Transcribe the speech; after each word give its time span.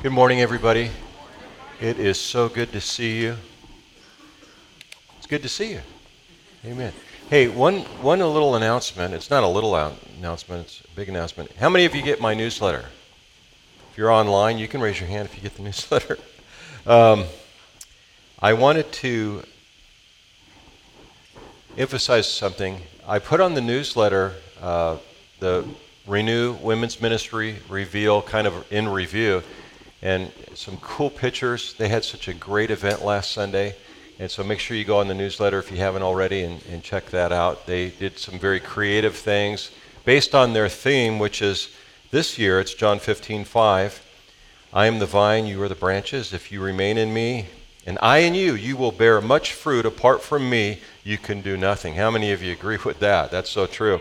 Good 0.00 0.12
morning, 0.12 0.40
everybody. 0.40 0.92
It 1.80 1.98
is 1.98 2.20
so 2.20 2.48
good 2.48 2.70
to 2.70 2.80
see 2.80 3.20
you. 3.20 3.36
It's 5.16 5.26
good 5.26 5.42
to 5.42 5.48
see 5.48 5.72
you. 5.72 5.80
Amen. 6.64 6.92
Hey, 7.28 7.48
one, 7.48 7.80
one 8.00 8.20
little 8.20 8.54
announcement. 8.54 9.12
It's 9.12 9.28
not 9.28 9.42
a 9.42 9.48
little 9.48 9.74
announcement, 9.74 10.66
it's 10.66 10.82
a 10.82 10.94
big 10.94 11.08
announcement. 11.08 11.50
How 11.56 11.68
many 11.68 11.84
of 11.84 11.96
you 11.96 12.02
get 12.02 12.20
my 12.20 12.32
newsletter? 12.32 12.84
If 13.90 13.98
you're 13.98 14.12
online, 14.12 14.56
you 14.56 14.68
can 14.68 14.80
raise 14.80 15.00
your 15.00 15.08
hand 15.08 15.28
if 15.30 15.34
you 15.34 15.42
get 15.42 15.56
the 15.56 15.62
newsletter. 15.64 16.16
Um, 16.86 17.24
I 18.38 18.52
wanted 18.52 18.92
to 18.92 19.42
emphasize 21.76 22.32
something. 22.32 22.82
I 23.04 23.18
put 23.18 23.40
on 23.40 23.54
the 23.54 23.60
newsletter 23.60 24.34
uh, 24.62 24.98
the 25.40 25.66
Renew 26.06 26.52
Women's 26.52 27.00
Ministry 27.00 27.56
Reveal 27.68 28.22
kind 28.22 28.46
of 28.46 28.64
in 28.72 28.88
review 28.88 29.42
and 30.02 30.30
some 30.54 30.76
cool 30.78 31.10
pictures. 31.10 31.74
They 31.74 31.88
had 31.88 32.04
such 32.04 32.28
a 32.28 32.34
great 32.34 32.70
event 32.70 33.04
last 33.04 33.32
Sunday. 33.32 33.76
And 34.18 34.30
so 34.30 34.42
make 34.42 34.58
sure 34.58 34.76
you 34.76 34.84
go 34.84 34.98
on 34.98 35.08
the 35.08 35.14
newsletter 35.14 35.58
if 35.58 35.70
you 35.70 35.76
haven't 35.78 36.02
already 36.02 36.42
and, 36.42 36.60
and 36.70 36.82
check 36.82 37.06
that 37.10 37.32
out. 37.32 37.66
They 37.66 37.90
did 37.90 38.18
some 38.18 38.38
very 38.38 38.58
creative 38.58 39.14
things 39.16 39.70
based 40.04 40.34
on 40.34 40.52
their 40.52 40.68
theme, 40.68 41.18
which 41.18 41.42
is 41.42 41.68
this 42.10 42.38
year, 42.38 42.58
it's 42.58 42.74
John 42.74 42.98
15, 42.98 43.44
5. 43.44 44.02
I 44.72 44.86
am 44.86 44.98
the 44.98 45.06
vine, 45.06 45.46
you 45.46 45.62
are 45.62 45.68
the 45.68 45.74
branches. 45.74 46.32
If 46.32 46.50
you 46.50 46.62
remain 46.62 46.98
in 46.98 47.12
me, 47.12 47.46
and 47.86 47.98
I 48.02 48.18
in 48.18 48.34
you, 48.34 48.54
you 48.54 48.76
will 48.76 48.92
bear 48.92 49.20
much 49.20 49.52
fruit. 49.52 49.86
Apart 49.86 50.22
from 50.22 50.48
me, 50.48 50.80
you 51.04 51.16
can 51.16 51.42
do 51.42 51.56
nothing. 51.56 51.94
How 51.94 52.10
many 52.10 52.32
of 52.32 52.42
you 52.42 52.52
agree 52.52 52.78
with 52.84 52.98
that? 53.00 53.30
That's 53.30 53.50
so 53.50 53.66
true. 53.66 54.00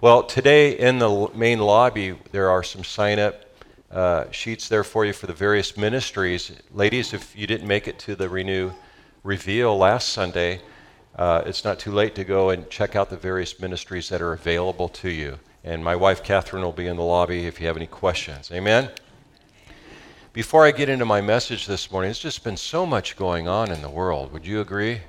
Well, 0.00 0.22
today 0.22 0.78
in 0.78 0.98
the 0.98 1.30
main 1.34 1.60
lobby, 1.60 2.16
there 2.30 2.50
are 2.50 2.62
some 2.62 2.84
sign 2.84 3.18
up 3.18 3.45
uh, 3.90 4.30
sheets 4.30 4.68
there 4.68 4.84
for 4.84 5.04
you 5.04 5.12
for 5.12 5.26
the 5.26 5.32
various 5.32 5.76
ministries. 5.76 6.52
Ladies, 6.72 7.12
if 7.12 7.36
you 7.36 7.46
didn't 7.46 7.68
make 7.68 7.86
it 7.86 7.98
to 8.00 8.16
the 8.16 8.28
Renew 8.28 8.72
Reveal 9.22 9.76
last 9.76 10.10
Sunday, 10.10 10.60
uh, 11.16 11.42
it's 11.46 11.64
not 11.64 11.78
too 11.78 11.92
late 11.92 12.14
to 12.14 12.24
go 12.24 12.50
and 12.50 12.68
check 12.68 12.96
out 12.96 13.10
the 13.10 13.16
various 13.16 13.58
ministries 13.60 14.08
that 14.08 14.20
are 14.20 14.32
available 14.32 14.88
to 14.88 15.08
you. 15.08 15.38
And 15.64 15.82
my 15.82 15.96
wife, 15.96 16.22
Catherine, 16.22 16.62
will 16.62 16.72
be 16.72 16.86
in 16.86 16.96
the 16.96 17.02
lobby 17.02 17.46
if 17.46 17.60
you 17.60 17.66
have 17.66 17.76
any 17.76 17.86
questions. 17.86 18.50
Amen? 18.52 18.90
Before 20.32 20.66
I 20.66 20.70
get 20.70 20.88
into 20.88 21.06
my 21.06 21.20
message 21.20 21.66
this 21.66 21.90
morning, 21.90 22.10
it's 22.10 22.20
just 22.20 22.44
been 22.44 22.58
so 22.58 22.84
much 22.84 23.16
going 23.16 23.48
on 23.48 23.72
in 23.72 23.80
the 23.80 23.88
world. 23.88 24.32
Would 24.32 24.46
you 24.46 24.60
agree? 24.60 25.00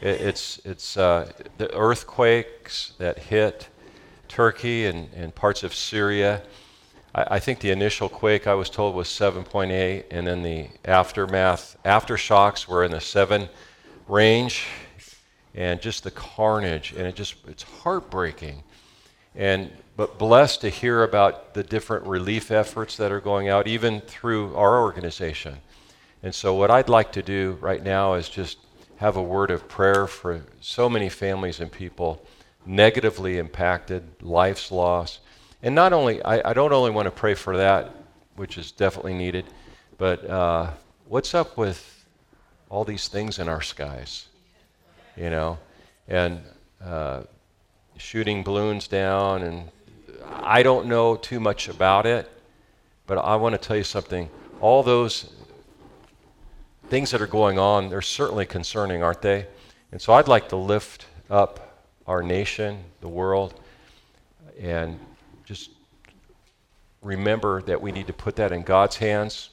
It, 0.00 0.20
it's 0.20 0.60
it's 0.64 0.96
uh, 0.96 1.30
the 1.58 1.72
earthquakes 1.76 2.94
that 2.98 3.18
hit 3.18 3.68
Turkey 4.28 4.86
and, 4.86 5.10
and 5.14 5.34
parts 5.34 5.62
of 5.62 5.74
Syria. 5.74 6.42
I, 7.14 7.36
I 7.36 7.38
think 7.40 7.60
the 7.60 7.70
initial 7.70 8.08
quake 8.08 8.46
I 8.46 8.54
was 8.54 8.70
told 8.70 8.94
was 8.94 9.08
7.8, 9.08 10.04
and 10.10 10.26
then 10.26 10.42
the 10.42 10.68
aftermath, 10.84 11.76
aftershocks 11.84 12.66
were 12.66 12.84
in 12.84 12.90
the 12.90 13.00
7 13.00 13.48
range, 14.08 14.66
and 15.54 15.80
just 15.80 16.04
the 16.04 16.10
carnage, 16.10 16.92
and 16.92 17.06
it 17.06 17.14
just, 17.14 17.36
it's 17.46 17.62
heartbreaking. 17.62 18.62
And 19.34 19.70
but 19.96 20.18
blessed 20.18 20.62
to 20.62 20.70
hear 20.70 21.02
about 21.02 21.54
the 21.54 21.62
different 21.62 22.06
relief 22.06 22.50
efforts 22.50 22.96
that 22.96 23.12
are 23.12 23.20
going 23.20 23.48
out, 23.48 23.66
even 23.66 24.00
through 24.00 24.56
our 24.56 24.80
organization. 24.80 25.58
And 26.22 26.34
so, 26.34 26.54
what 26.54 26.70
I'd 26.70 26.88
like 26.88 27.12
to 27.12 27.22
do 27.22 27.58
right 27.60 27.82
now 27.82 28.14
is 28.14 28.28
just 28.28 28.58
have 28.96 29.16
a 29.16 29.22
word 29.22 29.50
of 29.50 29.68
prayer 29.68 30.06
for 30.06 30.42
so 30.60 30.88
many 30.88 31.08
families 31.08 31.60
and 31.60 31.70
people 31.70 32.24
negatively 32.64 33.38
impacted, 33.38 34.04
life's 34.22 34.70
lost, 34.70 35.18
and 35.62 35.74
not 35.74 35.92
only, 35.92 36.22
I, 36.22 36.50
I 36.50 36.52
don't 36.52 36.72
only 36.72 36.90
want 36.90 37.06
to 37.06 37.10
pray 37.10 37.34
for 37.34 37.56
that, 37.56 37.94
which 38.36 38.58
is 38.58 38.72
definitely 38.72 39.14
needed, 39.14 39.44
but 39.96 40.24
uh, 40.28 40.70
what's 41.06 41.34
up 41.34 41.56
with 41.56 42.04
all 42.68 42.84
these 42.84 43.08
things 43.08 43.38
in 43.38 43.48
our 43.48 43.60
skies? 43.60 44.26
You 45.16 45.30
know? 45.30 45.58
And 46.08 46.40
uh, 46.84 47.22
shooting 47.96 48.42
balloons 48.42 48.88
down, 48.88 49.42
and 49.42 49.68
I 50.24 50.62
don't 50.62 50.86
know 50.86 51.16
too 51.16 51.38
much 51.38 51.68
about 51.68 52.06
it, 52.06 52.28
but 53.06 53.18
I 53.18 53.36
want 53.36 53.54
to 53.54 53.58
tell 53.58 53.76
you 53.76 53.84
something. 53.84 54.28
All 54.60 54.82
those 54.82 55.32
things 56.88 57.10
that 57.12 57.20
are 57.20 57.26
going 57.26 57.58
on, 57.58 57.88
they're 57.88 58.02
certainly 58.02 58.46
concerning, 58.46 59.02
aren't 59.02 59.22
they? 59.22 59.46
And 59.92 60.00
so 60.00 60.12
I'd 60.14 60.28
like 60.28 60.48
to 60.48 60.56
lift 60.56 61.06
up 61.30 61.84
our 62.06 62.22
nation, 62.22 62.82
the 63.00 63.08
world, 63.08 63.54
and 64.60 64.98
remember 67.02 67.60
that 67.62 67.82
we 67.82 67.92
need 67.92 68.06
to 68.06 68.12
put 68.12 68.36
that 68.36 68.52
in 68.52 68.62
God's 68.62 68.96
hands 68.96 69.50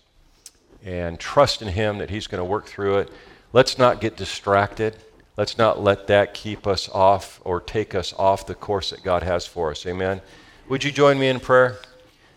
and 0.83 1.19
trust 1.19 1.61
in 1.61 1.67
Him 1.69 1.97
that 1.97 2.09
He's 2.09 2.27
going 2.27 2.39
to 2.39 2.45
work 2.45 2.67
through 2.67 2.99
it. 2.99 3.11
Let's 3.51 3.77
not 3.77 3.99
get 3.99 4.15
distracted. 4.15 4.95
Let's 5.35 5.57
not 5.57 5.81
let 5.81 6.07
that 6.07 6.33
keep 6.33 6.67
us 6.67 6.87
off 6.89 7.41
or 7.43 7.59
take 7.59 7.95
us 7.95 8.13
off 8.13 8.45
the 8.45 8.55
course 8.55 8.91
that 8.91 9.03
God 9.03 9.23
has 9.23 9.47
for 9.47 9.71
us. 9.71 9.85
Amen. 9.85 10.21
Would 10.69 10.83
you 10.83 10.91
join 10.91 11.17
me 11.17 11.29
in 11.29 11.39
prayer? 11.39 11.77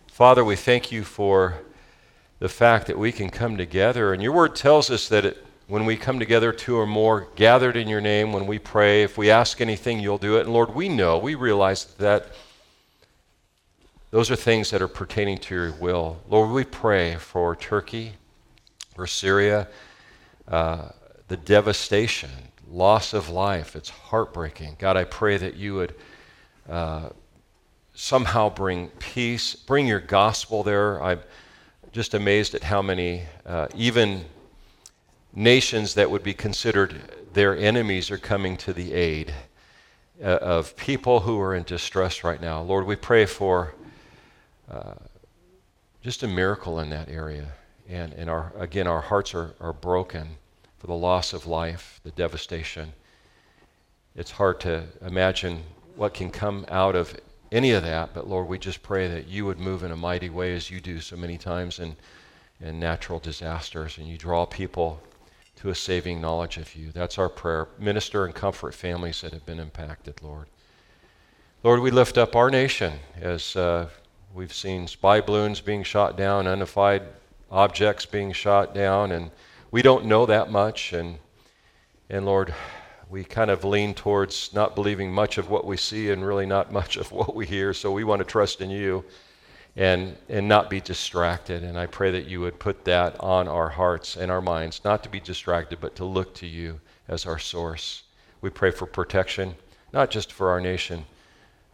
Father, 0.07 0.45
we 0.45 0.57
thank 0.57 0.91
you 0.91 1.05
for 1.05 1.59
the 2.39 2.49
fact 2.49 2.87
that 2.87 2.99
we 2.99 3.13
can 3.13 3.29
come 3.29 3.57
together. 3.57 4.13
And 4.13 4.23
your 4.23 4.33
word 4.33 4.57
tells 4.57 4.91
us 4.91 5.09
that 5.09 5.25
it, 5.25 5.45
when 5.67 5.85
we 5.85 5.97
come 5.97 6.19
together, 6.19 6.53
two 6.53 6.77
or 6.77 6.87
more 6.87 7.29
gathered 7.37 7.77
in 7.77 7.89
your 7.89 8.01
name, 8.01 8.33
when 8.33 8.47
we 8.47 8.59
pray, 8.59 9.03
if 9.03 9.19
we 9.19 9.31
ask 9.31 9.61
anything, 9.61 10.01
you'll 10.01 10.19
do 10.19 10.39
it. 10.39 10.43
And 10.43 10.53
Lord, 10.53 10.75
we 10.75 10.89
know, 10.89 11.19
we 11.19 11.35
realize 11.35 11.85
that 11.99 12.29
those 14.13 14.31
are 14.31 14.37
things 14.37 14.71
that 14.71 14.83
are 14.83 14.89
pertaining 14.89 15.39
to 15.39 15.55
your 15.55 15.73
will. 15.73 16.21
Lord, 16.29 16.51
we 16.51 16.65
pray 16.65 17.17
for 17.17 17.57
Turkey, 17.57 18.13
for 18.95 19.07
Syria, 19.07 19.69
uh, 20.47 20.91
the 21.29 21.39
devastation, 21.39 22.29
loss 22.71 23.15
of 23.15 23.31
life. 23.31 23.75
It's 23.75 23.89
heartbreaking. 23.89 24.77
God, 24.79 24.99
I 24.99 25.05
pray 25.05 25.39
that 25.39 25.57
you 25.57 25.77
would 25.77 25.95
uh, 26.69 27.09
somehow 27.95 28.51
bring 28.51 28.89
peace, 28.99 29.55
bring 29.55 29.87
your 29.87 30.01
gospel 30.01 30.63
there. 30.63 31.03
I'm 31.03 31.21
just 31.91 32.13
amazed 32.13 32.55
at 32.55 32.65
how 32.65 32.83
many, 32.83 33.23
uh, 33.47 33.69
even 33.75 34.27
nations 35.35 35.95
that 35.95 36.11
would 36.11 36.23
be 36.23 36.35
considered 36.35 37.01
their 37.33 37.57
enemies, 37.57 38.11
are 38.11 38.19
coming 38.19 38.59
to 38.59 38.75
the 38.75 38.93
aid 38.93 39.33
uh, 40.23 40.27
of 40.27 40.77
people 40.77 41.21
who 41.21 41.41
are 41.41 41.55
in 41.55 41.63
distress 41.63 42.23
right 42.23 42.43
now. 42.43 42.61
Lord, 42.61 42.85
we 42.85 42.95
pray 42.95 43.25
for 43.25 43.73
uh, 44.73 44.95
just 46.03 46.23
a 46.23 46.29
miracle 46.29 46.81
in 46.81 46.91
that 46.91 47.09
area. 47.09 47.49
And, 47.89 48.13
and 48.15 48.31
our, 48.31 48.53
again, 48.57 48.87
our 48.87 49.01
hearts 49.01 49.35
are, 49.35 49.55
are 49.61 49.73
broken 49.73 50.29
for 50.79 50.87
the 50.87 50.95
loss 50.95 51.33
of 51.33 51.47
life, 51.47 52.01
the 52.05 52.11
devastation. 52.13 52.93
It's 54.17 54.31
hard 54.31 54.61
to 54.61 54.85
imagine 55.05 55.63
what 55.97 56.15
can 56.15 56.31
come 56.31 56.65
out 56.69 56.97
of 56.97 57.15
any 57.53 57.73
of 57.73 57.83
that, 57.83 58.15
but 58.15 58.27
Lord, 58.27 58.49
we 58.49 58.59
just 58.59 58.83
pray 58.83 59.09
that 59.09 59.29
you 59.29 59.45
would 59.45 59.59
move 59.59 59.83
in 59.83 59.93
a 59.93 59.97
mighty 59.97 60.31
way 60.31 60.55
as 60.55 60.71
you 60.71 60.81
do 60.81 61.01
so 61.01 61.17
many 61.17 61.37
times 61.37 61.79
in, 61.79 61.97
in 62.61 62.81
natural 62.81 63.19
disasters, 63.19 63.99
and 63.99 64.09
you 64.09 64.17
draw 64.17 64.47
people 64.47 65.03
to 65.57 65.69
a 65.69 65.75
saving 65.75 66.21
knowledge 66.21 66.57
of 66.57 66.75
you. 66.75 66.91
That's 66.93 67.19
our 67.19 67.29
prayer. 67.29 67.69
Minister 67.79 68.25
and 68.25 68.35
comfort 68.35 68.75
families 68.75 69.21
that 69.21 69.35
have 69.35 69.45
been 69.45 69.61
impacted, 69.61 70.23
Lord. 70.23 70.47
Lord, 71.63 71.81
we 71.81 71.91
lift 71.91 72.17
up 72.17 72.35
our 72.35 72.51
nation 72.51 72.95
as 73.21 73.55
uh, 73.55 73.89
We've 74.35 74.53
seen 74.53 74.87
spy 74.87 75.21
balloons 75.21 75.61
being 75.61 75.83
shot 75.83 76.17
down, 76.17 76.47
unidentified 76.47 77.03
objects 77.51 78.07
being 78.07 78.33
shot 78.33 78.75
down, 78.75 79.13
and 79.13 79.31
we 79.71 79.83
don't 79.83 80.07
know 80.07 80.25
that 80.25 80.51
much. 80.51 80.95
And, 80.95 81.19
and 82.09 82.25
Lord, 82.25 82.55
we 83.11 83.25
kind 83.25 83.51
of 83.51 83.63
lean 83.63 83.93
towards 83.93 84.55
not 84.55 84.75
believing 84.75 85.13
much 85.13 85.37
of 85.37 85.51
what 85.51 85.67
we 85.67 85.77
see 85.77 86.11
and 86.11 86.25
really 86.25 86.47
not 86.47 86.73
much 86.81 86.97
of 86.97 87.13
what 87.13 87.35
we 87.35 87.45
hear. 87.45 87.75
So 87.75 87.93
we 87.93 88.05
want 88.05 88.21
to 88.21 88.25
trust 88.25 88.63
in 88.63 88.71
you 88.71 89.05
and, 89.77 90.17
and 90.31 90.49
not 90.49 90.71
be 90.71 90.81
distracted. 90.81 91.63
And 91.63 91.79
I 91.79 91.85
pray 91.85 92.11
that 92.13 92.27
you 92.27 92.41
would 92.41 92.59
put 92.59 92.87
that 92.87 93.21
on 93.21 93.49
our 93.49 93.69
hearts 93.69 94.17
and 94.17 94.31
our 94.31 94.41
minds, 94.41 94.81
not 94.83 95.03
to 95.03 95.11
be 95.11 95.21
distracted, 95.21 95.79
but 95.79 95.95
to 95.97 96.07
look 96.07 96.35
to 96.37 96.47
you 96.47 96.81
as 97.07 97.27
our 97.27 97.39
source. 97.39 98.05
We 98.41 98.49
pray 98.49 98.71
for 98.71 98.87
protection, 98.87 99.57
not 99.93 100.11
just 100.11 100.33
for 100.33 100.49
our 100.49 100.61
nation, 100.61 101.05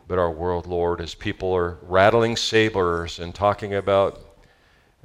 but 0.08 0.18
our 0.18 0.30
world, 0.30 0.66
Lord, 0.66 1.02
as 1.02 1.14
people 1.14 1.54
are 1.54 1.76
rattling 1.82 2.34
sabers 2.34 3.18
and 3.18 3.34
talking 3.34 3.74
about 3.74 4.18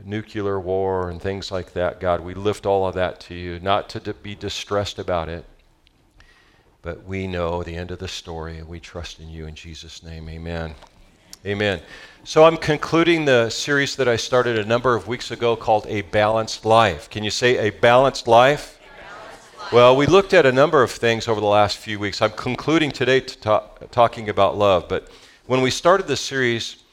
nuclear 0.04 0.60
war 0.60 1.10
and 1.10 1.22
things 1.22 1.52
like 1.52 1.74
that, 1.74 2.00
God, 2.00 2.22
we 2.22 2.34
lift 2.34 2.66
all 2.66 2.88
of 2.88 2.96
that 2.96 3.20
to 3.22 3.36
you, 3.36 3.60
not 3.60 3.90
to 3.90 4.14
be 4.14 4.34
distressed 4.34 4.98
about 4.98 5.28
it, 5.28 5.44
but 6.82 7.04
we 7.04 7.28
know 7.28 7.64
the 7.64 7.76
end 7.76 7.92
of 7.92 8.00
the 8.00 8.08
story 8.08 8.58
and 8.58 8.68
we 8.68 8.80
trust 8.80 9.20
in 9.20 9.30
you 9.30 9.46
in 9.46 9.56
Jesus' 9.56 10.02
name. 10.04 10.30
Amen. 10.30 10.74
Amen. 11.46 11.82
So 12.24 12.46
I'm 12.46 12.56
concluding 12.56 13.26
the 13.26 13.50
series 13.50 13.98
that 13.98 14.08
I 14.08 14.16
started 14.16 14.58
a 14.58 14.66
number 14.66 14.96
of 14.96 15.10
weeks 15.10 15.32
ago 15.32 15.58
called 15.58 15.86
A 15.88 16.04
Balanced 16.04 16.64
Life. 16.64 17.10
Can 17.10 17.26
you 17.26 17.32
say 17.32 17.68
A 17.68 17.72
Balanced 17.72 18.30
Life? 18.30 18.80
Well, 19.72 19.96
we 19.96 20.06
looked 20.06 20.34
at 20.34 20.46
a 20.46 20.52
number 20.52 20.84
of 20.84 20.92
things 20.92 21.28
over 21.28 21.40
the 21.40 21.48
last 21.48 21.78
few 21.78 21.98
weeks. 21.98 22.22
I'm 22.22 22.32
concluding 22.32 22.92
today 22.92 23.20
to 23.22 23.38
talk, 23.40 23.90
talking 23.92 24.30
about 24.30 24.58
love, 24.58 24.88
but 24.88 25.10
when 25.48 25.62
we 25.62 25.72
started 25.72 26.08
this 26.08 26.22
series, 26.22 26.84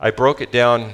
I 0.00 0.10
broke 0.10 0.40
it 0.40 0.50
down 0.50 0.92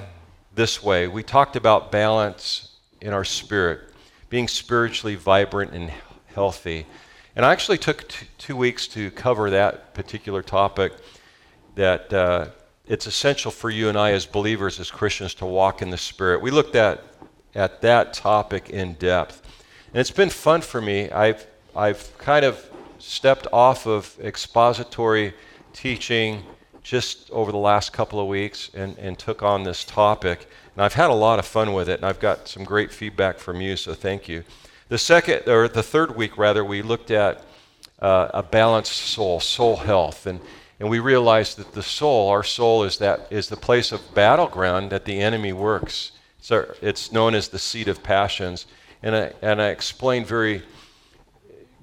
this 0.55 0.83
way. 0.83 1.09
We 1.09 1.23
talked 1.23 1.57
about 1.57 1.91
balance 1.91 2.77
in 3.01 3.15
our 3.15 3.25
spirit, 3.25 3.81
being 4.29 4.47
spiritually 4.47 5.15
vibrant 5.15 5.73
and 5.73 5.91
healthy. 6.35 6.87
And 7.35 7.47
I 7.47 7.53
actually 7.53 7.79
took 7.79 8.09
t- 8.09 8.27
two 8.37 8.57
weeks 8.57 8.87
to 8.89 9.11
cover 9.11 9.49
that 9.51 9.95
particular 9.95 10.43
topic 10.43 10.93
that 11.77 12.13
uh, 12.13 12.49
it's 12.87 13.07
essential 13.07 13.51
for 13.51 13.71
you 13.71 13.89
and 13.89 13.97
I 13.97 14.13
as 14.13 14.27
believers, 14.27 14.79
as 14.79 14.91
Christians, 14.91 15.35
to 15.35 15.47
walk 15.47 15.81
in 15.81 15.89
the 15.89 15.99
Spirit. 15.99 16.43
We 16.43 16.51
looked 16.51 16.77
at, 16.77 17.03
at 17.55 17.81
that 17.81 18.13
topic 18.13 18.69
in 18.69 18.95
depth. 18.95 19.42
And 19.93 20.01
it's 20.01 20.11
been 20.11 20.31
fun 20.31 20.63
for 20.63 20.81
me. 20.81 21.11
I've, 21.11 21.47
I've 21.77 22.17
kind 22.17 22.47
of 22.47 22.67
stepped 22.99 23.47
off 23.53 23.87
of 23.87 24.17
expository 24.23 25.35
teaching 25.75 26.45
just 26.83 27.31
over 27.31 27.53
the 27.53 27.59
last 27.59 27.93
couple 27.93 28.19
of 28.19 28.27
weeks 28.27 28.71
and, 28.73 28.97
and 28.97 29.19
took 29.19 29.43
on 29.43 29.65
this 29.65 29.85
topic. 29.85 30.49
And 30.75 30.83
I've 30.83 30.95
had 30.95 31.11
a 31.11 31.15
lot 31.15 31.39
of 31.39 31.45
fun 31.45 31.75
with 31.75 31.91
it, 31.91 31.99
and 31.99 32.07
I've 32.07 32.21
got 32.21 32.49
some 32.49 32.65
great 32.65 32.91
feedback 32.91 33.39
from 33.39 33.61
you, 33.61 33.77
so 33.77 33.93
thank 33.93 34.29
you. 34.29 34.45
The 34.89 34.97
second, 34.97 35.47
or 35.47 35.69
the 35.69 35.83
third 35.83 36.17
week 36.17 36.39
rather, 36.39 36.65
we 36.65 36.81
looked 36.81 37.11
at 37.11 37.45
uh, 38.01 38.29
a 38.33 38.43
balanced 38.43 38.97
soul, 38.97 39.41
soul 39.41 39.77
health, 39.77 40.27
and, 40.27 40.41
and 40.81 40.89
we 40.89 41.01
realized 41.01 41.59
that 41.59 41.73
the 41.75 41.83
soul, 41.83 42.31
our 42.31 42.43
soul, 42.43 42.83
is 42.83 42.97
that 42.97 43.27
is 43.29 43.51
the 43.51 43.57
place 43.59 43.93
of 43.93 44.15
battleground 44.15 44.89
that 44.89 45.05
the 45.05 45.21
enemy 45.21 45.53
works. 45.53 46.13
So 46.41 46.75
it's 46.81 47.13
known 47.13 47.35
as 47.35 47.49
the 47.49 47.59
seat 47.59 47.89
of 47.89 48.03
passions, 48.03 48.65
and 49.03 49.17
I, 49.17 49.33
and 49.43 49.61
I 49.61 49.69
explained 49.69 50.27
very 50.27 50.63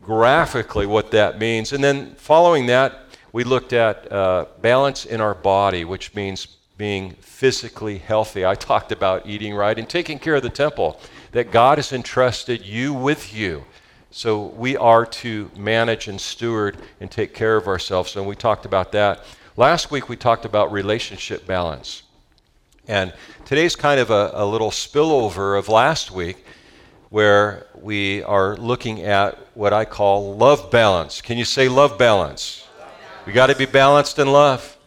graphically 0.01 0.85
what 0.85 1.11
that 1.11 1.39
means. 1.39 1.73
And 1.73 1.83
then 1.83 2.15
following 2.15 2.65
that, 2.67 3.05
we 3.31 3.43
looked 3.43 3.73
at 3.73 4.11
uh, 4.11 4.45
balance 4.61 5.05
in 5.05 5.21
our 5.21 5.35
body, 5.35 5.85
which 5.85 6.15
means 6.15 6.47
being 6.77 7.11
physically 7.19 7.97
healthy. 7.97 8.45
I 8.45 8.55
talked 8.55 8.91
about 8.91 9.27
eating 9.27 9.53
right 9.53 9.77
and 9.77 9.87
taking 9.87 10.17
care 10.17 10.35
of 10.35 10.43
the 10.43 10.49
temple, 10.49 10.99
that 11.31 11.51
God 11.51 11.77
has 11.77 11.93
entrusted 11.93 12.65
you 12.65 12.93
with 12.93 13.33
you. 13.35 13.65
So 14.11 14.47
we 14.47 14.75
are 14.77 15.05
to 15.05 15.51
manage 15.55 16.07
and 16.07 16.19
steward 16.19 16.77
and 16.99 17.11
take 17.11 17.35
care 17.35 17.57
of 17.57 17.67
ourselves. 17.67 18.15
And 18.15 18.25
we 18.25 18.35
talked 18.35 18.65
about 18.65 18.91
that. 18.93 19.23
Last 19.55 19.91
week 19.91 20.09
we 20.09 20.15
talked 20.15 20.45
about 20.45 20.71
relationship 20.71 21.45
balance. 21.45 22.03
And 22.87 23.13
today's 23.45 23.75
kind 23.75 23.99
of 23.99 24.09
a, 24.09 24.31
a 24.33 24.45
little 24.45 24.71
spillover 24.71 25.59
of 25.59 25.69
last 25.69 26.09
week 26.09 26.43
where 27.09 27.65
we 27.73 28.23
are 28.23 28.55
looking 28.57 29.01
at 29.01 29.37
what 29.55 29.73
I 29.73 29.85
call 29.85 30.35
love 30.35 30.69
balance. 30.69 31.21
Can 31.21 31.37
you 31.37 31.45
say 31.45 31.67
love 31.67 31.97
balance? 31.97 32.67
We 33.25 33.33
got 33.33 33.47
to 33.47 33.55
be 33.55 33.65
balanced 33.65 34.19
in 34.19 34.31
love. 34.31 34.77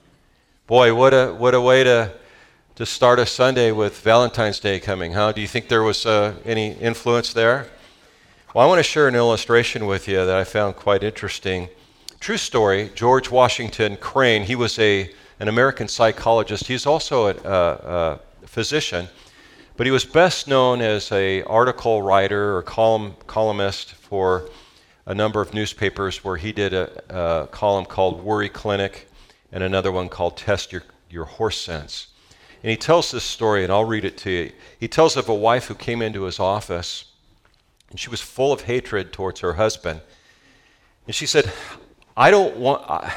Boy, 0.66 0.94
what 0.94 1.12
a 1.12 1.32
what 1.34 1.54
a 1.54 1.60
way 1.60 1.84
to 1.84 2.12
to 2.76 2.86
start 2.86 3.18
a 3.18 3.26
Sunday 3.26 3.72
with 3.72 4.00
Valentine's 4.00 4.58
Day 4.58 4.80
coming, 4.80 5.12
huh? 5.12 5.32
Do 5.32 5.40
you 5.40 5.46
think 5.46 5.68
there 5.68 5.82
was 5.82 6.06
uh, 6.06 6.34
any 6.44 6.72
influence 6.72 7.32
there? 7.32 7.68
Well, 8.54 8.64
I 8.64 8.68
want 8.68 8.78
to 8.78 8.82
share 8.82 9.08
an 9.08 9.14
illustration 9.14 9.86
with 9.86 10.08
you 10.08 10.24
that 10.24 10.36
I 10.36 10.44
found 10.44 10.76
quite 10.76 11.02
interesting. 11.02 11.68
True 12.20 12.36
story. 12.36 12.90
George 12.94 13.30
Washington 13.30 13.96
Crane. 13.96 14.44
He 14.44 14.54
was 14.54 14.78
a 14.78 15.10
an 15.40 15.48
American 15.48 15.88
psychologist. 15.88 16.68
He's 16.68 16.86
also 16.86 17.26
a, 17.26 17.34
a, 17.44 18.18
a 18.44 18.46
physician, 18.46 19.08
but 19.76 19.86
he 19.86 19.90
was 19.90 20.04
best 20.04 20.48
known 20.48 20.80
as 20.80 21.10
a 21.12 21.42
article 21.44 22.02
writer 22.02 22.56
or 22.56 22.62
column 22.62 23.14
columnist 23.26 23.92
for 23.92 24.48
a 25.06 25.14
number 25.14 25.40
of 25.40 25.54
newspapers 25.54 26.22
where 26.22 26.36
he 26.36 26.52
did 26.52 26.72
a, 26.72 27.42
a 27.42 27.46
column 27.48 27.84
called 27.84 28.22
Worry 28.22 28.48
Clinic 28.48 29.08
and 29.50 29.62
another 29.62 29.90
one 29.90 30.08
called 30.08 30.36
Test 30.36 30.72
Your, 30.72 30.82
Your 31.10 31.24
Horse 31.24 31.60
Sense. 31.60 32.08
And 32.62 32.70
he 32.70 32.76
tells 32.76 33.10
this 33.10 33.24
story, 33.24 33.64
and 33.64 33.72
I'll 33.72 33.84
read 33.84 34.04
it 34.04 34.16
to 34.18 34.30
you. 34.30 34.52
He 34.78 34.86
tells 34.86 35.16
of 35.16 35.28
a 35.28 35.34
wife 35.34 35.66
who 35.66 35.74
came 35.74 36.00
into 36.00 36.22
his 36.22 36.38
office, 36.38 37.06
and 37.90 37.98
she 37.98 38.08
was 38.08 38.20
full 38.20 38.52
of 38.52 38.62
hatred 38.62 39.12
towards 39.12 39.40
her 39.40 39.54
husband. 39.54 40.00
And 41.06 41.14
she 41.14 41.26
said, 41.26 41.52
I 42.16 42.30
don't 42.30 42.56
want, 42.56 42.88
I, 42.88 43.12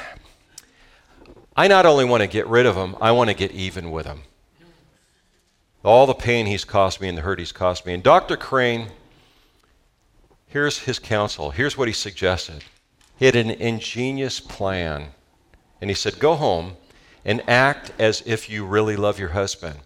I 1.55 1.67
not 1.67 1.85
only 1.85 2.05
want 2.05 2.21
to 2.21 2.27
get 2.27 2.47
rid 2.47 2.65
of 2.65 2.75
him, 2.75 2.95
I 2.99 3.11
want 3.11 3.29
to 3.29 3.35
get 3.35 3.51
even 3.51 3.91
with 3.91 4.07
him. 4.07 4.23
All 5.85 6.05
the 6.05 6.13
pain 6.13 6.45
he's 6.47 6.65
caused 6.65 6.99
me 6.99 7.07
and 7.07 7.17
the 7.17 7.21
hurt 7.21 7.39
he's 7.39 7.51
caused 7.51 7.85
me. 7.85 7.93
And 7.93 8.03
Dr. 8.03 8.35
Crane 8.35 8.89
Here's 10.55 10.79
his 10.79 10.99
counsel. 10.99 11.51
Here's 11.51 11.77
what 11.77 11.89
he 11.89 11.93
suggested. 11.93 12.63
He 13.17 13.25
had 13.25 13.35
an 13.35 13.51
ingenious 13.51 14.39
plan. 14.39 15.07
And 15.81 15.89
he 15.89 15.93
said, 15.93 16.17
Go 16.17 16.35
home 16.35 16.77
and 17.25 17.43
act 17.45 17.91
as 17.99 18.23
if 18.25 18.49
you 18.49 18.65
really 18.65 18.95
love 18.95 19.19
your 19.19 19.31
husband. 19.31 19.79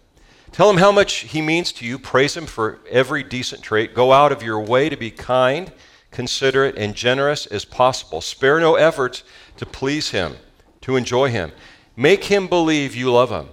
Tell 0.52 0.70
him 0.70 0.76
how 0.76 0.92
much 0.92 1.14
he 1.14 1.42
means 1.42 1.72
to 1.72 1.84
you. 1.84 1.98
Praise 1.98 2.36
him 2.36 2.46
for 2.46 2.78
every 2.88 3.24
decent 3.24 3.64
trait. 3.64 3.96
Go 3.96 4.12
out 4.12 4.30
of 4.30 4.44
your 4.44 4.60
way 4.60 4.88
to 4.88 4.96
be 4.96 5.10
kind, 5.10 5.72
considerate, 6.12 6.78
and 6.78 6.94
generous 6.94 7.46
as 7.46 7.64
possible. 7.64 8.20
Spare 8.20 8.60
no 8.60 8.76
efforts 8.76 9.24
to 9.56 9.66
please 9.66 10.10
him, 10.10 10.36
to 10.82 10.94
enjoy 10.94 11.30
him. 11.30 11.50
Make 11.96 12.22
him 12.22 12.46
believe 12.46 12.94
you 12.94 13.10
love 13.10 13.30
him. 13.30 13.48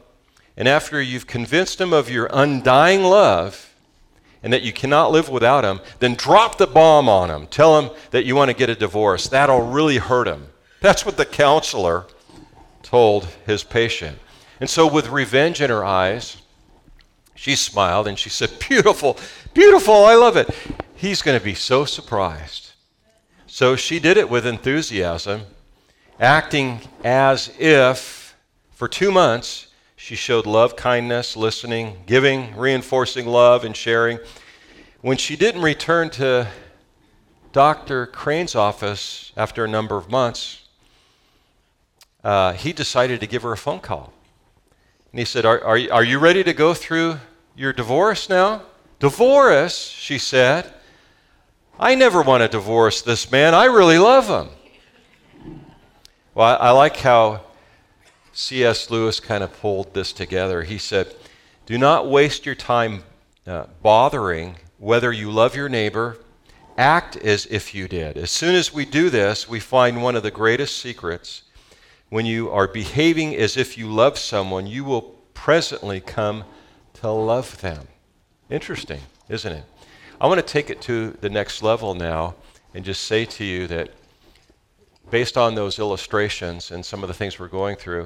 And 0.57 0.67
after 0.67 1.01
you've 1.01 1.27
convinced 1.27 1.79
him 1.79 1.93
of 1.93 2.09
your 2.09 2.29
undying 2.33 3.03
love, 3.03 3.67
and 4.43 4.53
that 4.53 4.63
you 4.63 4.71
cannot 4.71 5.11
live 5.11 5.29
without 5.29 5.63
him, 5.63 5.79
then 5.99 6.15
drop 6.15 6.57
the 6.57 6.67
bomb 6.67 7.09
on 7.09 7.29
him. 7.29 7.47
Tell 7.47 7.79
him 7.79 7.91
that 8.11 8.25
you 8.25 8.35
want 8.35 8.49
to 8.49 8.55
get 8.55 8.69
a 8.69 8.75
divorce. 8.75 9.27
That'll 9.27 9.61
really 9.61 9.97
hurt 9.97 10.27
him. 10.27 10.47
That's 10.79 11.05
what 11.05 11.17
the 11.17 11.25
counselor 11.25 12.05
told 12.81 13.25
his 13.45 13.63
patient. 13.63 14.17
And 14.59 14.69
so, 14.69 14.87
with 14.87 15.09
revenge 15.09 15.61
in 15.61 15.69
her 15.69 15.83
eyes, 15.83 16.37
she 17.35 17.55
smiled 17.55 18.07
and 18.07 18.17
she 18.17 18.29
said, 18.29 18.51
Beautiful, 18.67 19.17
beautiful, 19.53 20.05
I 20.05 20.15
love 20.15 20.37
it. 20.37 20.49
He's 20.95 21.21
going 21.21 21.37
to 21.37 21.43
be 21.43 21.53
so 21.53 21.85
surprised. 21.85 22.71
So 23.45 23.75
she 23.75 23.99
did 23.99 24.17
it 24.17 24.29
with 24.29 24.45
enthusiasm, 24.45 25.41
acting 26.19 26.81
as 27.03 27.51
if 27.59 28.35
for 28.71 28.87
two 28.87 29.11
months 29.11 29.66
she 29.99 30.15
showed 30.15 30.45
love, 30.45 30.75
kindness, 30.75 31.35
listening, 31.35 31.97
giving, 32.05 32.55
reinforcing 32.55 33.25
love, 33.25 33.65
and 33.65 33.75
sharing. 33.75 34.19
When 35.01 35.17
she 35.17 35.35
didn't 35.35 35.63
return 35.63 36.11
to 36.11 36.47
Dr. 37.51 38.05
Crane's 38.05 38.53
office 38.53 39.31
after 39.35 39.65
a 39.65 39.67
number 39.67 39.97
of 39.97 40.09
months, 40.09 40.67
uh, 42.23 42.53
he 42.53 42.73
decided 42.73 43.19
to 43.21 43.27
give 43.27 43.41
her 43.41 43.51
a 43.51 43.57
phone 43.57 43.79
call. 43.79 44.13
And 45.11 45.19
he 45.19 45.25
said, 45.25 45.45
are, 45.45 45.63
are, 45.63 45.79
are 45.91 46.03
you 46.03 46.19
ready 46.19 46.43
to 46.43 46.53
go 46.53 46.75
through 46.75 47.17
your 47.55 47.73
divorce 47.73 48.29
now? 48.29 48.61
Divorce, 48.99 49.79
she 49.79 50.19
said. 50.19 50.71
I 51.79 51.95
never 51.95 52.21
want 52.21 52.43
to 52.43 52.47
divorce 52.47 53.01
this 53.01 53.31
man. 53.31 53.55
I 53.55 53.65
really 53.65 53.97
love 53.97 54.27
him. 54.27 54.49
Well, 56.35 56.47
I, 56.47 56.67
I 56.67 56.71
like 56.71 56.97
how 56.97 57.46
C.S. 58.39 58.91
Lewis 58.91 59.19
kind 59.19 59.43
of 59.43 59.51
pulled 59.59 59.95
this 59.95 60.13
together. 60.13 60.61
He 60.61 60.77
said, 60.77 61.11
Do 61.65 61.75
not 61.75 62.07
waste 62.07 62.45
your 62.45 62.53
time 62.53 63.03
uh, 63.47 63.65
bothering 63.81 64.57
whether 64.77 65.11
you 65.11 65.31
love 65.31 65.55
your 65.55 65.67
neighbor. 65.67 66.17
Act 66.77 67.15
as 67.17 67.47
if 67.47 67.73
you 67.73 67.87
did. 67.87 68.15
As 68.15 68.29
soon 68.29 68.53
as 68.53 68.71
we 68.71 68.85
do 68.85 69.09
this, 69.09 69.49
we 69.49 69.59
find 69.59 70.03
one 70.03 70.15
of 70.15 70.21
the 70.21 70.29
greatest 70.29 70.77
secrets. 70.77 71.41
When 72.09 72.27
you 72.27 72.51
are 72.51 72.67
behaving 72.67 73.35
as 73.35 73.57
if 73.57 73.75
you 73.75 73.91
love 73.91 74.19
someone, 74.19 74.67
you 74.67 74.83
will 74.83 75.15
presently 75.33 75.99
come 75.99 76.43
to 77.01 77.09
love 77.09 77.59
them. 77.61 77.87
Interesting, 78.51 79.01
isn't 79.29 79.51
it? 79.51 79.63
I 80.21 80.27
want 80.27 80.37
to 80.37 80.45
take 80.45 80.69
it 80.69 80.79
to 80.81 81.17
the 81.21 81.29
next 81.31 81.63
level 81.63 81.95
now 81.95 82.35
and 82.75 82.85
just 82.85 83.05
say 83.05 83.25
to 83.25 83.43
you 83.43 83.65
that 83.65 83.89
based 85.09 85.37
on 85.37 85.55
those 85.55 85.79
illustrations 85.79 86.69
and 86.69 86.85
some 86.85 87.01
of 87.01 87.07
the 87.07 87.15
things 87.15 87.39
we're 87.39 87.47
going 87.47 87.75
through, 87.75 88.05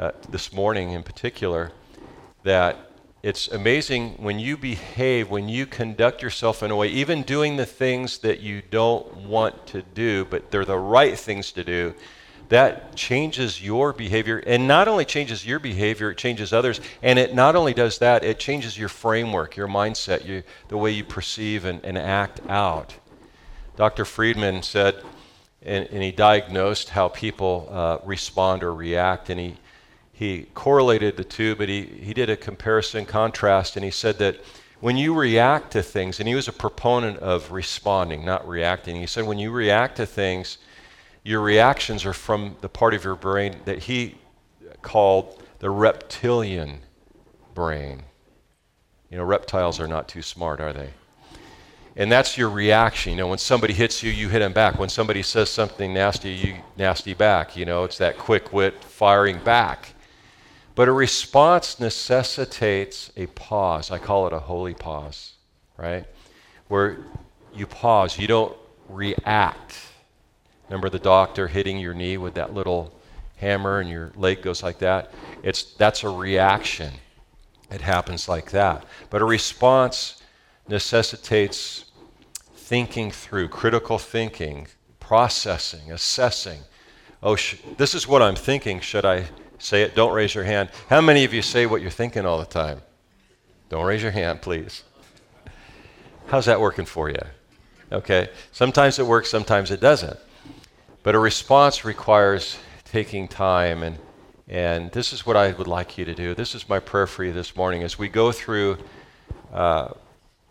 uh, 0.00 0.12
this 0.30 0.50
morning 0.50 0.92
in 0.92 1.02
particular, 1.02 1.70
that 2.42 2.90
it's 3.22 3.48
amazing 3.48 4.12
when 4.12 4.38
you 4.38 4.56
behave, 4.56 5.28
when 5.28 5.46
you 5.46 5.66
conduct 5.66 6.22
yourself 6.22 6.62
in 6.62 6.70
a 6.70 6.76
way, 6.76 6.88
even 6.88 7.22
doing 7.22 7.56
the 7.56 7.66
things 7.66 8.16
that 8.18 8.40
you 8.40 8.62
don't 8.70 9.14
want 9.14 9.66
to 9.66 9.82
do, 9.82 10.24
but 10.24 10.50
they're 10.50 10.64
the 10.64 10.78
right 10.78 11.18
things 11.18 11.52
to 11.52 11.62
do, 11.62 11.94
that 12.48 12.96
changes 12.96 13.62
your 13.62 13.92
behavior. 13.92 14.38
And 14.46 14.66
not 14.66 14.88
only 14.88 15.04
changes 15.04 15.44
your 15.46 15.58
behavior, 15.58 16.12
it 16.12 16.16
changes 16.16 16.54
others. 16.54 16.80
And 17.02 17.18
it 17.18 17.34
not 17.34 17.54
only 17.54 17.74
does 17.74 17.98
that, 17.98 18.24
it 18.24 18.38
changes 18.38 18.78
your 18.78 18.88
framework, 18.88 19.54
your 19.54 19.68
mindset, 19.68 20.24
you, 20.24 20.42
the 20.68 20.78
way 20.78 20.92
you 20.92 21.04
perceive 21.04 21.66
and, 21.66 21.84
and 21.84 21.98
act 21.98 22.40
out. 22.48 22.94
Dr. 23.76 24.06
Friedman 24.06 24.62
said, 24.62 25.04
and, 25.62 25.86
and 25.88 26.02
he 26.02 26.10
diagnosed 26.10 26.88
how 26.88 27.08
people 27.08 27.68
uh, 27.70 27.98
respond 28.02 28.62
or 28.62 28.74
react, 28.74 29.28
and 29.28 29.38
he 29.38 29.56
he 30.20 30.42
correlated 30.52 31.16
the 31.16 31.24
two, 31.24 31.54
but 31.54 31.70
he, 31.70 31.80
he 31.80 32.12
did 32.12 32.28
a 32.28 32.36
comparison 32.36 33.06
contrast, 33.06 33.74
and 33.76 33.82
he 33.82 33.90
said 33.90 34.18
that 34.18 34.36
when 34.80 34.98
you 34.98 35.14
react 35.14 35.70
to 35.70 35.82
things, 35.82 36.20
and 36.20 36.28
he 36.28 36.34
was 36.34 36.46
a 36.46 36.52
proponent 36.52 37.16
of 37.20 37.52
responding, 37.52 38.22
not 38.22 38.46
reacting, 38.46 38.96
he 38.96 39.06
said 39.06 39.24
when 39.24 39.38
you 39.38 39.50
react 39.50 39.96
to 39.96 40.04
things, 40.04 40.58
your 41.22 41.40
reactions 41.40 42.04
are 42.04 42.12
from 42.12 42.54
the 42.60 42.68
part 42.68 42.92
of 42.92 43.02
your 43.02 43.14
brain 43.14 43.60
that 43.64 43.84
he 43.84 44.18
called 44.82 45.42
the 45.58 45.70
reptilian 45.70 46.80
brain. 47.54 48.02
You 49.08 49.16
know, 49.16 49.24
reptiles 49.24 49.80
are 49.80 49.88
not 49.88 50.06
too 50.06 50.20
smart, 50.20 50.60
are 50.60 50.74
they? 50.74 50.90
And 51.96 52.12
that's 52.12 52.36
your 52.36 52.50
reaction. 52.50 53.12
You 53.12 53.16
know, 53.16 53.28
when 53.28 53.38
somebody 53.38 53.72
hits 53.72 54.02
you, 54.02 54.12
you 54.12 54.28
hit 54.28 54.40
them 54.40 54.52
back. 54.52 54.78
When 54.78 54.90
somebody 54.90 55.22
says 55.22 55.48
something 55.48 55.94
nasty, 55.94 56.32
you 56.32 56.56
nasty 56.76 57.14
back. 57.14 57.56
You 57.56 57.64
know, 57.64 57.84
it's 57.84 57.96
that 57.96 58.18
quick 58.18 58.52
wit 58.52 58.84
firing 58.84 59.38
back. 59.38 59.94
But 60.80 60.88
a 60.88 60.92
response 60.92 61.78
necessitates 61.78 63.12
a 63.14 63.26
pause. 63.26 63.90
I 63.90 63.98
call 63.98 64.26
it 64.26 64.32
a 64.32 64.38
holy 64.38 64.72
pause, 64.72 65.34
right? 65.76 66.06
Where 66.68 67.00
you 67.54 67.66
pause, 67.66 68.18
you 68.18 68.26
don't 68.26 68.56
react. 68.88 69.76
Remember 70.70 70.88
the 70.88 70.98
doctor 70.98 71.48
hitting 71.48 71.78
your 71.78 71.92
knee 71.92 72.16
with 72.16 72.32
that 72.32 72.54
little 72.54 72.94
hammer 73.36 73.80
and 73.80 73.90
your 73.90 74.10
leg 74.16 74.40
goes 74.40 74.62
like 74.62 74.78
that? 74.78 75.12
It's 75.42 75.64
that's 75.64 76.02
a 76.02 76.08
reaction. 76.08 76.94
It 77.70 77.82
happens 77.82 78.26
like 78.26 78.50
that. 78.52 78.86
But 79.10 79.20
a 79.20 79.26
response 79.26 80.22
necessitates 80.66 81.90
thinking 82.54 83.10
through, 83.10 83.48
critical 83.48 83.98
thinking, 83.98 84.66
processing, 84.98 85.92
assessing. 85.92 86.60
Oh, 87.22 87.36
sh- 87.36 87.56
this 87.76 87.94
is 87.94 88.08
what 88.08 88.22
I'm 88.22 88.34
thinking. 88.34 88.80
Should 88.80 89.04
I 89.04 89.26
say 89.60 89.82
it? 89.82 89.94
Don't 89.94 90.12
raise 90.12 90.34
your 90.34 90.44
hand. 90.44 90.70
How 90.88 91.00
many 91.00 91.24
of 91.24 91.32
you 91.32 91.42
say 91.42 91.66
what 91.66 91.82
you're 91.82 91.90
thinking 91.90 92.26
all 92.26 92.38
the 92.38 92.44
time? 92.44 92.82
Don't 93.68 93.84
raise 93.84 94.02
your 94.02 94.10
hand, 94.10 94.42
please. 94.42 94.82
How's 96.26 96.46
that 96.46 96.60
working 96.60 96.84
for 96.84 97.08
you? 97.08 97.22
Okay. 97.92 98.28
Sometimes 98.52 98.98
it 98.98 99.06
works, 99.06 99.30
sometimes 99.30 99.70
it 99.70 99.80
doesn't. 99.80 100.18
But 101.02 101.14
a 101.14 101.18
response 101.18 101.84
requires 101.84 102.58
taking 102.84 103.28
time 103.28 103.82
and 103.82 103.98
and 104.50 104.90
this 104.90 105.12
is 105.12 105.24
what 105.24 105.36
I 105.36 105.52
would 105.52 105.68
like 105.68 105.96
you 105.96 106.04
to 106.04 106.12
do. 106.12 106.34
This 106.34 106.56
is 106.56 106.68
my 106.68 106.80
prayer 106.80 107.06
for 107.06 107.22
you 107.22 107.32
this 107.32 107.54
morning 107.54 107.84
as 107.84 107.96
we 107.96 108.08
go 108.08 108.32
through 108.32 108.78
uh, 109.52 109.90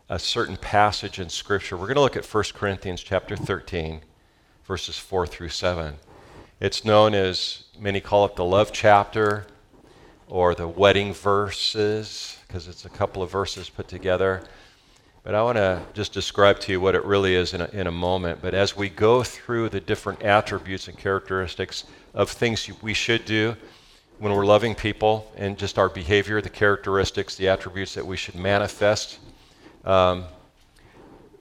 a 0.08 0.18
certain 0.18 0.56
passage 0.56 1.20
in 1.20 1.28
Scripture. 1.28 1.76
We're 1.76 1.88
going 1.88 1.96
to 1.96 2.02
look 2.02 2.16
at 2.16 2.26
1 2.26 2.44
Corinthians 2.54 3.04
chapter 3.04 3.36
13, 3.36 4.00
verses 4.66 4.98
4 4.98 5.28
through 5.28 5.50
7. 5.50 5.96
It's 6.62 6.84
known 6.84 7.14
as, 7.14 7.64
many 7.80 8.02
call 8.02 8.26
it 8.26 8.36
the 8.36 8.44
love 8.44 8.74
chapter 8.74 9.48
or 10.28 10.54
the 10.54 10.68
wedding 10.68 11.14
verses, 11.14 12.38
because 12.46 12.68
it's 12.68 12.84
a 12.84 12.90
couple 12.90 13.24
of 13.24 13.32
verses 13.32 13.70
put 13.70 13.88
together. 13.88 14.44
But 15.24 15.36
I 15.36 15.42
want 15.42 15.56
to 15.56 15.82
just 15.94 16.12
describe 16.12 16.60
to 16.62 16.74
you 16.74 16.82
what 16.82 16.96
it 16.96 17.06
really 17.06 17.34
is 17.34 17.54
in 17.54 17.62
a, 17.62 17.70
in 17.72 17.88
a 17.88 17.92
moment. 17.92 18.42
But 18.42 18.54
as 18.54 18.76
we 18.76 18.90
go 18.90 19.24
through 19.24 19.70
the 19.70 19.80
different 19.80 20.22
attributes 20.22 20.90
and 20.90 20.98
characteristics 20.98 21.86
of 22.14 22.30
things 22.30 22.70
we 22.82 22.94
should 22.94 23.24
do, 23.24 23.56
when 24.18 24.34
we're 24.34 24.46
loving 24.46 24.76
people 24.76 25.32
and 25.38 25.58
just 25.58 25.80
our 25.80 25.88
behavior, 25.88 26.42
the 26.42 26.50
characteristics, 26.50 27.38
the 27.38 27.48
attributes 27.48 27.94
that 27.94 28.06
we 28.06 28.18
should 28.18 28.36
manifest. 28.36 29.20
Um, 29.86 30.26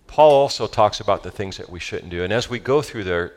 Paul 0.06 0.30
also 0.30 0.68
talks 0.68 1.00
about 1.00 1.25
the 1.25 1.30
things 1.32 1.56
that 1.56 1.68
we 1.68 1.80
shouldn't 1.80 2.10
do. 2.10 2.22
And 2.22 2.32
as 2.32 2.48
we 2.48 2.60
go 2.60 2.82
through 2.82 3.02
there, 3.02 3.32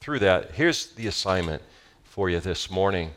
through 0.00 0.20
that, 0.20 0.52
here's 0.52 0.92
the 0.92 1.06
assignment 1.06 1.62
for 2.04 2.30
you 2.30 2.40
this 2.40 2.70
morning. 2.70 3.10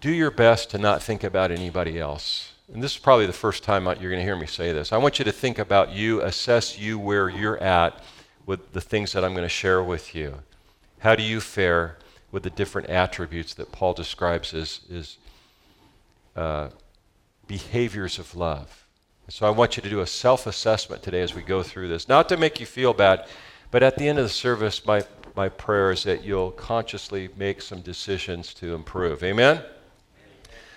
Do 0.00 0.10
your 0.10 0.30
best 0.30 0.70
to 0.70 0.78
not 0.78 1.02
think 1.02 1.24
about 1.24 1.50
anybody 1.50 1.98
else. 1.98 2.52
And 2.72 2.82
this 2.82 2.92
is 2.92 2.98
probably 2.98 3.26
the 3.26 3.32
first 3.32 3.64
time 3.64 3.84
you're 3.84 4.10
going 4.10 4.16
to 4.16 4.22
hear 4.22 4.36
me 4.36 4.46
say 4.46 4.72
this. 4.72 4.92
I 4.92 4.98
want 4.98 5.18
you 5.18 5.24
to 5.24 5.32
think 5.32 5.58
about 5.58 5.92
you, 5.92 6.20
assess 6.20 6.78
you 6.78 6.98
where 6.98 7.28
you're 7.28 7.58
at 7.62 8.02
with 8.46 8.72
the 8.72 8.80
things 8.80 9.12
that 9.12 9.24
I'm 9.24 9.32
going 9.32 9.42
to 9.44 9.48
share 9.48 9.82
with 9.82 10.14
you. 10.14 10.34
How 10.98 11.14
do 11.14 11.22
you 11.22 11.40
fare 11.40 11.96
with 12.30 12.42
the 12.42 12.50
different 12.50 12.88
attributes 12.90 13.54
that 13.54 13.72
Paul 13.72 13.94
describes 13.94 14.52
as, 14.52 14.80
as 14.92 15.16
uh, 16.36 16.68
behaviors 17.46 18.18
of 18.18 18.36
love. 18.36 18.86
So 19.28 19.46
I 19.46 19.50
want 19.50 19.76
you 19.76 19.82
to 19.82 19.90
do 19.90 20.00
a 20.00 20.06
self 20.06 20.46
assessment 20.46 21.02
today 21.02 21.20
as 21.20 21.34
we 21.34 21.42
go 21.42 21.62
through 21.62 21.88
this. 21.88 22.08
Not 22.08 22.28
to 22.28 22.36
make 22.36 22.60
you 22.60 22.66
feel 22.66 22.94
bad, 22.94 23.26
but 23.70 23.82
at 23.82 23.96
the 23.96 24.08
end 24.08 24.18
of 24.18 24.24
the 24.24 24.30
service, 24.30 24.84
my, 24.86 25.02
my 25.38 25.48
prayer 25.48 25.92
is 25.92 26.02
that 26.02 26.24
you'll 26.24 26.50
consciously 26.50 27.28
make 27.36 27.62
some 27.62 27.80
decisions 27.80 28.52
to 28.52 28.74
improve. 28.74 29.22
Amen? 29.22 29.62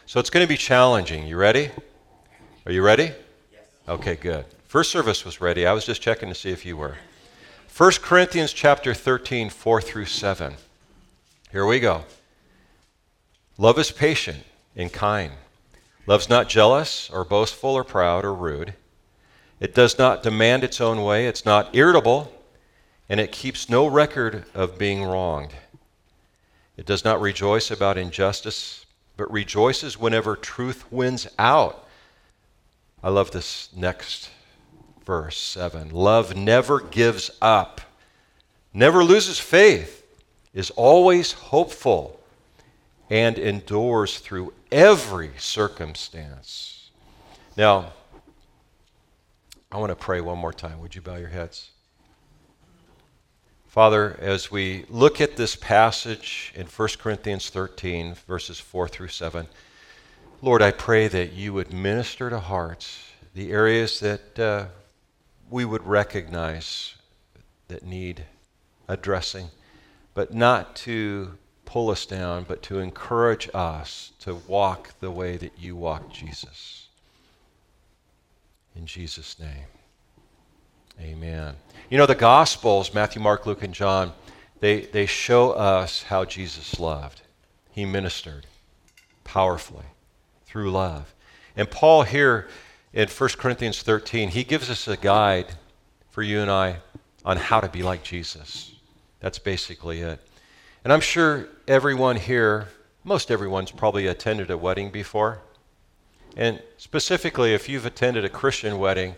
So 0.05 0.19
it's 0.19 0.29
going 0.29 0.45
to 0.45 0.47
be 0.47 0.55
challenging. 0.55 1.25
You 1.25 1.35
ready? 1.35 1.71
Are 2.67 2.71
you 2.71 2.83
ready? 2.83 3.05
Yes. 3.51 3.63
Okay, 3.89 4.15
good. 4.15 4.45
First 4.67 4.91
service 4.91 5.25
was 5.25 5.41
ready. 5.41 5.65
I 5.65 5.73
was 5.73 5.83
just 5.83 5.99
checking 5.99 6.29
to 6.29 6.35
see 6.35 6.51
if 6.51 6.63
you 6.63 6.77
were. 6.77 6.97
1 7.75 7.91
Corinthians 8.03 8.53
chapter 8.53 8.93
13, 8.93 9.49
4 9.49 9.81
through 9.81 10.05
7. 10.05 10.53
Here 11.51 11.65
we 11.65 11.79
go. 11.79 12.03
Love 13.57 13.79
is 13.79 13.89
patient 13.89 14.43
and 14.75 14.93
kind. 14.93 15.31
Love's 16.05 16.29
not 16.29 16.49
jealous 16.49 17.09
or 17.09 17.25
boastful 17.25 17.71
or 17.71 17.83
proud 17.83 18.23
or 18.23 18.35
rude. 18.35 18.75
It 19.59 19.73
does 19.73 19.97
not 19.97 20.21
demand 20.21 20.63
its 20.63 20.79
own 20.79 21.03
way. 21.03 21.25
It's 21.25 21.47
not 21.47 21.75
irritable, 21.75 22.31
and 23.11 23.19
it 23.19 23.33
keeps 23.33 23.67
no 23.67 23.87
record 23.87 24.45
of 24.53 24.77
being 24.77 25.03
wronged. 25.03 25.53
It 26.77 26.85
does 26.85 27.03
not 27.03 27.19
rejoice 27.19 27.69
about 27.69 27.97
injustice, 27.97 28.85
but 29.17 29.29
rejoices 29.29 29.99
whenever 29.99 30.37
truth 30.37 30.89
wins 30.89 31.27
out. 31.37 31.85
I 33.03 33.09
love 33.09 33.31
this 33.31 33.67
next 33.75 34.29
verse 35.05 35.37
7. 35.37 35.89
Love 35.89 36.37
never 36.37 36.79
gives 36.79 37.29
up, 37.41 37.81
never 38.73 39.03
loses 39.03 39.37
faith 39.37 40.05
is 40.53 40.69
always 40.69 41.33
hopeful 41.33 42.17
and 43.09 43.37
endures 43.37 44.19
through 44.19 44.53
every 44.71 45.31
circumstance. 45.37 46.91
Now, 47.57 47.91
I 49.69 49.79
want 49.79 49.89
to 49.89 49.97
pray 49.97 50.21
one 50.21 50.37
more 50.37 50.53
time. 50.53 50.79
Would 50.79 50.95
you 50.95 51.01
bow 51.01 51.17
your 51.17 51.27
heads? 51.27 51.70
Father, 53.71 54.17
as 54.19 54.51
we 54.51 54.83
look 54.89 55.21
at 55.21 55.37
this 55.37 55.55
passage 55.55 56.51
in 56.55 56.65
1 56.65 56.89
Corinthians 56.99 57.49
13, 57.49 58.15
verses 58.27 58.59
4 58.59 58.89
through 58.89 59.07
7, 59.07 59.47
Lord, 60.41 60.61
I 60.61 60.71
pray 60.71 61.07
that 61.07 61.31
you 61.31 61.53
would 61.53 61.71
minister 61.71 62.29
to 62.29 62.41
hearts 62.41 63.01
the 63.33 63.53
areas 63.53 64.01
that 64.01 64.37
uh, 64.37 64.65
we 65.49 65.63
would 65.63 65.87
recognize 65.87 66.95
that 67.69 67.85
need 67.85 68.25
addressing 68.89 69.47
but 70.13 70.33
not 70.33 70.75
to 70.75 71.37
pull 71.63 71.89
us 71.89 72.05
down, 72.05 72.43
but 72.43 72.61
to 72.63 72.79
encourage 72.79 73.49
us 73.53 74.11
to 74.19 74.35
walk 74.35 74.99
the 74.99 75.11
way 75.11 75.37
that 75.37 75.53
you 75.57 75.77
walk, 75.77 76.11
Jesus. 76.11 76.89
In 78.75 78.85
Jesus' 78.85 79.39
name. 79.39 79.67
Amen. 81.01 81.55
You 81.89 81.97
know, 81.97 82.05
the 82.05 82.15
Gospels, 82.15 82.93
Matthew, 82.93 83.21
Mark, 83.21 83.45
Luke, 83.45 83.63
and 83.63 83.73
John, 83.73 84.13
they, 84.59 84.81
they 84.81 85.05
show 85.05 85.51
us 85.51 86.03
how 86.03 86.25
Jesus 86.25 86.79
loved. 86.79 87.21
He 87.71 87.85
ministered 87.85 88.45
powerfully 89.23 89.85
through 90.45 90.71
love. 90.71 91.13
And 91.55 91.69
Paul 91.69 92.03
here 92.03 92.47
in 92.93 93.07
1 93.07 93.29
Corinthians 93.37 93.81
13, 93.81 94.29
he 94.29 94.43
gives 94.43 94.69
us 94.69 94.87
a 94.87 94.97
guide 94.97 95.47
for 96.11 96.21
you 96.21 96.39
and 96.39 96.51
I 96.51 96.77
on 97.25 97.37
how 97.37 97.59
to 97.59 97.69
be 97.69 97.83
like 97.83 98.03
Jesus. 98.03 98.73
That's 99.19 99.39
basically 99.39 100.01
it. 100.01 100.19
And 100.83 100.91
I'm 100.91 101.01
sure 101.01 101.47
everyone 101.67 102.15
here, 102.15 102.67
most 103.03 103.31
everyone's 103.31 103.71
probably 103.71 104.07
attended 104.07 104.51
a 104.51 104.57
wedding 104.57 104.91
before. 104.91 105.39
And 106.35 106.61
specifically, 106.77 107.53
if 107.53 107.67
you've 107.67 107.85
attended 107.85 108.25
a 108.25 108.29
Christian 108.29 108.79
wedding, 108.79 109.15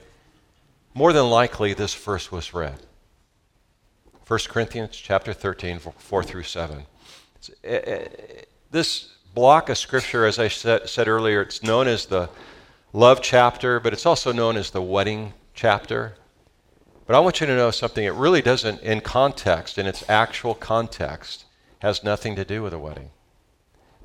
more 0.93 1.13
than 1.13 1.29
likely 1.29 1.73
this 1.73 1.93
verse 1.93 2.31
was 2.31 2.53
read. 2.53 2.79
1 4.27 4.39
Corinthians 4.47 4.95
chapter 4.95 5.33
13, 5.33 5.79
4 5.79 6.23
through 6.23 6.43
7. 6.43 6.85
Eh, 7.63 7.79
eh, 7.85 8.07
this 8.71 9.13
block 9.33 9.69
of 9.69 9.77
scripture, 9.77 10.25
as 10.25 10.39
I 10.39 10.47
said, 10.47 10.87
said 10.89 11.07
earlier, 11.07 11.41
it's 11.41 11.63
known 11.63 11.87
as 11.87 12.05
the 12.05 12.29
love 12.93 13.21
chapter, 13.21 13.79
but 13.79 13.91
it's 13.91 14.05
also 14.05 14.31
known 14.31 14.55
as 14.55 14.71
the 14.71 14.81
wedding 14.81 15.33
chapter. 15.53 16.15
But 17.05 17.15
I 17.15 17.19
want 17.19 17.41
you 17.41 17.47
to 17.47 17.55
know 17.55 17.71
something. 17.71 18.05
It 18.05 18.13
really 18.13 18.41
doesn't, 18.41 18.81
in 18.81 19.01
context, 19.01 19.77
in 19.77 19.85
its 19.85 20.07
actual 20.09 20.55
context, 20.55 21.45
has 21.79 22.03
nothing 22.03 22.35
to 22.37 22.45
do 22.45 22.63
with 22.63 22.73
a 22.73 22.79
wedding. 22.79 23.09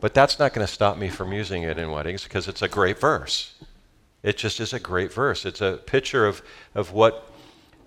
But 0.00 0.14
that's 0.14 0.38
not 0.38 0.52
going 0.52 0.66
to 0.66 0.72
stop 0.72 0.96
me 0.96 1.08
from 1.08 1.32
using 1.32 1.62
it 1.62 1.78
in 1.78 1.90
weddings 1.90 2.24
because 2.24 2.48
it's 2.48 2.62
a 2.62 2.68
great 2.68 2.98
verse. 2.98 3.54
It 4.22 4.36
just 4.36 4.60
is 4.60 4.72
a 4.72 4.80
great 4.80 5.12
verse. 5.12 5.44
It's 5.46 5.60
a 5.60 5.80
picture 5.86 6.26
of, 6.26 6.42
of 6.74 6.92
what 6.92 7.30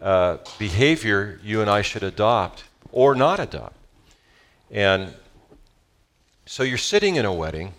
uh, 0.01 0.37
behavior 0.57 1.39
you 1.43 1.61
and 1.61 1.69
I 1.69 1.81
should 1.81 2.03
adopt 2.03 2.63
or 2.91 3.15
not 3.15 3.39
adopt. 3.39 3.75
And 4.69 5.13
so 6.45 6.63
you're 6.63 6.77
sitting 6.77 7.15
in 7.17 7.25
a 7.25 7.33
wedding, 7.33 7.73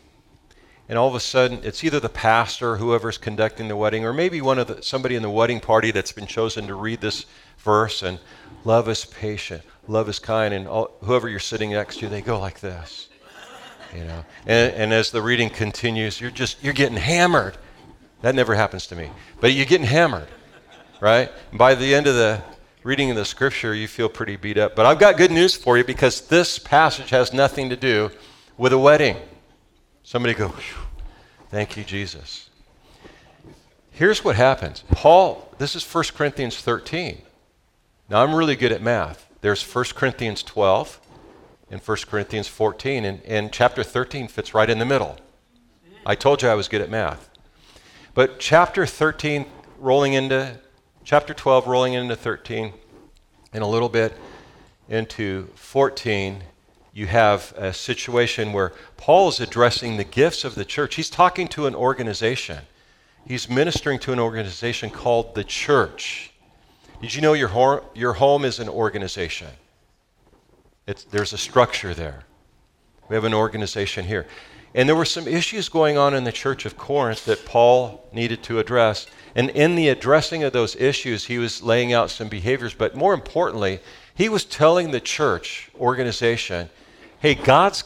and 0.88 0.98
all 0.98 1.08
of 1.08 1.14
a 1.14 1.20
sudden 1.20 1.60
it's 1.62 1.82
either 1.82 2.00
the 2.00 2.08
pastor, 2.08 2.76
whoever's 2.76 3.18
conducting 3.18 3.68
the 3.68 3.76
wedding, 3.76 4.04
or 4.04 4.12
maybe 4.12 4.40
one 4.40 4.58
of 4.58 4.66
the, 4.66 4.82
somebody 4.82 5.16
in 5.16 5.22
the 5.22 5.30
wedding 5.30 5.60
party 5.60 5.90
that's 5.90 6.12
been 6.12 6.26
chosen 6.26 6.66
to 6.66 6.74
read 6.74 7.00
this 7.00 7.24
verse. 7.58 8.02
And 8.02 8.18
love 8.64 8.88
is 8.88 9.04
patient, 9.04 9.62
love 9.88 10.08
is 10.08 10.18
kind, 10.18 10.52
and 10.52 10.68
all, 10.68 10.90
whoever 11.02 11.28
you're 11.28 11.40
sitting 11.40 11.70
next 11.70 11.98
to, 11.98 12.08
they 12.08 12.20
go 12.20 12.38
like 12.38 12.60
this, 12.60 13.08
you 13.94 14.04
know. 14.04 14.24
And, 14.46 14.74
and 14.74 14.92
as 14.92 15.10
the 15.10 15.22
reading 15.22 15.48
continues, 15.48 16.20
you're 16.20 16.30
just 16.30 16.62
you're 16.62 16.74
getting 16.74 16.98
hammered. 16.98 17.56
That 18.22 18.34
never 18.34 18.54
happens 18.54 18.86
to 18.88 18.96
me. 18.96 19.10
But 19.40 19.52
you're 19.52 19.66
getting 19.66 19.86
hammered, 19.86 20.28
right? 21.00 21.30
And 21.50 21.58
by 21.58 21.74
the 21.74 21.94
end 21.94 22.06
of 22.06 22.14
the 22.14 22.42
reading 22.84 23.10
of 23.10 23.16
the 23.16 23.24
scripture, 23.24 23.74
you 23.74 23.86
feel 23.86 24.08
pretty 24.08 24.36
beat 24.36 24.58
up. 24.58 24.74
But 24.74 24.86
I've 24.86 24.98
got 24.98 25.16
good 25.16 25.30
news 25.30 25.56
for 25.56 25.76
you 25.76 25.84
because 25.84 26.22
this 26.28 26.58
passage 26.58 27.10
has 27.10 27.32
nothing 27.32 27.68
to 27.70 27.76
do 27.76 28.10
with 28.56 28.72
a 28.72 28.78
wedding. 28.78 29.16
Somebody 30.04 30.34
go, 30.34 30.52
thank 31.50 31.76
you, 31.76 31.84
Jesus. 31.84 32.48
Here's 33.90 34.24
what 34.24 34.36
happens. 34.36 34.84
Paul, 34.90 35.52
this 35.58 35.76
is 35.76 35.84
1 35.84 36.04
Corinthians 36.14 36.56
13. 36.56 37.22
Now, 38.08 38.22
I'm 38.22 38.34
really 38.34 38.56
good 38.56 38.72
at 38.72 38.82
math. 38.82 39.28
There's 39.42 39.62
1 39.62 39.84
Corinthians 39.94 40.42
12 40.42 41.00
and 41.70 41.80
1 41.80 41.96
Corinthians 42.08 42.48
14, 42.48 43.04
and, 43.04 43.22
and 43.22 43.52
chapter 43.52 43.82
13 43.82 44.28
fits 44.28 44.54
right 44.54 44.68
in 44.68 44.78
the 44.78 44.84
middle. 44.84 45.18
I 46.04 46.14
told 46.14 46.42
you 46.42 46.48
I 46.48 46.54
was 46.54 46.68
good 46.68 46.80
at 46.80 46.90
math. 46.90 47.28
But 48.14 48.38
chapter 48.38 48.84
13 48.84 49.46
rolling 49.78 50.12
into 50.12 50.58
chapter 51.02 51.32
12 51.32 51.66
rolling 51.66 51.94
into 51.94 52.14
13 52.14 52.74
and 53.54 53.64
a 53.64 53.66
little 53.66 53.88
bit 53.88 54.14
into 54.88 55.46
14 55.54 56.42
you 56.92 57.06
have 57.06 57.54
a 57.56 57.72
situation 57.72 58.52
where 58.52 58.74
Paul 58.98 59.30
is 59.30 59.40
addressing 59.40 59.96
the 59.96 60.04
gifts 60.04 60.44
of 60.44 60.54
the 60.54 60.64
church. 60.64 60.96
He's 60.96 61.08
talking 61.08 61.48
to 61.48 61.66
an 61.66 61.74
organization. 61.74 62.58
He's 63.26 63.48
ministering 63.48 63.98
to 64.00 64.12
an 64.12 64.18
organization 64.18 64.90
called 64.90 65.34
the 65.34 65.42
church. 65.42 66.32
Did 67.00 67.14
you 67.14 67.22
know 67.22 67.32
your, 67.32 67.82
your 67.94 68.12
home 68.12 68.44
is 68.44 68.60
an 68.60 68.68
organization? 68.68 69.48
It's, 70.86 71.04
there's 71.04 71.32
a 71.32 71.38
structure 71.38 71.94
there. 71.94 72.24
We 73.08 73.14
have 73.14 73.24
an 73.24 73.32
organization 73.32 74.04
here. 74.04 74.26
And 74.74 74.88
there 74.88 74.96
were 74.96 75.04
some 75.04 75.28
issues 75.28 75.68
going 75.68 75.98
on 75.98 76.14
in 76.14 76.24
the 76.24 76.32
church 76.32 76.64
of 76.64 76.78
Corinth 76.78 77.24
that 77.26 77.44
Paul 77.44 78.08
needed 78.12 78.42
to 78.44 78.58
address. 78.58 79.06
And 79.34 79.50
in 79.50 79.74
the 79.74 79.88
addressing 79.88 80.42
of 80.44 80.52
those 80.52 80.76
issues, 80.76 81.26
he 81.26 81.38
was 81.38 81.62
laying 81.62 81.92
out 81.92 82.10
some 82.10 82.28
behaviors. 82.28 82.74
But 82.74 82.94
more 82.94 83.14
importantly, 83.14 83.80
he 84.14 84.28
was 84.28 84.44
telling 84.44 84.90
the 84.90 85.00
church 85.00 85.70
organization 85.78 86.70
hey, 87.20 87.36
God's 87.36 87.84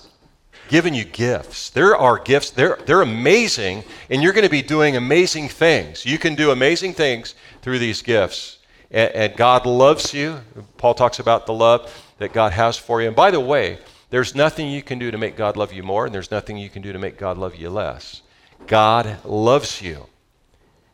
given 0.68 0.94
you 0.94 1.04
gifts. 1.04 1.68
There 1.70 1.94
are 1.94 2.18
gifts, 2.18 2.50
they're, 2.50 2.78
they're 2.86 3.02
amazing, 3.02 3.84
and 4.08 4.22
you're 4.22 4.32
going 4.32 4.44
to 4.44 4.50
be 4.50 4.62
doing 4.62 4.96
amazing 4.96 5.50
things. 5.50 6.06
You 6.06 6.18
can 6.18 6.34
do 6.34 6.50
amazing 6.52 6.94
things 6.94 7.34
through 7.60 7.78
these 7.78 8.00
gifts. 8.00 8.58
And, 8.90 9.10
and 9.12 9.36
God 9.36 9.66
loves 9.66 10.14
you. 10.14 10.40
Paul 10.78 10.94
talks 10.94 11.18
about 11.18 11.46
the 11.46 11.52
love 11.52 11.92
that 12.18 12.32
God 12.32 12.52
has 12.52 12.76
for 12.76 13.02
you. 13.02 13.08
And 13.08 13.16
by 13.16 13.30
the 13.30 13.40
way, 13.40 13.78
there's 14.16 14.34
nothing 14.34 14.70
you 14.70 14.82
can 14.82 14.98
do 14.98 15.10
to 15.10 15.18
make 15.18 15.36
God 15.36 15.58
love 15.58 15.74
you 15.74 15.82
more, 15.82 16.06
and 16.06 16.14
there's 16.14 16.30
nothing 16.30 16.56
you 16.56 16.70
can 16.70 16.80
do 16.80 16.90
to 16.90 16.98
make 16.98 17.18
God 17.18 17.36
love 17.36 17.54
you 17.54 17.68
less. 17.68 18.22
God 18.66 19.18
loves 19.26 19.82
you, 19.82 20.06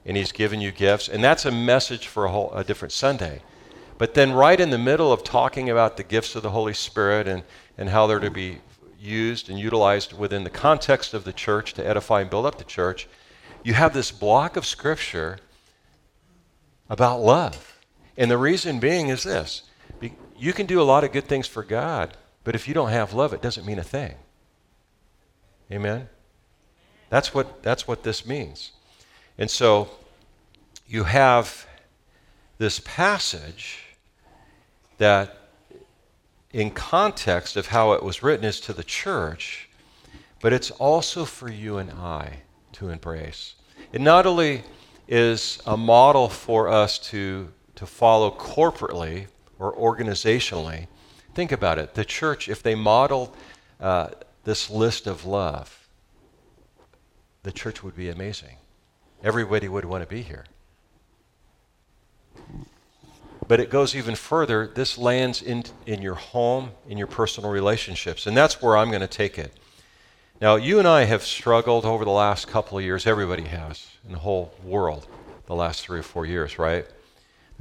and 0.05 0.17
He's 0.17 0.33
given 0.33 0.61
you 0.61 0.73
gifts, 0.73 1.09
and 1.09 1.23
that's 1.23 1.45
a 1.45 1.53
message 1.53 2.09
for 2.09 2.25
a, 2.25 2.33
whole, 2.33 2.51
a 2.53 2.65
different 2.65 2.91
Sunday. 2.91 3.41
But 3.97 4.15
then, 4.15 4.33
right 4.33 4.59
in 4.59 4.71
the 4.71 4.77
middle 4.77 5.13
of 5.13 5.23
talking 5.23 5.71
about 5.71 5.97
the 5.97 6.03
gifts 6.03 6.35
of 6.35 6.43
the 6.43 6.51
Holy 6.51 6.75
Spirit 6.75 7.29
and, 7.29 7.45
and 7.79 7.91
how 7.91 8.09
they're 8.09 8.19
to 8.19 8.29
be 8.29 8.59
used 8.99 9.49
and 9.49 9.57
utilized 9.57 10.19
within 10.19 10.43
the 10.43 10.51
context 10.51 11.15
of 11.15 11.23
the 11.23 11.33
church 11.33 11.75
to 11.75 11.87
edify 11.87 12.23
and 12.23 12.29
build 12.29 12.45
up 12.45 12.59
the 12.59 12.65
church, 12.65 13.07
you 13.63 13.75
have 13.75 13.95
this 13.95 14.11
block 14.11 14.57
of 14.57 14.67
Scripture 14.67 15.39
about 16.91 17.21
love. 17.21 17.79
And 18.17 18.29
the 18.29 18.37
reason 18.37 18.81
being 18.81 19.11
is 19.11 19.23
this 19.23 19.63
you 20.37 20.53
can 20.53 20.67
do 20.67 20.81
a 20.81 20.83
lot 20.83 21.05
of 21.05 21.13
good 21.13 21.29
things 21.29 21.47
for 21.47 21.63
God, 21.63 22.17
but 22.45 22.55
if 22.55 22.67
you 22.67 22.75
don't 22.75 22.91
have 22.91 23.13
love, 23.13 23.33
it 23.33 23.43
doesn't 23.43 23.67
mean 23.67 23.79
a 23.79 23.85
thing. 23.85 24.15
Amen? 25.71 26.09
That's 27.09 27.35
what, 27.35 27.63
that's 27.63 27.87
what 27.87 28.03
this 28.03 28.27
means. 28.27 28.73
And 29.39 29.51
so 29.51 29.91
you 30.87 31.05
have 31.05 31.67
this 32.59 32.81
passage 32.81 33.85
that, 34.99 35.39
in 36.53 36.71
context 36.71 37.57
of 37.57 37.69
how 37.69 37.93
it 37.93 38.03
was 38.03 38.23
written, 38.23 38.45
is 38.45 38.61
to 38.61 38.73
the 38.73 38.85
church, 38.85 39.69
but 40.41 40.53
it's 40.53 40.71
also 40.73 41.25
for 41.25 41.49
you 41.49 41.79
and 41.79 41.91
I 41.91 42.41
to 42.73 42.89
embrace. 42.89 43.55
It 43.93 44.01
not 44.01 44.27
only 44.27 44.63
is 45.09 45.61
a 45.67 45.77
model 45.77 46.29
for 46.29 46.69
us 46.69 46.99
to, 46.99 47.53
to 47.75 47.87
follow 47.87 48.31
corporately 48.31 49.27
or 49.59 49.75
organizationally, 49.75 50.87
Think 51.35 51.53
about 51.53 51.79
it. 51.79 51.95
The 51.95 52.05
church, 52.05 52.49
if 52.49 52.63
they 52.63 52.75
modeled 52.75 53.35
uh, 53.81 54.09
this 54.45 54.71
list 54.71 55.07
of 55.07 55.25
love, 55.25 55.89
the 57.43 57.53
church 57.53 57.83
would 57.83 57.97
be 57.97 58.09
amazing. 58.09 58.57
Everybody 59.25 59.69
would 59.69 59.85
want 59.85 60.03
to 60.03 60.09
be 60.09 60.23
here. 60.23 60.45
But 63.49 63.61
it 63.61 63.71
goes 63.71 63.95
even 63.97 64.15
further. 64.15 64.67
This 64.67 64.97
lands 64.99 65.43
in, 65.43 65.65
in 65.87 66.03
your 66.03 66.15
home, 66.15 66.71
in 66.89 66.97
your 66.99 67.07
personal 67.07 67.51
relationships. 67.51 68.27
And 68.27 68.37
that's 68.37 68.63
where 68.63 68.77
I'm 68.77 68.89
going 68.89 69.01
to 69.01 69.07
take 69.07 69.39
it. 69.39 69.53
Now, 70.41 70.57
you 70.57 70.79
and 70.79 70.89
I 70.89 71.05
have 71.05 71.23
struggled 71.23 71.85
over 71.85 72.05
the 72.05 72.11
last 72.11 72.49
couple 72.49 72.79
of 72.79 72.85
years. 72.85 73.07
Everybody 73.07 73.45
has 73.45 73.87
in 74.05 74.13
the 74.13 74.19
whole 74.19 74.53
world 74.65 75.07
the 75.47 75.55
last 75.55 75.83
three 75.83 76.01
or 76.01 76.05
four 76.05 76.27
years, 76.27 76.59
right? 76.59 76.87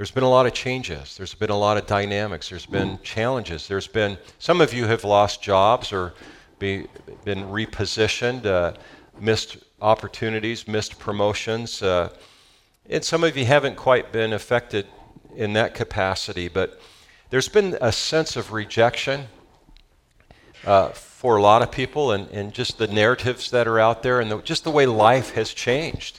There's 0.02 0.10
been 0.10 0.24
a 0.24 0.28
lot 0.28 0.46
of 0.46 0.52
changes. 0.52 1.16
There's 1.16 1.32
been 1.32 1.50
a 1.50 1.56
lot 1.56 1.76
of 1.76 1.86
dynamics. 1.86 2.48
There's 2.48 2.66
been 2.66 2.98
challenges. 3.04 3.68
There's 3.68 3.86
been, 3.86 4.18
some 4.40 4.60
of 4.60 4.74
you 4.74 4.86
have 4.86 5.04
lost 5.04 5.40
jobs 5.40 5.92
or 5.92 6.14
be, 6.58 6.88
been 7.24 7.44
repositioned, 7.44 8.44
uh, 8.44 8.72
missed 9.20 9.58
opportunities, 9.80 10.66
missed 10.66 10.98
promotions. 10.98 11.82
Uh, 11.82 12.08
and 12.90 13.04
some 13.04 13.22
of 13.22 13.36
you 13.36 13.44
haven't 13.44 13.76
quite 13.76 14.10
been 14.10 14.32
affected 14.32 14.88
in 15.36 15.52
that 15.52 15.72
capacity, 15.72 16.48
but 16.48 16.80
there's 17.30 17.48
been 17.48 17.78
a 17.80 17.92
sense 17.92 18.34
of 18.34 18.52
rejection 18.52 19.28
uh, 20.66 20.88
for 20.88 21.36
a 21.36 21.40
lot 21.40 21.62
of 21.62 21.70
people 21.70 22.10
and, 22.10 22.28
and 22.30 22.52
just 22.52 22.76
the 22.76 22.88
narratives 22.88 23.52
that 23.52 23.68
are 23.68 23.78
out 23.78 24.02
there 24.02 24.18
and 24.18 24.32
the, 24.32 24.42
just 24.42 24.64
the 24.64 24.70
way 24.72 24.84
life 24.84 25.34
has 25.34 25.54
changed 25.54 26.18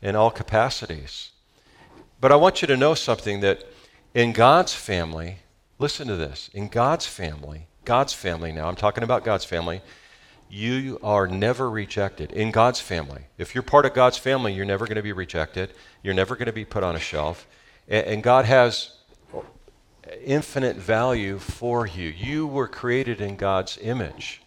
in 0.00 0.14
all 0.14 0.30
capacities. 0.30 1.31
But 2.22 2.30
I 2.30 2.36
want 2.36 2.62
you 2.62 2.68
to 2.68 2.76
know 2.76 2.94
something 2.94 3.40
that 3.40 3.64
in 4.14 4.32
God's 4.32 4.72
family, 4.72 5.38
listen 5.80 6.06
to 6.06 6.14
this, 6.14 6.50
in 6.54 6.68
God's 6.68 7.04
family, 7.04 7.66
God's 7.84 8.12
family 8.12 8.52
now, 8.52 8.68
I'm 8.68 8.76
talking 8.76 9.02
about 9.02 9.24
God's 9.24 9.44
family, 9.44 9.82
you 10.48 11.00
are 11.02 11.26
never 11.26 11.68
rejected. 11.68 12.30
In 12.30 12.52
God's 12.52 12.78
family. 12.78 13.22
If 13.38 13.56
you're 13.56 13.62
part 13.62 13.86
of 13.86 13.94
God's 13.94 14.18
family, 14.18 14.52
you're 14.52 14.64
never 14.64 14.86
going 14.86 14.96
to 14.96 15.02
be 15.02 15.12
rejected. 15.12 15.72
You're 16.04 16.14
never 16.14 16.36
going 16.36 16.46
to 16.46 16.52
be 16.52 16.64
put 16.64 16.84
on 16.84 16.94
a 16.94 17.00
shelf. 17.00 17.48
And 17.88 18.22
God 18.22 18.44
has 18.44 18.98
infinite 20.24 20.76
value 20.76 21.38
for 21.38 21.88
you. 21.88 22.08
You 22.08 22.46
were 22.46 22.68
created 22.68 23.20
in 23.20 23.34
God's 23.34 23.78
image. 23.82 24.41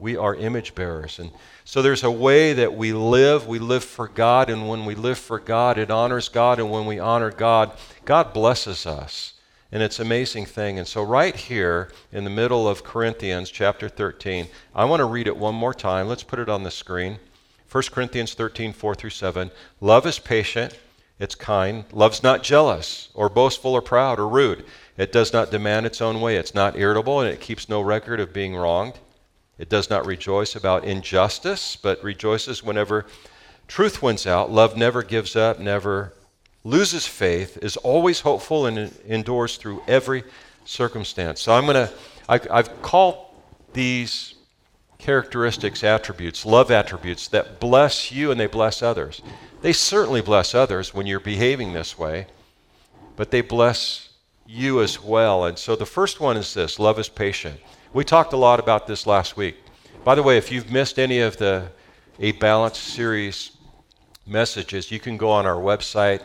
We 0.00 0.16
are 0.16 0.34
image 0.34 0.74
bearers. 0.74 1.18
And 1.18 1.30
so 1.64 1.82
there's 1.82 2.04
a 2.04 2.10
way 2.10 2.52
that 2.52 2.74
we 2.74 2.92
live. 2.92 3.46
We 3.46 3.58
live 3.58 3.84
for 3.84 4.08
God, 4.08 4.48
and 4.48 4.68
when 4.68 4.84
we 4.84 4.94
live 4.94 5.18
for 5.18 5.38
God, 5.38 5.78
it 5.78 5.90
honors 5.90 6.28
God, 6.28 6.58
and 6.58 6.70
when 6.70 6.86
we 6.86 6.98
honor 6.98 7.30
God, 7.30 7.72
God 8.04 8.32
blesses 8.32 8.86
us. 8.86 9.34
And 9.70 9.82
it's 9.82 9.98
an 9.98 10.06
amazing 10.06 10.46
thing. 10.46 10.78
And 10.78 10.88
so, 10.88 11.02
right 11.02 11.36
here 11.36 11.90
in 12.10 12.24
the 12.24 12.30
middle 12.30 12.66
of 12.66 12.84
Corinthians 12.84 13.50
chapter 13.50 13.88
13, 13.88 14.48
I 14.74 14.86
want 14.86 15.00
to 15.00 15.04
read 15.04 15.26
it 15.26 15.36
one 15.36 15.54
more 15.54 15.74
time. 15.74 16.08
Let's 16.08 16.22
put 16.22 16.38
it 16.38 16.48
on 16.48 16.62
the 16.62 16.70
screen. 16.70 17.18
1 17.70 17.84
Corinthians 17.92 18.32
13, 18.32 18.72
4 18.72 18.94
through 18.94 19.10
7. 19.10 19.50
Love 19.82 20.06
is 20.06 20.18
patient, 20.18 20.78
it's 21.18 21.34
kind. 21.34 21.84
Love's 21.92 22.22
not 22.22 22.42
jealous, 22.42 23.08
or 23.12 23.28
boastful, 23.28 23.74
or 23.74 23.82
proud, 23.82 24.18
or 24.18 24.26
rude. 24.26 24.64
It 24.96 25.12
does 25.12 25.34
not 25.34 25.50
demand 25.50 25.84
its 25.84 26.00
own 26.00 26.22
way. 26.22 26.36
It's 26.36 26.54
not 26.54 26.78
irritable, 26.78 27.20
and 27.20 27.30
it 27.30 27.40
keeps 27.40 27.68
no 27.68 27.82
record 27.82 28.20
of 28.20 28.32
being 28.32 28.56
wronged. 28.56 28.94
It 29.58 29.68
does 29.68 29.90
not 29.90 30.06
rejoice 30.06 30.54
about 30.54 30.84
injustice, 30.84 31.76
but 31.76 32.02
rejoices 32.02 32.62
whenever 32.62 33.06
truth 33.66 34.02
wins 34.02 34.26
out. 34.26 34.50
Love 34.50 34.76
never 34.76 35.02
gives 35.02 35.34
up, 35.36 35.58
never 35.58 36.12
loses 36.64 37.06
faith, 37.06 37.58
is 37.60 37.76
always 37.76 38.20
hopeful, 38.20 38.66
and 38.66 38.94
endures 39.06 39.56
through 39.56 39.82
every 39.88 40.22
circumstance. 40.64 41.40
So 41.40 41.52
I'm 41.52 41.64
going 41.64 41.88
to, 41.88 41.92
I've 42.28 42.82
called 42.82 43.26
these 43.72 44.34
characteristics 44.98 45.84
attributes, 45.84 46.44
love 46.44 46.70
attributes 46.70 47.28
that 47.28 47.60
bless 47.60 48.10
you 48.12 48.30
and 48.30 48.38
they 48.38 48.46
bless 48.46 48.82
others. 48.82 49.22
They 49.62 49.72
certainly 49.72 50.20
bless 50.20 50.54
others 50.54 50.92
when 50.92 51.06
you're 51.06 51.20
behaving 51.20 51.72
this 51.72 51.98
way, 51.98 52.26
but 53.16 53.30
they 53.30 53.40
bless 53.40 54.10
you 54.46 54.82
as 54.82 55.02
well. 55.02 55.44
And 55.44 55.58
so 55.58 55.76
the 55.76 55.86
first 55.86 56.20
one 56.20 56.36
is 56.36 56.54
this 56.54 56.78
love 56.78 56.98
is 56.98 57.08
patient. 57.08 57.60
We 57.94 58.04
talked 58.04 58.34
a 58.34 58.36
lot 58.36 58.60
about 58.60 58.86
this 58.86 59.06
last 59.06 59.38
week. 59.38 59.56
By 60.04 60.14
the 60.14 60.22
way, 60.22 60.36
if 60.36 60.52
you've 60.52 60.70
missed 60.70 60.98
any 60.98 61.20
of 61.20 61.38
the 61.38 61.70
A 62.20 62.32
Balance 62.32 62.78
series 62.78 63.52
messages, 64.26 64.90
you 64.90 65.00
can 65.00 65.16
go 65.16 65.30
on 65.30 65.46
our 65.46 65.56
website 65.56 66.20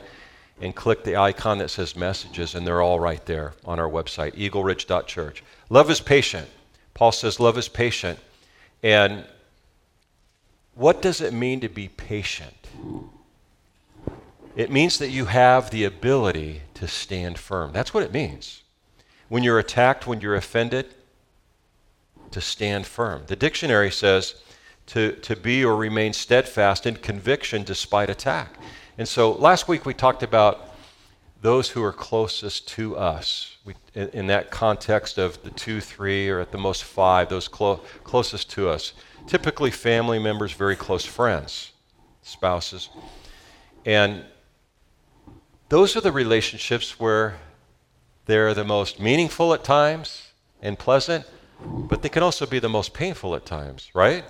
and 0.60 0.76
click 0.76 1.06
the 1.06 1.16
icon 1.16 1.60
that 1.60 1.70
says 1.70 1.96
messages, 1.96 2.54
and 2.54 2.68
they're 2.68 2.82
all 2.82 3.00
right 3.00 3.26
there 3.26 3.54
on 3.64 3.80
our 3.80 3.90
website, 3.90 4.36
eagleridge.church. 4.36 5.42
Love 5.70 5.90
is 5.90 6.02
patient. 6.02 6.50
Paul 6.94 7.14
says 7.14 7.40
love 7.40 7.58
is 7.58 7.70
patient. 7.70 8.20
And 8.84 9.24
what 10.76 11.02
does 11.02 11.22
it 11.22 11.34
mean 11.34 11.62
to 11.62 11.70
be 11.70 11.88
patient? 11.88 12.68
It 14.58 14.70
means 14.70 15.00
that 15.00 15.10
you 15.10 15.26
have 15.26 15.70
the 15.70 15.86
ability 15.86 16.64
to 16.74 16.90
stand 16.90 17.40
firm. 17.40 17.72
That's 17.72 17.94
what 17.94 18.04
it 18.04 18.12
means. 18.12 18.64
When 19.30 19.44
you're 19.44 19.60
attacked, 19.60 20.06
when 20.06 20.20
you're 20.20 20.36
offended, 20.36 20.94
to 22.34 22.42
stand 22.42 22.86
firm. 22.86 23.24
The 23.28 23.36
dictionary 23.36 23.92
says 23.92 24.36
to, 24.88 25.14
to 25.14 25.36
be 25.36 25.64
or 25.64 25.76
remain 25.76 26.14
steadfast 26.14 26.86
in 26.86 26.98
conviction 26.98 27.64
despite 27.64 28.10
attack. 28.10 28.58
And 28.98 29.08
so 29.08 29.32
last 29.32 29.68
week 29.68 29.86
we 29.86 29.94
talked 29.94 30.24
about 30.24 30.70
those 31.42 31.70
who 31.70 31.84
are 31.84 31.92
closest 31.92 32.68
to 32.70 32.96
us. 32.96 33.58
We, 33.66 33.74
in, 33.96 34.10
in, 34.10 34.28
that 34.28 34.50
context 34.50 35.18
of 35.18 35.42
the 35.44 35.50
two, 35.52 35.82
three, 35.82 36.30
or 36.30 36.40
at 36.40 36.52
the 36.52 36.58
most 36.58 36.84
five, 36.84 37.30
those 37.30 37.48
clo- 37.48 37.82
closest 38.04 38.50
to 38.52 38.70
us. 38.70 38.94
Typically, 39.28 39.72
family 39.72 40.20
members, 40.20 40.54
very 40.54 40.76
close 40.76 41.06
friends, 41.06 41.72
spouses. 42.22 42.90
And 43.86 44.24
those 45.70 45.96
are 45.98 46.02
the 46.02 46.12
relationships 46.12 47.00
where 47.00 47.38
they're 48.26 48.54
the 48.54 48.64
most 48.64 49.00
meaningful 49.00 49.54
at 49.54 49.64
times 49.64 50.32
and 50.62 50.80
pleasant, 50.80 51.26
but 51.66 52.02
they 52.02 52.10
can 52.10 52.24
also 52.24 52.46
be 52.46 52.60
the 52.60 52.70
most 52.70 52.94
painful 52.94 53.36
at 53.36 53.46
times, 53.46 53.90
right? 53.94 54.24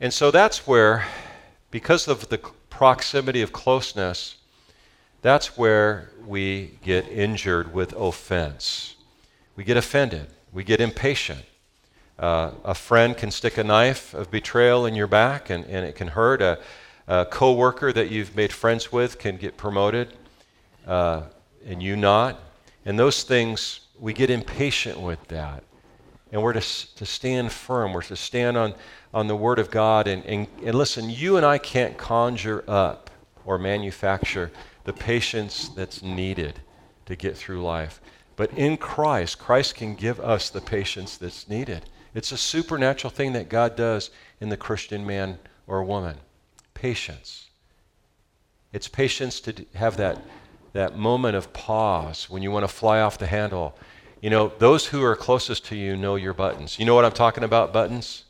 And 0.00 0.12
so 0.12 0.30
that's 0.30 0.66
where, 0.66 1.04
because 1.70 2.08
of 2.08 2.28
the 2.28 2.38
proximity 2.70 3.42
of 3.42 3.52
closeness, 3.52 4.36
that's 5.22 5.58
where 5.58 6.10
we 6.26 6.78
get 6.82 7.06
injured 7.08 7.74
with 7.74 7.92
offense. 7.92 8.96
We 9.56 9.64
get 9.64 9.76
offended. 9.76 10.28
We 10.52 10.64
get 10.64 10.80
impatient. 10.80 11.44
Uh, 12.18 12.52
a 12.64 12.74
friend 12.74 13.16
can 13.16 13.30
stick 13.30 13.58
a 13.58 13.64
knife 13.64 14.14
of 14.14 14.30
betrayal 14.30 14.86
in 14.86 14.94
your 14.94 15.06
back 15.06 15.50
and, 15.50 15.64
and 15.66 15.86
it 15.86 15.94
can 15.94 16.08
hurt. 16.08 16.40
A, 16.40 16.58
a 17.08 17.26
coworker 17.26 17.92
that 17.92 18.10
you've 18.10 18.34
made 18.36 18.52
friends 18.52 18.92
with 18.92 19.18
can 19.18 19.36
get 19.36 19.56
promoted 19.56 20.14
uh, 20.86 21.22
and 21.66 21.82
you 21.82 21.96
not. 21.96 22.40
And 22.84 22.98
those 22.98 23.22
things, 23.22 23.80
we 23.98 24.12
get 24.12 24.30
impatient 24.30 24.98
with 24.98 25.22
that. 25.28 25.62
And 26.32 26.42
we're 26.42 26.52
to, 26.52 26.60
to 26.60 27.06
stand 27.06 27.52
firm. 27.52 27.92
We're 27.92 28.02
to 28.02 28.16
stand 28.16 28.56
on, 28.56 28.74
on 29.12 29.26
the 29.26 29.36
Word 29.36 29.58
of 29.58 29.70
God. 29.70 30.06
And, 30.06 30.24
and, 30.24 30.46
and 30.64 30.76
listen, 30.76 31.10
you 31.10 31.36
and 31.36 31.44
I 31.44 31.58
can't 31.58 31.96
conjure 31.98 32.64
up 32.68 33.10
or 33.44 33.58
manufacture 33.58 34.50
the 34.84 34.92
patience 34.92 35.68
that's 35.68 36.02
needed 36.02 36.60
to 37.06 37.16
get 37.16 37.36
through 37.36 37.62
life. 37.62 38.00
But 38.36 38.52
in 38.52 38.76
Christ, 38.76 39.38
Christ 39.38 39.74
can 39.74 39.94
give 39.94 40.20
us 40.20 40.50
the 40.50 40.60
patience 40.60 41.16
that's 41.16 41.48
needed. 41.48 41.90
It's 42.14 42.32
a 42.32 42.36
supernatural 42.36 43.10
thing 43.10 43.32
that 43.32 43.48
God 43.48 43.76
does 43.76 44.10
in 44.40 44.48
the 44.48 44.56
Christian 44.56 45.06
man 45.06 45.38
or 45.66 45.82
woman. 45.82 46.16
Patience. 46.74 47.48
It's 48.72 48.88
patience 48.88 49.40
to 49.40 49.66
have 49.74 49.96
that 49.96 50.22
that 50.72 50.96
moment 50.96 51.36
of 51.36 51.52
pause 51.52 52.30
when 52.30 52.42
you 52.42 52.50
want 52.50 52.64
to 52.64 52.68
fly 52.68 53.00
off 53.00 53.18
the 53.18 53.26
handle. 53.26 53.76
You 54.20 54.28
know, 54.28 54.52
those 54.58 54.86
who 54.86 55.02
are 55.02 55.16
closest 55.16 55.64
to 55.66 55.76
you 55.76 55.96
know 55.96 56.16
your 56.16 56.34
buttons. 56.34 56.78
You 56.78 56.84
know 56.84 56.94
what 56.94 57.04
I'm 57.04 57.12
talking 57.12 57.42
about, 57.42 57.72
buttons? 57.72 58.24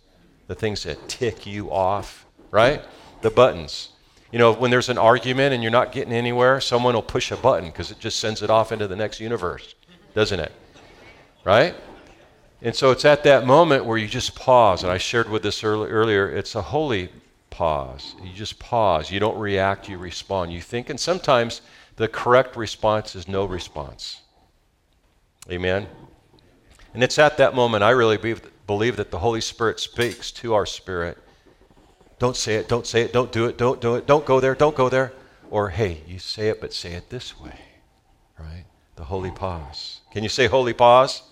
The 0.46 0.54
things 0.54 0.84
that 0.84 1.08
tick 1.08 1.46
you 1.46 1.72
off, 1.72 2.26
right? 2.50 2.82
The 3.22 3.30
buttons. 3.30 3.90
You 4.30 4.38
know, 4.38 4.52
when 4.52 4.70
there's 4.70 4.88
an 4.88 4.98
argument 4.98 5.52
and 5.52 5.62
you're 5.62 5.72
not 5.72 5.90
getting 5.90 6.12
anywhere, 6.12 6.60
someone 6.60 6.94
will 6.94 7.02
push 7.02 7.32
a 7.32 7.36
button 7.36 7.70
because 7.70 7.90
it 7.90 7.98
just 7.98 8.20
sends 8.20 8.42
it 8.42 8.50
off 8.50 8.70
into 8.70 8.86
the 8.86 8.94
next 8.94 9.18
universe, 9.18 9.74
doesn't 10.14 10.38
it? 10.38 10.52
Right? 11.44 11.74
And 12.62 12.74
so 12.74 12.92
it's 12.92 13.04
at 13.04 13.24
that 13.24 13.44
moment 13.44 13.84
where 13.84 13.98
you 13.98 14.06
just 14.06 14.36
pause. 14.36 14.84
And 14.84 14.92
I 14.92 14.98
shared 14.98 15.28
with 15.28 15.42
this 15.42 15.64
earlier, 15.64 16.28
it's 16.28 16.54
a 16.54 16.62
holy 16.62 17.10
pause. 17.48 18.14
You 18.22 18.32
just 18.32 18.60
pause. 18.60 19.10
You 19.10 19.18
don't 19.18 19.38
react, 19.38 19.88
you 19.88 19.98
respond. 19.98 20.52
You 20.52 20.60
think, 20.60 20.88
and 20.88 21.00
sometimes 21.00 21.62
the 21.96 22.06
correct 22.06 22.56
response 22.56 23.16
is 23.16 23.26
no 23.26 23.44
response. 23.44 24.20
Amen? 25.50 25.86
And 26.94 27.02
it's 27.02 27.18
at 27.18 27.36
that 27.38 27.54
moment 27.54 27.82
I 27.84 27.90
really 27.90 28.16
believe, 28.66 28.96
that 28.96 29.10
the 29.10 29.18
Holy 29.18 29.40
Spirit 29.40 29.80
speaks 29.80 30.30
to 30.32 30.54
our 30.54 30.66
spirit. 30.66 31.18
Don't 32.18 32.36
say 32.36 32.56
it, 32.56 32.68
don't 32.68 32.86
say 32.86 33.02
it, 33.02 33.12
don't 33.12 33.32
do 33.32 33.46
it, 33.46 33.58
don't 33.58 33.80
do 33.80 33.96
it, 33.96 34.06
don't 34.06 34.24
go 34.24 34.40
there, 34.40 34.54
don't 34.54 34.76
go 34.76 34.88
there. 34.88 35.12
Or, 35.50 35.70
hey, 35.70 36.02
you 36.06 36.18
say 36.18 36.48
it, 36.48 36.60
but 36.60 36.72
say 36.72 36.92
it 36.92 37.10
this 37.10 37.40
way, 37.40 37.58
right? 38.38 38.64
The 38.96 39.04
holy 39.04 39.30
pause. 39.30 40.00
Can 40.12 40.22
you 40.22 40.28
say 40.28 40.46
holy 40.46 40.72
pause? 40.72 41.22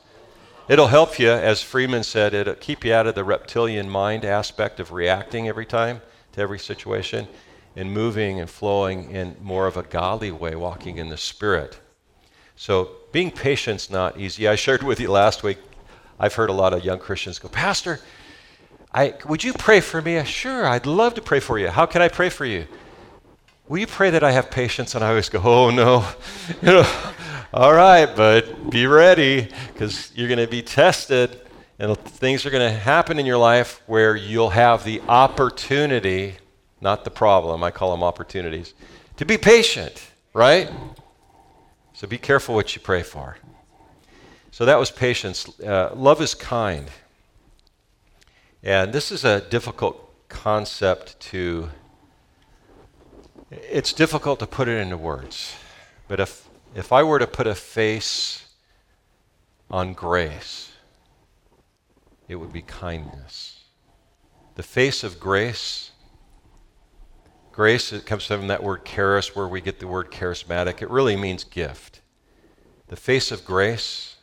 It'll 0.69 0.89
help 0.89 1.19
you, 1.19 1.31
as 1.31 1.63
Friedman 1.63 2.03
said, 2.03 2.35
it'll 2.35 2.55
keep 2.55 2.85
you 2.85 2.93
out 2.93 3.07
of 3.07 3.15
the 3.15 3.25
reptilian 3.25 3.89
mind 3.89 4.25
aspect 4.25 4.81
of 4.81 4.93
reacting 4.93 5.49
every 5.49 5.67
time 5.67 6.03
to 6.33 6.41
every 6.41 6.59
situation 6.59 7.29
and 7.77 7.93
moving 7.93 8.41
and 8.41 8.51
flowing 8.51 9.11
in 9.11 9.37
more 9.41 9.67
of 9.67 9.77
a 9.77 9.83
godly 9.83 10.33
way, 10.33 10.57
walking 10.57 10.99
in 10.99 11.09
the 11.09 11.17
Spirit. 11.17 11.79
So 12.57 12.91
being 13.13 13.31
patient's 13.31 13.91
not 13.91 14.19
easy. 14.19 14.47
I 14.47 14.57
shared 14.57 14.83
with 14.83 15.01
you 15.01 15.11
last 15.11 15.43
week. 15.43 15.59
I've 16.19 16.35
heard 16.35 16.51
a 16.51 16.53
lot 16.53 16.73
of 16.73 16.85
young 16.85 16.99
Christians 16.99 17.39
go, 17.39 17.49
Pastor, 17.49 18.01
I, 18.93 19.15
would 19.27 19.45
you 19.45 19.53
pray 19.53 19.81
for 19.81 20.03
me? 20.03 20.23
Sure, 20.25 20.67
I'd 20.67 20.87
love 20.87 21.15
to 21.15 21.23
pray 21.23 21.41
for 21.41 21.59
you. 21.59 21.69
How 21.69 21.87
can 21.87 22.03
I 22.03 22.09
pray 22.09 22.29
for 22.29 22.45
you? 22.45 22.67
Will 23.69 23.79
you 23.79 23.87
pray 23.87 24.11
that 24.11 24.25
I 24.25 24.33
have 24.33 24.51
patience? 24.51 24.95
And 24.95 25.05
I 25.05 25.11
always 25.11 25.29
go, 25.29 25.41
Oh 25.45 25.71
no, 25.71 26.07
all 27.53 27.75
right, 27.75 28.07
but 28.17 28.71
be 28.71 28.87
ready 28.87 29.49
because 29.73 30.11
you're 30.15 30.29
going 30.29 30.39
to 30.39 30.47
be 30.47 30.63
tested, 30.63 31.41
and 31.79 31.97
things 31.99 32.45
are 32.47 32.51
going 32.51 32.69
to 32.69 32.77
happen 32.77 33.19
in 33.19 33.27
your 33.27 33.39
life 33.39 33.83
where 33.87 34.17
you'll 34.17 34.51
have 34.51 34.85
the 34.85 35.01
opportunity 35.09 36.37
not 36.81 37.05
the 37.05 37.11
problem. 37.11 37.63
I 37.63 37.71
call 37.71 37.91
them 37.91 38.03
opportunities. 38.03 38.75
To 39.17 39.25
be 39.25 39.37
patient, 39.37 40.03
right? 40.33 40.71
So 41.99 42.07
be 42.07 42.17
careful 42.17 42.55
what 42.55 42.77
you 42.77 42.81
pray 42.81 43.03
for. 43.03 43.39
So 44.53 44.65
that 44.67 44.79
was 44.79 44.89
patience. 44.89 45.49
Uh, 45.59 45.91
love 45.97 46.23
is 46.23 46.33
kind. 46.33 46.89
And 48.63 48.93
this 48.93 49.11
is 49.11 49.25
a 49.25 49.41
difficult 49.41 50.29
concept 50.29 51.19
to, 51.33 51.71
it's 53.51 53.93
difficult 53.93 54.39
to 54.39 54.47
put 54.47 54.69
it 54.69 54.81
into 54.81 54.97
words. 54.97 55.57
But 56.07 56.21
if, 56.21 56.47
if 56.73 56.93
I 56.93 57.03
were 57.03 57.19
to 57.19 57.27
put 57.27 57.49
a 57.49 57.57
face 57.57 58.47
on 59.69 59.93
grace, 59.93 60.71
it 62.29 62.37
would 62.37 62.53
be 62.53 62.63
kindness. 62.63 63.65
The 64.55 64.63
face 64.63 65.03
of 65.03 65.19
grace 65.19 65.88
Grace 67.59 67.93
it 67.93 68.07
comes 68.07 68.25
from 68.25 68.47
that 68.47 68.63
word 68.63 68.85
charis, 68.85 69.35
where 69.35 69.49
we 69.49 69.61
get 69.61 69.81
the 69.81 69.89
word 69.89 70.13
charismatic. 70.13 70.81
It 70.81 70.89
really 70.91 71.17
means 71.17 71.43
gift. 71.43 72.03
The 72.87 72.95
face 72.95 73.33
of 73.33 73.45
grace 73.45 74.15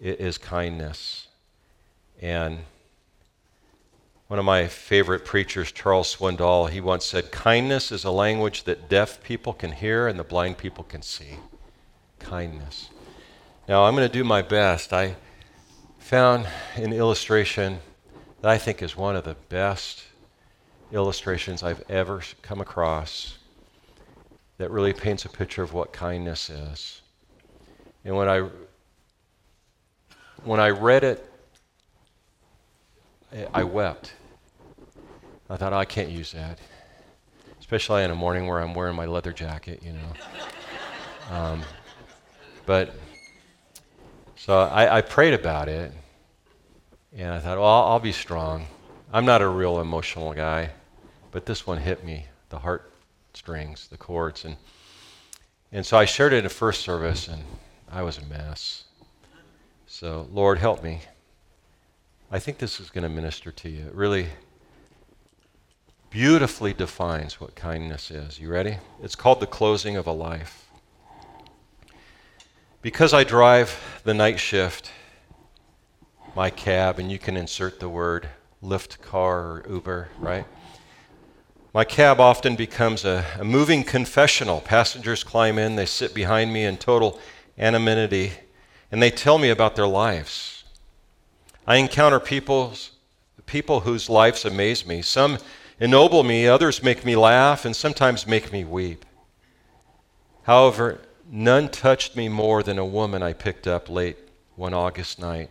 is 0.00 0.38
kindness. 0.38 1.28
And 2.22 2.60
one 4.28 4.38
of 4.38 4.46
my 4.46 4.66
favorite 4.66 5.26
preachers, 5.26 5.72
Charles 5.72 6.16
Swindoll, 6.16 6.70
he 6.70 6.80
once 6.80 7.04
said, 7.04 7.32
Kindness 7.32 7.92
is 7.92 8.02
a 8.02 8.10
language 8.10 8.64
that 8.64 8.88
deaf 8.88 9.22
people 9.22 9.52
can 9.52 9.72
hear 9.72 10.08
and 10.08 10.18
the 10.18 10.24
blind 10.24 10.56
people 10.56 10.84
can 10.84 11.02
see. 11.02 11.36
Kindness. 12.18 12.88
Now, 13.68 13.84
I'm 13.84 13.94
going 13.94 14.08
to 14.08 14.18
do 14.18 14.24
my 14.24 14.40
best. 14.40 14.94
I 14.94 15.16
found 15.98 16.46
an 16.76 16.94
illustration 16.94 17.80
that 18.40 18.50
I 18.50 18.56
think 18.56 18.80
is 18.80 18.96
one 18.96 19.16
of 19.16 19.24
the 19.24 19.36
best 19.50 20.04
illustrations 20.92 21.62
I've 21.62 21.82
ever 21.88 22.22
come 22.42 22.60
across 22.60 23.38
that 24.58 24.70
really 24.70 24.92
paints 24.92 25.24
a 25.24 25.28
picture 25.28 25.62
of 25.62 25.72
what 25.72 25.92
kindness 25.92 26.50
is. 26.50 27.00
And 28.04 28.14
when 28.14 28.28
I 28.28 28.48
when 30.44 30.60
I 30.60 30.70
read 30.70 31.04
it, 31.04 31.28
I 33.54 33.64
wept. 33.64 34.12
I 35.48 35.56
thought, 35.56 35.72
oh, 35.72 35.76
I 35.76 35.84
can't 35.84 36.08
use 36.08 36.32
that, 36.32 36.58
especially 37.60 38.02
in 38.02 38.10
a 38.10 38.14
morning 38.14 38.46
where 38.46 38.58
I'm 38.60 38.74
wearing 38.74 38.96
my 38.96 39.06
leather 39.06 39.32
jacket, 39.32 39.82
you 39.84 39.92
know. 39.92 40.12
um, 41.36 41.62
but 42.66 42.94
so 44.36 44.58
I, 44.58 44.98
I, 44.98 45.00
prayed 45.02 45.34
about 45.34 45.68
it, 45.68 45.92
and 47.16 47.32
I 47.32 47.38
thought, 47.38 47.58
well, 47.58 47.66
I'll, 47.66 47.92
I'll 47.92 48.00
be 48.00 48.12
strong. 48.12 48.66
I'm 49.12 49.24
not 49.24 49.42
a 49.42 49.48
real 49.48 49.80
emotional 49.80 50.32
guy. 50.32 50.70
But 51.32 51.46
this 51.46 51.66
one 51.66 51.78
hit 51.78 52.04
me, 52.04 52.26
the 52.50 52.60
heart 52.60 52.92
strings, 53.34 53.88
the 53.88 53.96
chords. 53.96 54.44
And, 54.44 54.56
and 55.72 55.84
so 55.84 55.96
I 55.96 56.04
shared 56.04 56.32
it 56.32 56.44
in 56.44 56.50
first 56.50 56.82
service, 56.82 57.26
and 57.26 57.42
I 57.90 58.02
was 58.02 58.18
a 58.18 58.24
mess. 58.26 58.84
So, 59.86 60.28
Lord, 60.30 60.58
help 60.58 60.82
me. 60.84 61.00
I 62.30 62.38
think 62.38 62.58
this 62.58 62.78
is 62.80 62.90
going 62.90 63.02
to 63.02 63.08
minister 63.08 63.50
to 63.50 63.68
you. 63.68 63.86
It 63.86 63.94
really 63.94 64.28
beautifully 66.10 66.74
defines 66.74 67.40
what 67.40 67.54
kindness 67.54 68.10
is. 68.10 68.38
You 68.38 68.50
ready? 68.50 68.76
It's 69.02 69.16
called 69.16 69.40
the 69.40 69.46
closing 69.46 69.96
of 69.96 70.06
a 70.06 70.12
life. 70.12 70.68
Because 72.82 73.14
I 73.14 73.24
drive 73.24 74.00
the 74.04 74.12
night 74.12 74.38
shift, 74.38 74.90
my 76.36 76.50
cab, 76.50 76.98
and 76.98 77.10
you 77.10 77.18
can 77.18 77.36
insert 77.36 77.80
the 77.80 77.88
word 77.88 78.28
Lyft 78.62 79.00
car 79.00 79.40
or 79.40 79.66
Uber, 79.68 80.08
right? 80.18 80.44
My 81.74 81.84
cab 81.84 82.20
often 82.20 82.54
becomes 82.54 83.02
a, 83.06 83.24
a, 83.38 83.44
moving 83.44 83.82
confessional. 83.82 84.60
Passengers 84.60 85.24
climb 85.24 85.58
in, 85.58 85.76
they 85.76 85.86
sit 85.86 86.12
behind 86.12 86.52
me 86.52 86.64
in 86.64 86.76
total 86.76 87.18
anonymity, 87.56 88.32
and 88.90 89.02
they 89.02 89.10
tell 89.10 89.38
me 89.38 89.48
about 89.48 89.74
their 89.74 89.86
lives. 89.86 90.64
I 91.66 91.76
encounter 91.76 92.20
people's, 92.20 92.90
people 93.46 93.80
whose 93.80 94.10
lives 94.10 94.44
amaze 94.44 94.84
me. 94.84 95.00
Some 95.00 95.38
ennoble 95.80 96.22
me, 96.22 96.46
others 96.46 96.82
make 96.82 97.06
me 97.06 97.16
laugh, 97.16 97.64
and 97.64 97.74
sometimes 97.74 98.26
make 98.26 98.52
me 98.52 98.64
weep. 98.64 99.06
However, 100.42 101.00
none 101.30 101.70
touched 101.70 102.16
me 102.16 102.28
more 102.28 102.62
than 102.62 102.78
a 102.78 102.84
woman 102.84 103.22
I 103.22 103.32
picked 103.32 103.66
up 103.66 103.88
late 103.88 104.18
one 104.56 104.74
August 104.74 105.18
night. 105.18 105.48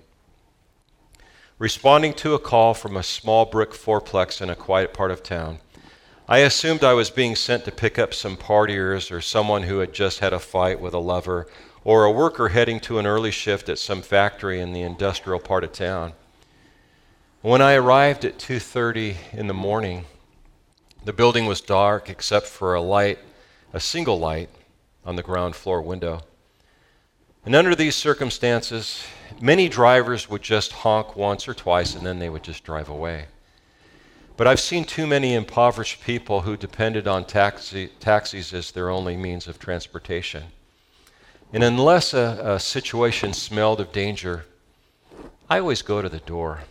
Responding 1.57 2.13
to 2.15 2.35
a 2.35 2.39
call 2.39 2.75
from 2.75 2.95
a 2.95 3.03
small 3.03 3.45
brick 3.45 3.71
fourplex 3.71 4.39
in 4.39 4.51
a 4.51 4.55
quiet 4.55 4.93
part 4.93 5.09
of 5.09 5.23
town, 5.23 5.59
I 6.31 6.37
assumed 6.37 6.81
I 6.81 6.93
was 6.93 7.09
being 7.09 7.35
sent 7.35 7.65
to 7.65 7.73
pick 7.73 7.99
up 7.99 8.13
some 8.13 8.37
partiers 8.37 9.11
or 9.11 9.19
someone 9.19 9.63
who 9.63 9.79
had 9.79 9.91
just 9.91 10.19
had 10.19 10.31
a 10.31 10.39
fight 10.39 10.79
with 10.79 10.93
a 10.93 10.97
lover 10.97 11.45
or 11.83 12.05
a 12.05 12.11
worker 12.11 12.47
heading 12.47 12.79
to 12.81 12.99
an 12.99 13.05
early 13.05 13.31
shift 13.31 13.67
at 13.67 13.77
some 13.77 14.01
factory 14.01 14.61
in 14.61 14.71
the 14.71 14.81
industrial 14.81 15.41
part 15.41 15.65
of 15.65 15.73
town. 15.73 16.13
When 17.41 17.61
I 17.61 17.73
arrived 17.73 18.23
at 18.23 18.39
2:30 18.39 19.17
in 19.33 19.47
the 19.47 19.53
morning, 19.53 20.05
the 21.03 21.11
building 21.11 21.47
was 21.47 21.59
dark 21.59 22.09
except 22.09 22.47
for 22.47 22.75
a 22.75 22.81
light, 22.81 23.19
a 23.73 23.81
single 23.81 24.17
light 24.17 24.47
on 25.03 25.17
the 25.17 25.23
ground 25.23 25.57
floor 25.57 25.81
window. 25.81 26.21
And 27.43 27.53
under 27.53 27.75
these 27.75 27.97
circumstances, 27.97 29.03
many 29.41 29.67
drivers 29.67 30.29
would 30.29 30.43
just 30.43 30.71
honk 30.71 31.17
once 31.17 31.45
or 31.49 31.53
twice 31.53 31.93
and 31.93 32.05
then 32.05 32.19
they 32.19 32.29
would 32.29 32.43
just 32.43 32.63
drive 32.63 32.87
away. 32.87 33.25
But 34.41 34.47
I've 34.47 34.59
seen 34.59 34.85
too 34.85 35.05
many 35.05 35.35
impoverished 35.35 36.03
people 36.03 36.41
who 36.41 36.57
depended 36.57 37.07
on 37.07 37.25
taxi, 37.25 37.89
taxis 37.99 38.55
as 38.55 38.71
their 38.71 38.89
only 38.89 39.15
means 39.15 39.47
of 39.47 39.59
transportation. 39.59 40.45
And 41.53 41.63
unless 41.63 42.15
a, 42.15 42.41
a 42.43 42.59
situation 42.59 43.33
smelled 43.33 43.79
of 43.79 43.91
danger, 43.91 44.45
I 45.47 45.59
always 45.59 45.83
go 45.83 46.01
to 46.01 46.09
the 46.09 46.21
door. 46.21 46.61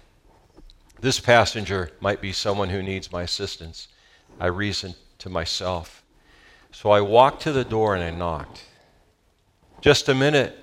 This 1.01 1.21
passenger 1.21 1.93
might 2.01 2.21
be 2.21 2.33
someone 2.33 2.71
who 2.71 2.83
needs 2.83 3.13
my 3.13 3.23
assistance. 3.23 3.87
I 4.41 4.47
reasoned 4.47 4.97
to 5.21 5.29
myself. 5.29 6.03
So 6.73 6.91
I 6.91 7.01
walked 7.01 7.41
to 7.43 7.53
the 7.53 7.63
door 7.63 7.95
and 7.95 8.03
I 8.03 8.11
knocked. 8.11 8.65
Just 9.81 10.09
a 10.09 10.15
minute, 10.17 10.59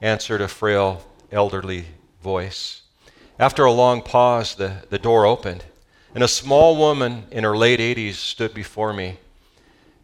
answered 0.00 0.40
a 0.40 0.48
frail, 0.48 1.04
elderly 1.30 1.84
voice. 2.22 2.80
After 3.38 3.66
a 3.66 3.70
long 3.70 4.00
pause, 4.00 4.54
the, 4.54 4.84
the 4.88 4.98
door 4.98 5.26
opened 5.26 5.62
and 6.18 6.24
a 6.24 6.26
small 6.26 6.76
woman 6.76 7.22
in 7.30 7.44
her 7.44 7.56
late 7.56 7.78
80s 7.78 8.14
stood 8.14 8.52
before 8.52 8.92
me. 8.92 9.18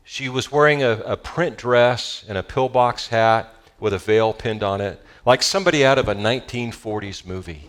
She 0.04 0.28
was 0.28 0.52
wearing 0.52 0.80
a, 0.80 0.90
a 1.04 1.16
print 1.16 1.56
dress 1.56 2.24
and 2.28 2.38
a 2.38 2.42
pillbox 2.44 3.08
hat 3.08 3.52
with 3.80 3.92
a 3.92 3.98
veil 3.98 4.32
pinned 4.32 4.62
on 4.62 4.80
it, 4.80 5.02
like 5.26 5.42
somebody 5.42 5.84
out 5.84 5.98
of 5.98 6.06
a 6.06 6.14
1940s 6.14 7.26
movie. 7.26 7.68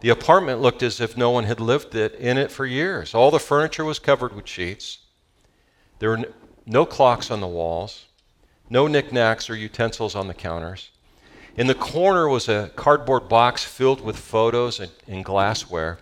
The 0.00 0.08
apartment 0.08 0.62
looked 0.62 0.82
as 0.82 0.98
if 0.98 1.14
no 1.14 1.28
one 1.28 1.44
had 1.44 1.60
lived 1.60 1.94
it, 1.94 2.14
in 2.14 2.38
it 2.38 2.50
for 2.50 2.64
years. 2.64 3.14
All 3.14 3.30
the 3.30 3.38
furniture 3.38 3.84
was 3.84 3.98
covered 3.98 4.34
with 4.34 4.48
sheets. 4.48 5.00
There 5.98 6.08
were 6.08 6.24
no 6.64 6.86
clocks 6.86 7.30
on 7.30 7.42
the 7.42 7.46
walls, 7.46 8.06
no 8.70 8.86
knickknacks 8.86 9.50
or 9.50 9.56
utensils 9.56 10.14
on 10.14 10.26
the 10.26 10.32
counters. 10.32 10.88
In 11.54 11.66
the 11.66 11.74
corner 11.74 12.30
was 12.30 12.48
a 12.48 12.70
cardboard 12.76 13.28
box 13.28 13.62
filled 13.62 14.00
with 14.00 14.16
photos 14.16 14.80
and, 14.80 14.90
and 15.06 15.22
glassware. 15.22 15.98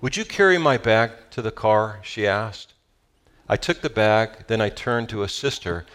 Would 0.00 0.16
you 0.16 0.24
carry 0.24 0.58
my 0.58 0.76
bag 0.76 1.12
to 1.30 1.42
the 1.42 1.50
car? 1.50 2.00
she 2.02 2.26
asked. 2.26 2.74
I 3.48 3.56
took 3.56 3.80
the 3.80 3.90
bag, 3.90 4.46
then 4.46 4.60
I 4.60 4.68
turned 4.68 5.08
to 5.10 5.22
assist 5.22 5.64
her. 5.64 5.86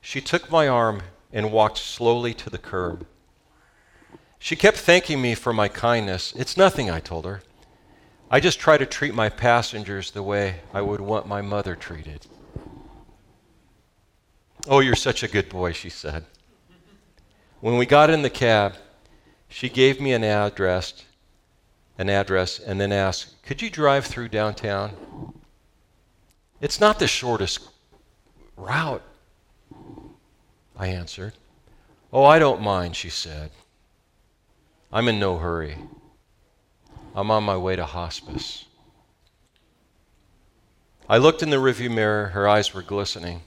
She 0.00 0.20
took 0.20 0.50
my 0.50 0.66
arm 0.66 1.02
and 1.32 1.52
walked 1.52 1.78
slowly 1.78 2.34
to 2.34 2.50
the 2.50 2.58
curb. 2.58 3.06
She 4.38 4.56
kept 4.56 4.76
thanking 4.76 5.22
me 5.22 5.34
for 5.34 5.52
my 5.52 5.68
kindness. 5.68 6.32
It's 6.36 6.56
nothing, 6.56 6.90
I 6.90 7.00
told 7.00 7.24
her. 7.24 7.42
I 8.30 8.40
just 8.40 8.58
try 8.58 8.76
to 8.76 8.86
treat 8.86 9.14
my 9.14 9.28
passengers 9.28 10.10
the 10.10 10.22
way 10.22 10.60
I 10.72 10.82
would 10.82 11.00
want 11.00 11.26
my 11.26 11.40
mother 11.40 11.76
treated. 11.76 12.26
Oh, 14.66 14.80
you're 14.80 14.96
such 14.96 15.22
a 15.22 15.28
good 15.28 15.48
boy, 15.48 15.72
she 15.72 15.90
said. 15.90 16.24
When 17.60 17.76
we 17.76 17.86
got 17.86 18.10
in 18.10 18.22
the 18.22 18.30
cab, 18.30 18.74
she 19.48 19.68
gave 19.68 20.00
me 20.00 20.12
an 20.12 20.24
address 20.24 21.04
an 21.98 22.10
address 22.10 22.58
and 22.58 22.80
then 22.80 22.92
ask, 22.92 23.42
Could 23.42 23.62
you 23.62 23.70
drive 23.70 24.06
through 24.06 24.28
downtown? 24.28 25.32
It's 26.60 26.80
not 26.80 26.98
the 26.98 27.06
shortest 27.06 27.68
route, 28.56 29.02
I 30.76 30.88
answered. 30.88 31.34
Oh, 32.12 32.24
I 32.24 32.38
don't 32.38 32.62
mind, 32.62 32.96
she 32.96 33.10
said. 33.10 33.50
I'm 34.92 35.08
in 35.08 35.18
no 35.18 35.38
hurry. 35.38 35.76
I'm 37.14 37.30
on 37.30 37.44
my 37.44 37.56
way 37.56 37.76
to 37.76 37.84
hospice. 37.84 38.64
I 41.08 41.18
looked 41.18 41.42
in 41.42 41.50
the 41.50 41.56
rearview 41.56 41.90
mirror. 41.90 42.28
Her 42.28 42.48
eyes 42.48 42.72
were 42.72 42.82
glistening. 42.82 43.42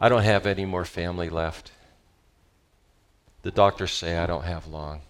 I 0.00 0.08
don't 0.08 0.22
have 0.22 0.46
any 0.46 0.64
more 0.64 0.84
family 0.84 1.28
left. 1.28 1.72
The 3.42 3.50
doctors 3.50 3.92
say 3.92 4.16
I 4.16 4.26
don't 4.26 4.44
have 4.44 4.66
long. 4.66 5.00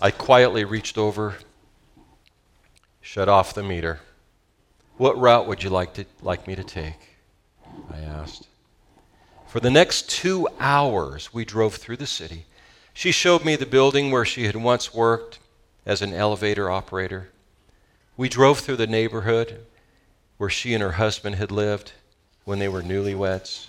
I 0.00 0.10
quietly 0.10 0.64
reached 0.64 0.98
over, 0.98 1.36
shut 3.00 3.28
off 3.28 3.54
the 3.54 3.62
meter. 3.62 4.00
What 4.96 5.18
route 5.18 5.46
would 5.46 5.62
you 5.62 5.70
like, 5.70 5.94
to, 5.94 6.04
like 6.20 6.46
me 6.46 6.56
to 6.56 6.64
take? 6.64 7.16
I 7.92 7.98
asked. 7.98 8.48
For 9.46 9.60
the 9.60 9.70
next 9.70 10.10
two 10.10 10.48
hours, 10.58 11.32
we 11.32 11.44
drove 11.44 11.76
through 11.76 11.98
the 11.98 12.06
city. 12.06 12.46
She 12.92 13.12
showed 13.12 13.44
me 13.44 13.56
the 13.56 13.66
building 13.66 14.10
where 14.10 14.24
she 14.24 14.44
had 14.44 14.56
once 14.56 14.92
worked 14.92 15.38
as 15.86 16.02
an 16.02 16.12
elevator 16.12 16.70
operator. 16.70 17.30
We 18.16 18.28
drove 18.28 18.60
through 18.60 18.76
the 18.76 18.86
neighborhood 18.86 19.64
where 20.38 20.50
she 20.50 20.74
and 20.74 20.82
her 20.82 20.92
husband 20.92 21.36
had 21.36 21.50
lived 21.50 21.92
when 22.44 22.58
they 22.58 22.68
were 22.68 22.82
newlyweds. 22.82 23.68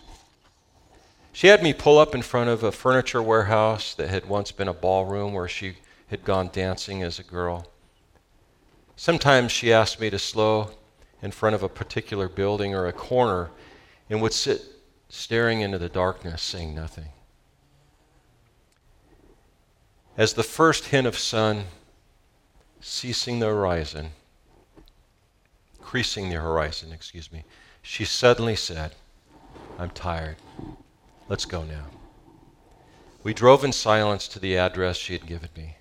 She 1.33 1.47
had 1.47 1.61
me 1.61 1.73
pull 1.73 1.99
up 1.99 2.15
in 2.15 2.21
front 2.21 2.49
of 2.49 2.63
a 2.63 2.71
furniture 2.71 3.21
warehouse 3.21 3.93
that 3.95 4.09
had 4.09 4.27
once 4.27 4.51
been 4.51 4.67
a 4.67 4.73
ballroom 4.73 5.33
where 5.33 5.47
she 5.47 5.77
had 6.07 6.23
gone 6.23 6.49
dancing 6.51 7.03
as 7.03 7.19
a 7.19 7.23
girl. 7.23 7.67
Sometimes 8.95 9.51
she 9.51 9.73
asked 9.73 9.99
me 9.99 10.09
to 10.09 10.19
slow 10.19 10.71
in 11.21 11.31
front 11.31 11.55
of 11.55 11.63
a 11.63 11.69
particular 11.69 12.29
building 12.29 12.73
or 12.73 12.85
a 12.85 12.93
corner 12.93 13.49
and 14.09 14.21
would 14.21 14.33
sit 14.33 14.61
staring 15.09 15.61
into 15.61 15.77
the 15.77 15.89
darkness, 15.89 16.41
saying 16.41 16.75
nothing. 16.75 17.07
As 20.17 20.33
the 20.33 20.43
first 20.43 20.85
hint 20.85 21.07
of 21.07 21.17
sun 21.17 21.65
ceasing 22.79 23.39
the 23.39 23.47
horizon, 23.47 24.11
creasing 25.81 26.29
the 26.29 26.35
horizon, 26.35 26.91
excuse 26.91 27.31
me, 27.31 27.43
she 27.81 28.05
suddenly 28.05 28.55
said, 28.55 28.93
I'm 29.77 29.89
tired. 29.89 30.37
Let's 31.27 31.45
go 31.45 31.63
now. 31.63 31.85
We 33.23 33.33
drove 33.33 33.63
in 33.63 33.73
silence 33.73 34.27
to 34.29 34.39
the 34.39 34.57
address 34.57 34.97
she 34.97 35.13
had 35.13 35.25
given 35.25 35.49
me. 35.57 35.77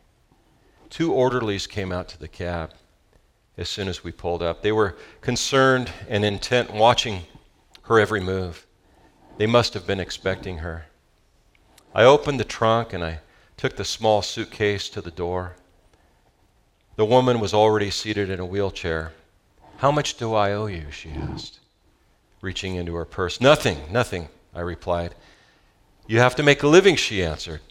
Two 0.95 1.13
orderlies 1.13 1.67
came 1.67 1.91
out 1.91 2.07
to 2.11 2.21
the 2.21 2.29
cab 2.29 2.71
as 3.59 3.69
soon 3.69 3.89
as 3.89 4.05
we 4.05 4.13
pulled 4.13 4.45
up. 4.45 4.63
They 4.63 4.71
were 4.71 4.95
concerned 5.23 5.91
and 6.09 6.25
intent 6.25 6.73
watching 6.73 7.23
her 7.83 7.99
every 7.99 8.21
move. 8.21 8.65
They 9.37 9.49
must 9.49 9.75
have 9.75 9.89
been 9.89 9.99
expecting 9.99 10.59
her. 10.59 10.87
I 11.97 12.05
opened 12.05 12.39
the 12.39 12.45
trunk 12.45 12.93
and 12.93 13.03
I 13.03 13.19
took 13.57 13.75
the 13.75 13.85
small 13.85 14.23
suitcase 14.23 14.89
to 14.91 15.01
the 15.01 15.11
door. 15.11 15.57
The 16.95 17.05
woman 17.05 17.41
was 17.41 17.53
already 17.53 17.91
seated 17.91 18.31
in 18.31 18.39
a 18.39 18.47
wheelchair. 18.47 19.15
How 19.79 19.91
much 19.91 20.17
do 20.17 20.33
I 20.33 20.53
owe 20.53 20.67
you? 20.67 20.93
she 20.93 21.11
asked, 21.11 21.59
reaching 22.41 22.77
into 22.77 22.95
her 22.95 23.05
purse. 23.05 23.41
Nothing, 23.41 23.81
nothing, 23.91 24.29
I 24.55 24.61
replied. 24.61 25.17
You 26.07 26.21
have 26.21 26.37
to 26.37 26.45
make 26.45 26.63
a 26.63 26.69
living, 26.69 26.95
she 26.95 27.25
answered. 27.25 27.63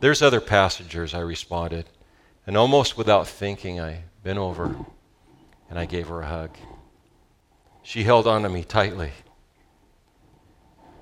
There's 0.00 0.22
other 0.22 0.40
passengers, 0.40 1.14
I 1.14 1.20
responded. 1.20 1.86
And 2.46 2.56
almost 2.56 2.96
without 2.96 3.26
thinking, 3.26 3.80
I 3.80 4.04
bent 4.22 4.38
over 4.38 4.76
and 5.70 5.78
I 5.78 5.86
gave 5.86 6.08
her 6.08 6.22
a 6.22 6.26
hug. 6.26 6.56
She 7.82 8.04
held 8.04 8.26
on 8.26 8.42
to 8.42 8.48
me 8.48 8.64
tightly. 8.64 9.12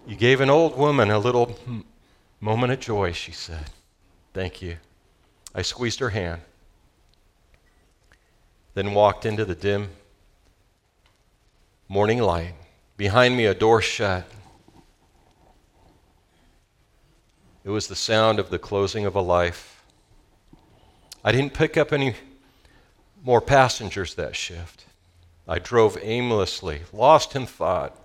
You 0.07 0.17
gave 0.17 0.41
an 0.41 0.51
old 0.51 0.77
woman 0.77 1.11
a 1.11 1.19
little 1.19 1.57
moment 2.41 2.73
of 2.73 2.81
joy, 2.81 3.13
she 3.13 3.33
said. 3.33 3.71
Thank 4.33 4.63
you. 4.63 4.77
I 5.55 5.63
squeezed 5.63 6.01
her 6.01 6.11
hand, 6.11 6.41
then 8.75 8.95
walked 8.95 9.27
into 9.27 9.45
the 9.45 9.55
dim 9.55 9.91
morning 11.89 12.23
light. 12.23 12.55
Behind 12.97 13.37
me, 13.37 13.45
a 13.47 13.55
door 13.55 13.83
shut. 13.83 14.25
It 17.65 17.71
was 17.71 17.87
the 17.87 17.95
sound 17.95 18.39
of 18.39 18.49
the 18.49 18.59
closing 18.59 19.05
of 19.05 19.15
a 19.15 19.21
life 19.21 19.82
I 21.25 21.31
didn't 21.31 21.55
pick 21.55 21.77
up 21.77 21.93
any 21.93 22.17
more 23.23 23.41
passengers 23.41 24.15
that 24.15 24.35
shift. 24.35 24.87
I 25.47 25.59
drove 25.61 25.97
aimlessly, 26.03 26.83
lost 26.93 27.37
in 27.37 27.47
thought 27.47 27.97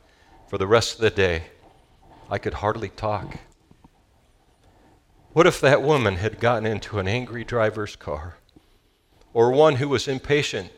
for 0.47 0.57
the 0.57 0.67
rest 0.67 0.95
of 0.95 1.01
the 1.01 1.09
day. 1.09 1.45
I 2.29 2.37
could 2.37 2.55
hardly 2.55 2.89
talk. 2.89 3.39
What 5.33 5.47
if 5.47 5.59
that 5.61 5.81
woman 5.81 6.17
had 6.17 6.39
gotten 6.39 6.65
into 6.65 6.99
an 6.99 7.07
angry 7.07 7.43
driver's 7.43 7.95
car? 7.95 8.37
Or 9.33 9.51
one 9.51 9.75
who 9.75 9.89
was 9.89 10.07
impatient 10.07 10.71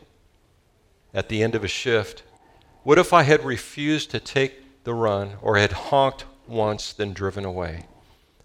at 1.12 1.28
the 1.28 1.42
end 1.42 1.54
of 1.54 1.64
a 1.64 1.68
shift? 1.68 2.22
What 2.82 2.98
if 2.98 3.12
I 3.12 3.22
had 3.22 3.44
refused 3.44 4.10
to 4.12 4.20
take 4.20 4.84
the 4.84 4.94
run 4.94 5.32
or 5.42 5.56
had 5.56 5.72
honked 5.72 6.24
once, 6.46 6.92
then 6.92 7.12
driven 7.12 7.44
away? 7.44 7.86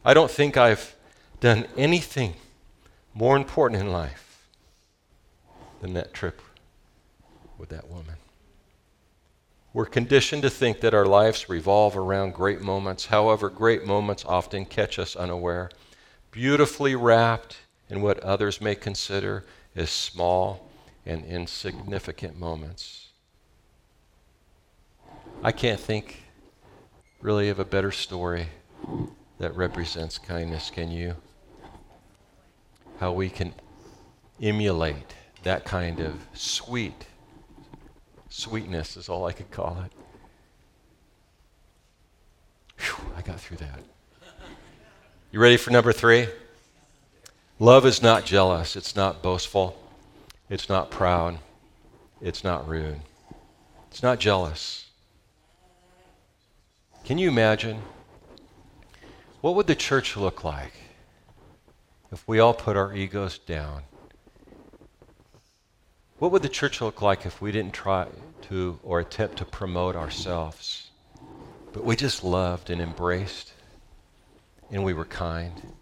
I 0.04 0.14
don't 0.14 0.32
think 0.32 0.58
I've 0.58 0.96
done 1.40 1.68
anything 1.78 2.36
more 3.16 3.38
important 3.38 3.82
in 3.82 3.92
life 3.92 4.50
than 5.82 5.94
that 5.94 6.14
trip 6.14 6.42
with 7.58 7.70
that 7.70 7.88
woman. 7.88 8.16
We're 9.74 9.86
conditioned 9.86 10.42
to 10.44 10.50
think 10.50 10.82
that 10.82 10.94
our 10.94 11.06
lives 11.06 11.50
revolve 11.50 11.98
around 11.98 12.34
great 12.34 12.62
moments. 12.62 13.08
However, 13.08 13.50
great 13.50 13.86
moments 13.86 14.24
often 14.26 14.66
catch 14.66 15.00
us 15.00 15.16
unaware, 15.16 15.70
beautifully 16.32 16.96
wrapped 16.96 17.58
in 17.90 18.02
what 18.02 18.20
others 18.20 18.62
may 18.62 18.76
consider 18.76 19.46
as 19.76 19.90
small 19.90 20.70
and 21.06 21.26
insignificant 21.26 22.38
moments. 22.38 23.08
I 25.44 25.52
can't 25.52 25.80
think 25.80 26.24
really 27.22 27.50
of 27.50 27.60
a 27.60 27.66
better 27.66 27.92
story 27.92 28.48
that 29.40 29.56
represents 29.56 30.18
kindness, 30.18 30.70
can 30.70 30.90
you? 30.90 31.16
How 33.00 33.12
we 33.12 33.30
can 33.30 33.54
emulate 34.42 35.14
that 35.44 35.66
kind 35.66 36.00
of 36.00 36.16
sweet 36.34 37.06
Sweetness 38.36 38.98
is 38.98 39.08
all 39.08 39.26
I 39.26 39.32
could 39.32 39.50
call 39.50 39.82
it. 39.86 39.94
Whew, 42.78 43.06
I 43.16 43.22
got 43.22 43.40
through 43.40 43.58
that. 43.58 43.80
You 45.32 45.40
ready 45.40 45.56
for 45.56 45.72
number 45.72 45.94
three? 45.94 46.28
Love 47.60 47.86
is 47.86 48.02
not 48.02 48.26
jealous, 48.26 48.76
it's 48.76 48.94
not 48.94 49.22
boastful, 49.22 49.82
it's 50.50 50.68
not 50.68 50.92
proud, 50.92 51.40
it's 52.20 52.44
not 52.44 52.68
rude, 52.68 53.00
it's 53.90 54.04
not 54.04 54.20
jealous. 54.20 54.88
Can 57.06 57.18
you 57.18 57.30
imagine? 57.30 57.82
What 59.40 59.56
would 59.56 59.68
the 59.68 59.76
church 59.76 60.18
look 60.18 60.44
like 60.44 60.74
if 62.12 62.28
we 62.28 62.40
all 62.40 62.54
put 62.54 62.78
our 62.78 62.96
egos 62.96 63.38
down 63.40 63.84
what 66.18 66.32
would 66.32 66.44
the 66.44 66.50
church 66.50 66.80
look 66.80 67.02
like 67.02 67.26
if 67.26 67.42
we 67.42 67.52
didn't 67.52 67.74
try 67.74 68.08
to 68.44 68.80
or 68.84 69.02
attempt 69.02 69.38
to 69.38 69.46
promote 69.46 69.98
ourselves, 69.98 70.90
but 71.74 71.84
we 71.84 71.98
just 71.98 72.24
loved 72.24 72.70
and 72.70 72.82
embraced 72.82 73.52
and 74.72 74.86
we 74.86 74.94
were 74.94 75.06
kind? 75.06 75.74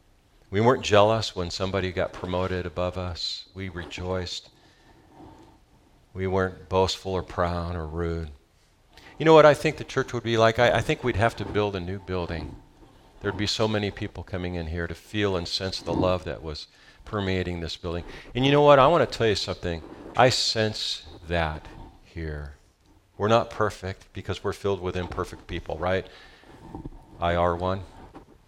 We 0.50 0.60
weren't 0.60 0.84
jealous 0.84 1.36
when 1.36 1.52
somebody 1.52 1.92
got 1.92 2.14
promoted 2.14 2.66
above 2.66 2.98
us. 2.98 3.46
We 3.54 3.70
rejoiced. 3.70 4.50
We 6.16 6.26
weren't 6.26 6.68
boastful 6.68 7.14
or 7.14 7.24
proud 7.24 7.76
or 7.76 7.86
rude. 7.86 8.32
You 9.20 9.26
know 9.26 9.36
what 9.36 9.46
I 9.46 9.54
think 9.54 9.78
the 9.78 9.84
church 9.84 10.14
would 10.14 10.24
be 10.24 10.38
like? 10.38 10.58
I, 10.58 10.78
I 10.78 10.82
think 10.82 11.04
we'd 11.04 11.16
have 11.16 11.36
to 11.38 11.46
build 11.46 11.76
a 11.76 11.80
new 11.80 12.00
building. 12.00 12.56
There'd 13.24 13.38
be 13.38 13.48
so 13.48 13.70
many 13.70 13.90
people 13.90 14.22
coming 14.22 14.56
in 14.56 14.68
here 14.68 14.86
to 14.86 14.94
feel 14.94 15.38
and 15.38 15.48
sense 15.48 15.80
the 15.80 15.94
love 15.94 16.26
that 16.26 16.44
was 16.44 16.68
permeating 17.06 17.62
this 17.62 17.78
building. 17.78 18.04
And 18.36 18.46
you 18.46 18.52
know 18.52 18.62
what? 18.62 18.80
I 18.80 18.88
want 18.88 19.10
to 19.10 19.18
tell 19.18 19.26
you 19.26 19.36
something. 19.36 19.82
I 20.18 20.28
sense 20.28 21.04
that 21.30 21.66
here. 22.04 22.56
We're 23.18 23.30
not 23.30 23.50
perfect 23.50 24.12
because 24.12 24.44
we're 24.44 24.52
filled 24.52 24.82
with 24.82 24.98
imperfect 24.98 25.48
people, 25.48 25.78
right? 25.78 26.06
I 27.22 27.36
are 27.36 27.56
one. 27.56 27.84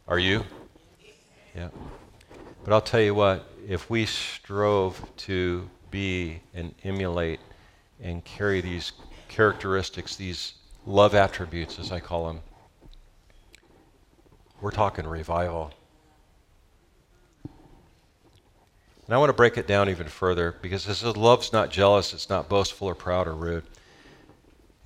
Are 0.10 0.20
you? 0.20 0.44
Yeah. 1.56 1.70
But 2.66 2.74
I'll 2.74 2.82
tell 2.82 3.00
you 3.00 3.16
what, 3.16 3.48
if 3.66 3.90
we 3.90 4.06
strove 4.06 5.02
to 5.18 5.70
be 5.90 6.42
and 6.54 6.76
emulate 6.84 7.40
and 8.04 8.26
carry 8.26 8.60
these 8.60 8.92
characteristics, 9.30 10.18
these 10.18 10.56
love 10.86 11.16
attributes, 11.16 11.80
as 11.80 11.94
I 11.94 12.02
call 12.02 12.28
them, 12.28 12.42
we're 14.62 14.72
talking 14.72 15.06
revival. 15.06 15.74
And 19.06 19.14
I 19.14 19.18
want 19.18 19.30
to 19.30 19.34
break 19.34 19.58
it 19.58 19.68
down 19.68 19.90
even 19.90 20.08
further 20.08 20.56
because 20.62 20.86
this 20.86 21.04
is 21.04 21.16
love's 21.16 21.54
not 21.54 21.70
jealous, 21.70 22.14
it's 22.14 22.30
not 22.30 22.50
boastful 22.50 22.88
or 22.88 22.96
proud 22.96 23.28
or 23.28 23.36
rude. 23.36 23.64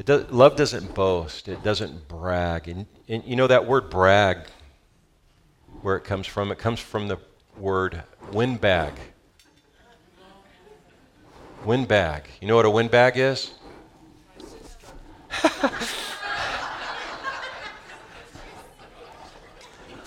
Does, 0.03 0.29
love 0.31 0.55
doesn't 0.55 0.93
boast, 0.93 1.47
it 1.47 1.63
doesn't 1.63 2.07
brag. 2.07 2.67
And, 2.67 2.85
and 3.07 3.23
you 3.25 3.35
know 3.35 3.47
that 3.47 3.65
word 3.65 3.89
brag, 3.89 4.47
where 5.81 5.95
it 5.95 6.03
comes 6.03 6.27
from? 6.27 6.51
It 6.51 6.57
comes 6.57 6.79
from 6.79 7.07
the 7.07 7.17
word 7.57 8.03
windbag. 8.31 8.93
Windbag. 11.65 12.23
You 12.41 12.47
know 12.47 12.55
what 12.55 12.65
a 12.65 12.69
windbag 12.69 13.17
is? 13.17 13.51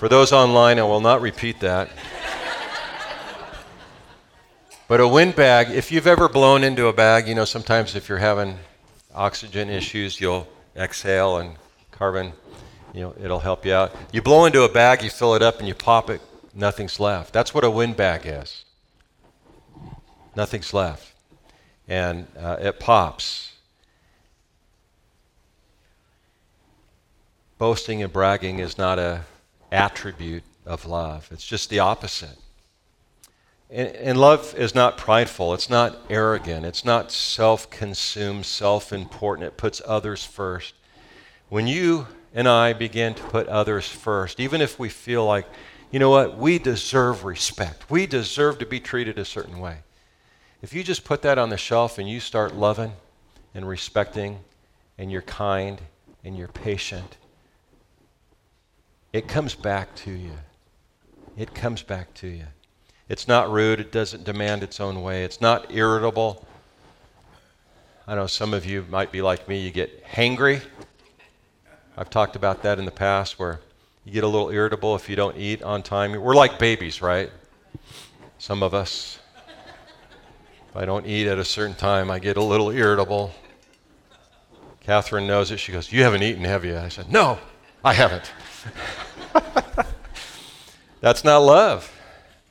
For 0.03 0.09
those 0.09 0.33
online, 0.33 0.81
I 0.81 0.83
will 0.83 1.01
not 1.01 1.21
repeat 1.21 1.61
that. 1.61 1.89
But 4.89 4.99
a 4.99 5.07
wind 5.07 5.37
bag, 5.37 5.71
if 5.71 5.93
you've 5.93 6.09
ever 6.09 6.29
blown 6.29 6.65
into 6.65 6.89
a 6.89 6.93
bag, 6.93 7.29
you 7.29 7.37
know, 7.37 7.45
sometimes 7.45 7.95
if 7.95 8.09
you're 8.09 8.19
having 8.19 8.59
oxygen 9.15 9.71
issues, 9.71 10.21
you'll 10.21 10.49
exhale 10.75 11.37
and 11.37 11.55
carbon, 11.93 12.33
you 12.93 13.03
know, 13.03 13.15
it'll 13.23 13.39
help 13.39 13.65
you 13.65 13.75
out. 13.75 13.95
You 14.11 14.23
blow 14.23 14.45
into 14.45 14.65
a 14.65 14.69
bag, 14.69 15.05
you 15.05 15.09
fill 15.09 15.37
it 15.37 15.43
up, 15.43 15.61
and 15.61 15.69
you 15.69 15.75
pop 15.75 16.11
it, 16.11 16.21
nothing's 16.53 16.99
left. 16.99 17.33
That's 17.33 17.55
what 17.55 17.63
a 17.63 17.71
wind 17.71 17.97
bag 17.97 18.23
is. 18.25 18.65
Nothing's 20.35 20.75
left. 20.75 21.15
And 21.87 22.27
uh, 22.37 22.57
it 22.59 22.81
pops. 22.81 23.53
Boasting 27.57 28.03
and 28.03 28.13
bragging 28.13 28.59
is 28.59 28.77
not 28.77 28.99
a 28.99 29.27
attribute 29.73 30.45
of 30.67 30.87
love. 30.87 31.29
It's 31.33 31.45
just 31.45 31.71
the 31.71 31.81
opposite. 31.81 32.39
And, 33.71 34.21
love 34.21 34.55
is 34.55 34.75
not 34.75 34.99
prideful, 34.99 35.55
it's 35.55 35.71
not 35.71 35.97
arrogant, 36.11 36.67
it's 36.67 36.85
not 36.85 37.11
self 37.11 37.71
consumed, 37.71 38.45
self 38.45 38.93
important. 38.93 39.49
It 39.49 39.57
puts 39.57 39.81
others 39.87 40.23
first. 40.23 40.75
When 41.49 41.67
you 41.67 42.07
and 42.35 42.47
I 42.47 42.75
begin 42.75 43.15
to 43.15 43.23
put 43.23 43.49
others 43.49 43.89
first, 43.89 44.41
even 44.41 44.61
if 44.61 44.79
we 44.79 44.91
feel 44.91 45.25
like, 45.25 45.47
you 45.91 45.99
know 45.99 46.11
what, 46.11 46.37
we 46.37 46.59
deserve 46.59 47.25
respect, 47.25 47.91
we 47.91 48.07
deserve 48.07 48.59
to 48.59 48.67
be 48.67 48.79
treated 48.79 49.19
a 49.19 49.25
certain 49.25 49.59
way. 49.59 49.79
If 50.61 50.75
you 50.75 50.85
just 50.85 51.05
put 51.05 51.23
that 51.23 51.39
on 51.39 51.49
the 51.49 51.57
shelf 51.57 51.99
and 51.99 52.09
you 52.09 52.21
start 52.21 52.55
loving 52.55 52.93
and 53.55 53.67
respecting 53.67 54.41
and 54.99 55.11
you're 55.11 55.23
kind 55.23 55.81
and 56.25 56.37
you're 56.37 56.49
patient, 56.49 57.17
it 59.13 59.29
comes 59.29 59.55
back 59.55 59.95
to 59.97 60.11
you. 60.11 60.33
It 61.37 61.55
comes 61.55 61.83
back 61.83 62.13
to 62.15 62.29
you. 62.29 62.45
It's 63.09 63.29
not 63.29 63.51
rude. 63.51 63.81
It 63.81 63.93
doesn't 63.93 64.25
demand 64.25 64.63
its 64.63 64.81
own 64.81 65.03
way. 65.03 65.25
It's 65.25 65.41
not 65.41 65.73
irritable. 65.73 66.47
I 68.07 68.15
know 68.15 68.27
some 68.27 68.55
of 68.55 68.65
you 68.65 68.85
might 68.91 69.13
be 69.13 69.23
like 69.23 69.49
me. 69.49 69.61
You 69.61 69.71
get 69.71 70.05
hangry. 70.05 70.63
I've 71.97 72.11
talked 72.11 72.37
about 72.37 72.63
that 72.63 72.79
in 72.79 72.85
the 72.85 72.91
past 72.91 73.39
where 73.39 73.61
you 74.05 74.13
get 74.13 74.25
a 74.25 74.29
little 74.29 74.51
irritable 74.51 74.97
if 74.97 75.09
you 75.09 75.17
don't 75.17 75.37
eat 75.37 75.63
on 75.63 75.83
time. 75.83 76.19
We're 76.21 76.35
like 76.35 76.59
babies, 76.59 77.03
right? 77.03 77.31
Some 78.39 78.63
of 78.63 78.75
us. 78.75 79.19
If 80.71 80.77
I 80.77 80.87
don't 80.87 81.07
eat 81.07 81.27
at 81.27 81.39
a 81.39 81.45
certain 81.45 81.75
time, 81.75 82.11
I 82.11 82.19
get 82.19 82.39
a 82.39 82.43
little 82.43 82.71
irritable. 82.71 83.33
Catherine 84.81 85.27
knows 85.27 85.51
it. 85.51 85.59
She 85.59 85.71
goes, 85.71 85.93
You 85.93 86.03
haven't 86.03 86.23
eaten, 86.23 86.45
have 86.45 86.65
you? 86.65 86.79
I 86.79 86.89
said, 86.89 87.13
No, 87.13 87.39
I 87.85 87.93
haven't. 87.93 88.33
That's 91.01 91.25
not 91.25 91.39
love. 91.39 91.93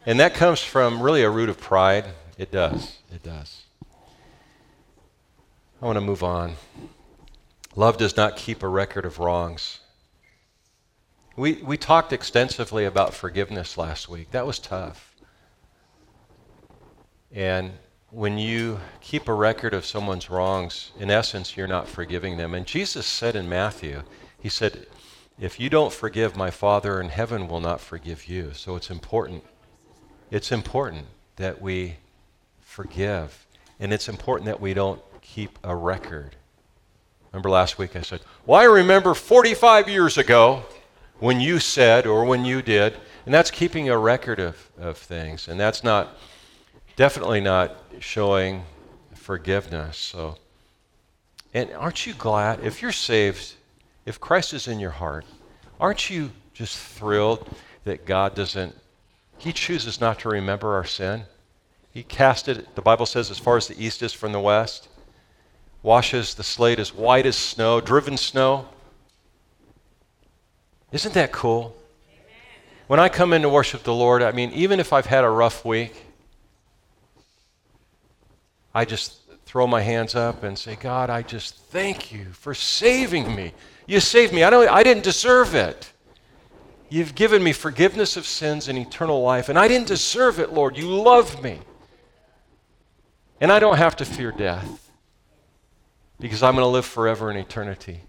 And 0.06 0.20
that 0.20 0.34
comes 0.34 0.62
from 0.62 1.02
really 1.02 1.24
a 1.24 1.30
root 1.30 1.50
of 1.50 1.60
pride. 1.60 2.06
It 2.38 2.52
does. 2.52 2.98
It 3.14 3.24
does. 3.24 3.64
I 5.82 5.86
want 5.86 5.98
to 5.98 6.02
move 6.02 6.24
on. 6.24 6.56
Love 7.76 7.98
does 7.98 8.18
not 8.18 8.36
keep 8.36 8.64
a 8.64 8.68
record 8.68 9.06
of 9.06 9.20
wrongs. 9.20 9.80
We, 11.38 11.54
we 11.64 11.78
talked 11.78 12.12
extensively 12.12 12.86
about 12.86 13.14
forgiveness 13.14 13.78
last 13.78 14.10
week. 14.10 14.32
That 14.32 14.46
was 14.46 14.60
tough. 14.60 15.16
And 17.32 17.72
when 18.10 18.38
you 18.38 18.80
keep 19.00 19.30
a 19.30 19.34
record 19.34 19.74
of 19.74 19.86
someone's 19.86 20.30
wrongs, 20.30 20.92
in 21.00 21.10
essence, 21.10 21.56
you're 21.56 21.68
not 21.68 21.88
forgiving 21.88 22.36
them. 22.36 22.54
And 22.54 22.66
Jesus 22.66 23.06
said 23.06 23.36
in 23.38 23.48
Matthew, 23.48 24.04
He 24.40 24.50
said, 24.50 24.88
If 25.42 25.60
you 25.60 25.72
don't 25.72 25.92
forgive, 25.92 26.38
my 26.38 26.52
Father 26.52 27.02
in 27.02 27.10
heaven 27.10 27.48
will 27.48 27.60
not 27.60 27.82
forgive 27.82 28.30
you. 28.30 28.54
So 28.54 28.76
it's 28.76 28.92
important 28.92 29.44
it's 30.30 30.52
important 30.52 31.08
that 31.36 31.62
we 31.62 31.98
forgive. 32.62 33.46
And 33.80 33.92
it's 33.92 34.08
important 34.08 34.46
that 34.46 34.62
we 34.62 34.74
don't 34.74 35.02
keep 35.22 35.60
a 35.64 35.76
record. 35.76 36.38
Remember 37.34 37.50
last 37.50 37.78
week 37.78 37.96
I 37.96 38.02
said, 38.02 38.22
Well, 38.46 38.62
I 38.62 38.66
remember 38.66 39.14
45 39.14 39.90
years 39.90 40.18
ago 40.18 40.64
when 41.20 41.42
you 41.42 41.60
said 41.60 42.06
or 42.06 42.24
when 42.24 42.46
you 42.46 42.62
did. 42.62 42.96
And 43.26 43.34
that's 43.34 43.52
keeping 43.52 43.90
a 43.90 43.98
record 43.98 44.40
of, 44.40 44.70
of 44.80 44.98
things. 44.98 45.48
And 45.48 45.60
that's 45.60 45.84
not, 45.84 46.18
definitely 46.96 47.42
not 47.42 47.76
showing 48.00 48.64
forgiveness. 49.16 49.98
So, 49.98 50.38
and 51.54 51.72
aren't 51.74 52.06
you 52.06 52.14
glad 52.14 52.62
if 52.64 52.82
you're 52.82 52.92
saved, 52.92 53.56
if 54.06 54.20
Christ 54.20 54.54
is 54.54 54.68
in 54.68 54.80
your 54.80 54.92
heart, 54.92 55.26
aren't 55.80 56.10
you 56.10 56.32
just 56.54 56.78
thrilled 56.78 57.50
that 57.84 58.06
God 58.06 58.36
doesn't, 58.36 58.76
He 59.38 59.54
chooses 59.54 60.02
not 60.02 60.20
to 60.20 60.30
remember 60.30 60.74
our 60.74 60.86
sin? 60.86 61.24
He 61.92 62.04
cast 62.04 62.48
it, 62.48 62.76
the 62.76 62.82
Bible 62.82 63.06
says, 63.06 63.30
as 63.30 63.38
far 63.38 63.58
as 63.58 63.68
the 63.68 63.84
east 63.84 64.02
is 64.02 64.14
from 64.14 64.32
the 64.32 64.40
west, 64.40 64.88
washes 65.84 66.36
the 66.36 66.44
slate 66.44 66.80
as 66.80 66.94
white 66.94 67.26
as 67.26 67.36
snow, 67.36 67.82
driven 67.82 68.18
snow. 68.18 68.68
Isn't 70.92 71.14
that 71.14 71.32
cool? 71.32 71.76
When 72.88 73.00
I 73.00 73.10
come 73.10 73.34
in 73.34 73.42
to 73.44 73.50
worship 73.50 73.84
the 73.84 73.94
Lord, 73.94 74.22
I 74.22 74.32
mean, 74.32 74.52
even 74.52 74.80
if 74.80 74.92
I've 74.92 75.06
had 75.06 75.24
a 75.24 75.30
rough 75.30 75.64
week, 75.64 75.96
I 78.74 78.86
just 78.86 79.20
throw 79.46 79.68
my 79.68 79.82
hands 79.82 80.16
up 80.16 80.44
and 80.44 80.58
say, 80.58 80.76
God, 80.76 81.10
I 81.10 81.22
just 81.22 81.58
thank 81.58 82.12
you 82.12 82.26
for 82.32 82.54
saving 82.54 83.34
me. 83.36 83.54
You 83.92 84.00
saved 84.00 84.32
me. 84.32 84.46
I, 84.46 84.50
don't, 84.50 84.70
I 84.70 84.84
didn't 84.84 85.04
deserve 85.04 85.54
it. 85.54 85.92
You've 86.88 87.14
given 87.14 87.44
me 87.44 87.52
forgiveness 87.52 88.16
of 88.16 88.26
sins 88.26 88.70
and 88.70 88.80
eternal 88.80 89.22
life, 89.22 89.50
and 89.50 89.60
I 89.60 89.68
didn't 89.68 89.88
deserve 89.88 90.40
it, 90.40 90.54
Lord. 90.54 90.78
You 90.78 90.88
love 90.88 91.44
me. 91.44 91.60
And 93.42 93.52
I 93.52 93.60
don't 93.60 93.76
have 93.76 93.98
to 93.98 94.06
fear 94.06 94.32
death 94.32 94.90
because 96.22 96.42
I'm 96.42 96.56
going 96.56 96.64
to 96.64 96.70
live 96.70 96.86
forever 96.86 97.30
in 97.32 97.36
eternity. 97.36 98.00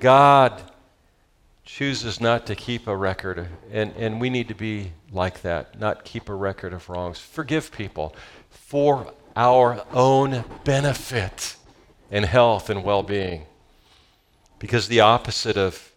God 0.00 0.60
chooses 1.64 2.20
not 2.20 2.46
to 2.46 2.56
keep 2.56 2.88
a 2.88 2.96
record, 2.96 3.46
and, 3.70 3.92
and 3.96 4.20
we 4.20 4.30
need 4.30 4.48
to 4.48 4.56
be 4.56 4.90
like 5.12 5.42
that, 5.42 5.78
not 5.78 6.04
keep 6.04 6.28
a 6.28 6.34
record 6.34 6.72
of 6.72 6.88
wrongs. 6.88 7.20
Forgive 7.20 7.70
people 7.70 8.16
for 8.48 9.14
our 9.36 9.86
own 9.92 10.44
benefit 10.64 11.54
and 12.10 12.24
health 12.24 12.68
and 12.68 12.82
well 12.82 13.04
being. 13.04 13.46
Because 14.60 14.86
the 14.86 15.00
opposite 15.00 15.56
of, 15.56 15.90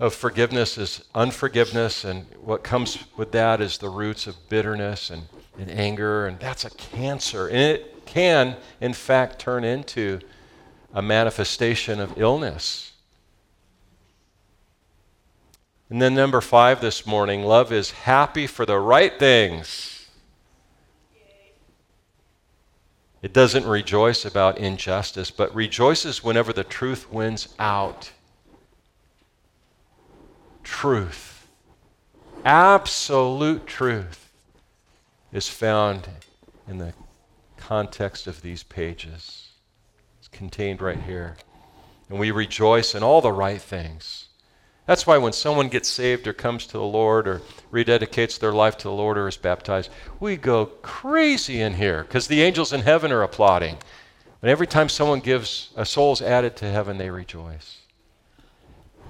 of 0.00 0.14
forgiveness 0.14 0.76
is 0.76 1.04
unforgiveness, 1.14 2.02
and 2.02 2.26
what 2.40 2.64
comes 2.64 2.98
with 3.16 3.30
that 3.32 3.60
is 3.60 3.78
the 3.78 3.90
roots 3.90 4.26
of 4.26 4.48
bitterness 4.48 5.10
and, 5.10 5.22
and 5.58 5.70
anger, 5.70 6.26
and 6.26 6.40
that's 6.40 6.64
a 6.64 6.70
cancer. 6.70 7.46
And 7.46 7.58
it 7.58 8.06
can, 8.06 8.56
in 8.80 8.94
fact, 8.94 9.38
turn 9.38 9.62
into 9.62 10.18
a 10.94 11.02
manifestation 11.02 12.00
of 12.00 12.18
illness. 12.18 12.92
And 15.90 16.02
then, 16.02 16.14
number 16.14 16.40
five 16.40 16.80
this 16.80 17.06
morning 17.06 17.42
love 17.42 17.70
is 17.70 17.90
happy 17.90 18.46
for 18.46 18.66
the 18.66 18.78
right 18.78 19.16
things. 19.18 19.95
It 23.26 23.32
doesn't 23.32 23.66
rejoice 23.66 24.24
about 24.24 24.58
injustice, 24.58 25.32
but 25.32 25.52
rejoices 25.52 26.22
whenever 26.22 26.52
the 26.52 26.62
truth 26.62 27.10
wins 27.10 27.48
out. 27.58 28.12
Truth, 30.62 31.48
absolute 32.44 33.66
truth, 33.66 34.30
is 35.32 35.48
found 35.48 36.08
in 36.68 36.78
the 36.78 36.94
context 37.56 38.28
of 38.28 38.42
these 38.42 38.62
pages. 38.62 39.48
It's 40.20 40.28
contained 40.28 40.80
right 40.80 41.02
here. 41.02 41.36
And 42.08 42.20
we 42.20 42.30
rejoice 42.30 42.94
in 42.94 43.02
all 43.02 43.20
the 43.20 43.32
right 43.32 43.60
things. 43.60 44.25
That's 44.86 45.06
why 45.06 45.18
when 45.18 45.32
someone 45.32 45.68
gets 45.68 45.88
saved 45.88 46.28
or 46.28 46.32
comes 46.32 46.66
to 46.66 46.78
the 46.78 46.84
Lord 46.84 47.26
or 47.26 47.42
rededicates 47.72 48.38
their 48.38 48.52
life 48.52 48.78
to 48.78 48.84
the 48.84 48.94
Lord 48.94 49.18
or 49.18 49.26
is 49.26 49.36
baptized, 49.36 49.90
we 50.20 50.36
go 50.36 50.66
crazy 50.66 51.60
in 51.60 51.74
here 51.74 52.04
because 52.04 52.28
the 52.28 52.42
angels 52.42 52.72
in 52.72 52.82
heaven 52.82 53.10
are 53.10 53.22
applauding. 53.22 53.78
And 54.42 54.50
every 54.50 54.66
time 54.66 54.88
someone 54.88 55.20
gives, 55.20 55.70
a 55.74 55.84
soul's 55.84 56.22
added 56.22 56.56
to 56.56 56.70
heaven, 56.70 56.98
they 56.98 57.10
rejoice. 57.10 57.78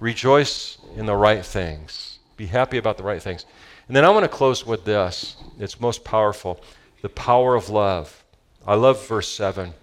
Rejoice 0.01 0.79
in 0.97 1.05
the 1.05 1.17
right 1.17 1.45
things. 1.45 2.19
Be 2.39 2.47
happy 2.47 2.79
about 2.79 2.97
the 2.97 3.03
right 3.03 3.23
things. 3.23 3.45
And 3.87 3.95
then 3.97 4.05
I 4.05 4.11
want 4.11 4.25
to 4.25 4.29
close 4.29 4.67
with 4.67 4.85
this. 4.85 5.37
It's 5.59 5.81
most 5.81 6.05
powerful 6.05 6.61
the 7.03 7.09
power 7.11 7.55
of 7.55 7.69
love. 7.69 8.25
I 8.67 8.75
love 8.75 9.07
verse 9.07 9.29
7. 9.29 9.75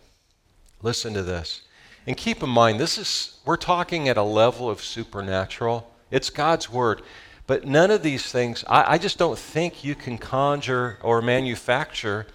Listen 0.81 1.13
to 1.13 1.23
this. 1.23 1.61
And 2.05 2.17
keep 2.17 2.43
in 2.43 2.49
mind, 2.49 2.79
this 2.79 2.97
is, 2.97 3.39
we're 3.45 3.57
talking 3.57 4.09
at 4.09 4.17
a 4.17 4.23
level 4.23 4.69
of 4.69 4.83
supernatural. 4.83 5.89
It's 6.11 6.29
God's 6.29 6.69
word. 6.69 7.01
But 7.47 7.65
none 7.65 7.91
of 7.91 8.03
these 8.03 8.31
things, 8.31 8.63
I, 8.67 8.93
I 8.93 8.97
just 8.97 9.17
don't 9.17 9.37
think 9.37 9.83
you 9.83 9.95
can 9.95 10.17
conjure 10.17 10.97
or 11.01 11.21
manufacture 11.21 12.27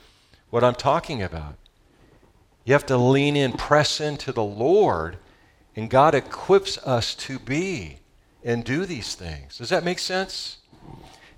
what 0.50 0.64
I'm 0.64 0.74
talking 0.74 1.22
about. 1.22 1.54
You 2.64 2.74
have 2.74 2.86
to 2.86 2.98
lean 2.98 3.36
in, 3.36 3.52
press 3.52 4.00
into 4.00 4.32
the 4.32 4.44
Lord, 4.44 5.16
and 5.74 5.88
God 5.88 6.14
equips 6.14 6.76
us 6.78 7.14
to 7.16 7.38
be 7.38 7.98
and 8.44 8.64
do 8.64 8.84
these 8.84 9.14
things. 9.14 9.58
Does 9.58 9.70
that 9.70 9.84
make 9.84 9.98
sense? 9.98 10.58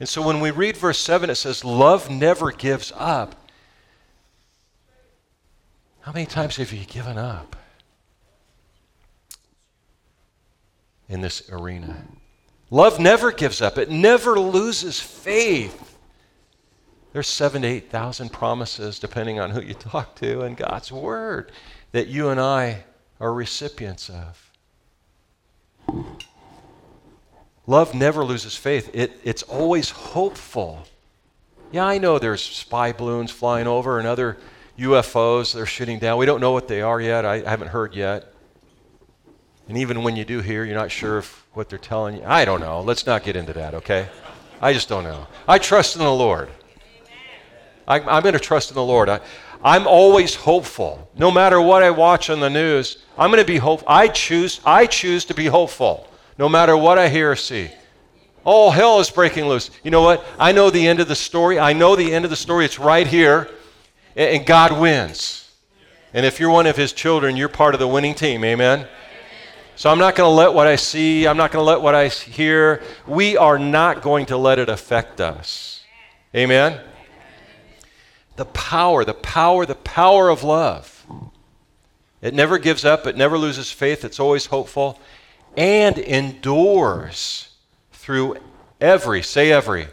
And 0.00 0.08
so 0.08 0.26
when 0.26 0.40
we 0.40 0.50
read 0.50 0.76
verse 0.76 0.98
7, 0.98 1.30
it 1.30 1.34
says, 1.36 1.64
Love 1.64 2.10
never 2.10 2.50
gives 2.50 2.92
up. 2.96 3.48
How 6.00 6.12
many 6.12 6.26
times 6.26 6.56
have 6.56 6.72
you 6.72 6.84
given 6.86 7.18
up? 7.18 7.56
In 11.10 11.20
this 11.20 11.50
arena. 11.50 12.04
Love 12.70 12.98
never 12.98 13.32
gives 13.32 13.60
up, 13.60 13.76
it 13.76 13.90
never 13.90 14.38
loses 14.38 14.98
faith. 15.00 15.98
There's 17.12 17.26
seven 17.26 17.62
to 17.62 17.68
8,000 17.68 18.32
promises, 18.32 19.00
depending 19.00 19.40
on 19.40 19.50
who 19.50 19.60
you 19.60 19.74
talk 19.74 20.14
to, 20.16 20.42
in 20.42 20.54
God's 20.54 20.92
Word 20.92 21.50
that 21.90 22.06
you 22.06 22.28
and 22.28 22.40
I 22.40 22.84
are 23.18 23.34
recipients 23.34 24.08
of. 24.08 24.50
Love 27.66 27.94
never 27.94 28.24
loses 28.24 28.56
faith, 28.56 28.90
it, 28.94 29.12
it's 29.24 29.42
always 29.42 29.90
hopeful. 29.90 30.84
Yeah, 31.72 31.86
I 31.86 31.98
know 31.98 32.18
there's 32.18 32.42
spy 32.42 32.92
balloons 32.92 33.30
flying 33.30 33.66
over 33.66 33.98
and 33.98 34.06
other 34.06 34.38
UFOs 34.78 35.54
they're 35.54 35.66
shooting 35.66 35.98
down. 35.98 36.18
We 36.18 36.26
don't 36.26 36.40
know 36.40 36.52
what 36.52 36.66
they 36.66 36.80
are 36.80 37.00
yet. 37.00 37.24
I, 37.24 37.34
I 37.34 37.50
haven't 37.50 37.68
heard 37.68 37.94
yet. 37.94 38.32
And 39.70 39.78
even 39.78 40.02
when 40.02 40.16
you 40.16 40.24
do 40.24 40.40
hear, 40.40 40.64
you're 40.64 40.74
not 40.74 40.90
sure 40.90 41.18
if 41.18 41.46
what 41.52 41.68
they're 41.68 41.78
telling 41.78 42.16
you. 42.16 42.24
I 42.26 42.44
don't 42.44 42.58
know. 42.58 42.80
Let's 42.80 43.06
not 43.06 43.22
get 43.22 43.36
into 43.36 43.52
that, 43.52 43.72
okay? 43.74 44.08
I 44.60 44.72
just 44.72 44.88
don't 44.88 45.04
know. 45.04 45.28
I 45.46 45.58
trust 45.60 45.94
in 45.94 46.02
the 46.02 46.12
Lord. 46.12 46.48
I, 47.86 48.00
am 48.00 48.22
going 48.24 48.32
to 48.32 48.40
trust 48.40 48.72
in 48.72 48.74
the 48.74 48.82
Lord. 48.82 49.08
I, 49.08 49.20
I'm 49.62 49.86
always 49.86 50.34
hopeful. 50.34 51.08
No 51.16 51.30
matter 51.30 51.60
what 51.60 51.84
I 51.84 51.90
watch 51.92 52.30
on 52.30 52.40
the 52.40 52.50
news, 52.50 52.98
I'm 53.16 53.30
going 53.30 53.40
to 53.40 53.46
be 53.46 53.58
hopeful. 53.58 53.86
I 53.88 54.08
choose, 54.08 54.60
I 54.64 54.86
choose 54.86 55.24
to 55.26 55.34
be 55.34 55.46
hopeful, 55.46 56.08
no 56.36 56.48
matter 56.48 56.76
what 56.76 56.98
I 56.98 57.08
hear 57.08 57.30
or 57.30 57.36
see. 57.36 57.70
All 58.42 58.72
hell 58.72 58.98
is 58.98 59.08
breaking 59.08 59.46
loose. 59.46 59.70
You 59.84 59.92
know 59.92 60.02
what? 60.02 60.26
I 60.36 60.50
know 60.50 60.70
the 60.70 60.84
end 60.84 60.98
of 60.98 61.06
the 61.06 61.14
story. 61.14 61.60
I 61.60 61.74
know 61.74 61.94
the 61.94 62.12
end 62.12 62.24
of 62.24 62.32
the 62.32 62.36
story. 62.36 62.64
It's 62.64 62.80
right 62.80 63.06
here, 63.06 63.48
and 64.16 64.44
God 64.44 64.80
wins. 64.80 65.48
And 66.12 66.26
if 66.26 66.40
you're 66.40 66.50
one 66.50 66.66
of 66.66 66.76
His 66.76 66.92
children, 66.92 67.36
you're 67.36 67.48
part 67.48 67.74
of 67.74 67.78
the 67.78 67.86
winning 67.86 68.16
team. 68.16 68.42
Amen. 68.42 68.88
So 69.80 69.88
I'm 69.88 69.98
not 69.98 70.14
going 70.14 70.28
to 70.28 70.34
let 70.34 70.52
what 70.52 70.66
I 70.66 70.76
see, 70.76 71.26
I'm 71.26 71.38
not 71.38 71.52
going 71.52 71.62
to 71.62 71.66
let 71.66 71.80
what 71.80 71.94
I 71.94 72.08
hear, 72.08 72.82
we 73.06 73.38
are 73.38 73.58
not 73.58 74.02
going 74.02 74.26
to 74.26 74.36
let 74.36 74.58
it 74.58 74.68
affect 74.68 75.22
us. 75.22 75.82
Amen? 76.36 76.78
The 78.36 78.44
power, 78.44 79.06
the 79.06 79.14
power, 79.14 79.64
the 79.64 79.76
power 79.76 80.28
of 80.28 80.42
love. 80.42 81.06
It 82.20 82.34
never 82.34 82.58
gives 82.58 82.84
up, 82.84 83.06
it 83.06 83.16
never 83.16 83.38
loses 83.38 83.72
faith, 83.72 84.04
it's 84.04 84.20
always 84.20 84.44
hopeful, 84.44 85.00
and 85.56 85.96
endures 85.96 87.48
through 87.92 88.36
every, 88.82 89.22
say 89.22 89.50
every. 89.50 89.88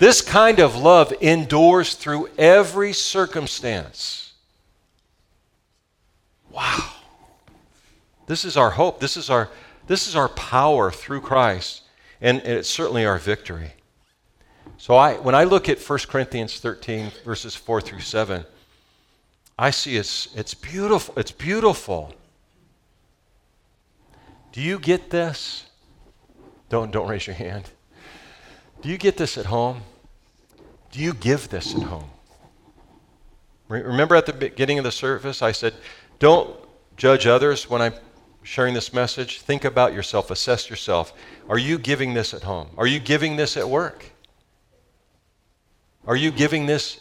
This 0.00 0.20
kind 0.22 0.58
of 0.58 0.74
love 0.74 1.12
endures 1.20 1.94
through 1.94 2.30
every 2.36 2.92
circumstance. 2.92 4.32
Wow. 6.50 6.94
This 8.28 8.44
is 8.44 8.56
our 8.56 8.70
hope. 8.70 9.00
This 9.00 9.16
is 9.16 9.30
our, 9.30 9.48
this 9.88 10.06
is 10.06 10.14
our 10.14 10.28
power 10.28 10.90
through 10.92 11.22
Christ. 11.22 11.82
And, 12.20 12.38
it's 12.42 12.68
certainly 12.68 13.04
our 13.04 13.18
victory. 13.18 13.72
So 14.76 14.94
I, 14.94 15.14
when 15.14 15.34
I 15.34 15.44
look 15.44 15.68
at 15.68 15.80
1 15.80 15.98
Corinthians 16.08 16.60
13, 16.60 17.10
verses 17.24 17.56
4 17.56 17.80
through 17.80 18.00
7, 18.00 18.44
I 19.58 19.70
see 19.70 19.96
it's, 19.96 20.28
it's 20.36 20.54
beautiful. 20.54 21.14
It's 21.16 21.32
beautiful. 21.32 22.14
Do 24.52 24.60
you 24.60 24.78
get 24.78 25.10
this? 25.10 25.66
Don't, 26.68 26.92
don't 26.92 27.08
raise 27.08 27.26
your 27.26 27.34
hand. 27.34 27.70
Do 28.82 28.88
you 28.88 28.98
get 28.98 29.16
this 29.16 29.38
at 29.38 29.46
home? 29.46 29.80
Do 30.92 31.00
you 31.00 31.14
give 31.14 31.48
this 31.48 31.74
at 31.74 31.82
home? 31.82 32.10
Remember 33.68 34.16
at 34.16 34.26
the 34.26 34.32
beginning 34.32 34.78
of 34.78 34.84
the 34.84 34.92
service, 34.92 35.42
I 35.42 35.52
said, 35.52 35.74
don't 36.18 36.56
judge 36.96 37.26
others 37.26 37.68
when 37.68 37.82
I'm 37.82 37.94
sharing 38.42 38.74
this 38.74 38.92
message. 38.92 39.40
Think 39.40 39.64
about 39.64 39.92
yourself, 39.92 40.30
assess 40.30 40.70
yourself. 40.70 41.12
Are 41.48 41.58
you 41.58 41.78
giving 41.78 42.14
this 42.14 42.32
at 42.32 42.42
home? 42.42 42.68
Are 42.76 42.86
you 42.86 42.98
giving 42.98 43.36
this 43.36 43.56
at 43.56 43.68
work? 43.68 44.12
Are 46.06 46.16
you 46.16 46.30
giving 46.30 46.66
this 46.66 47.00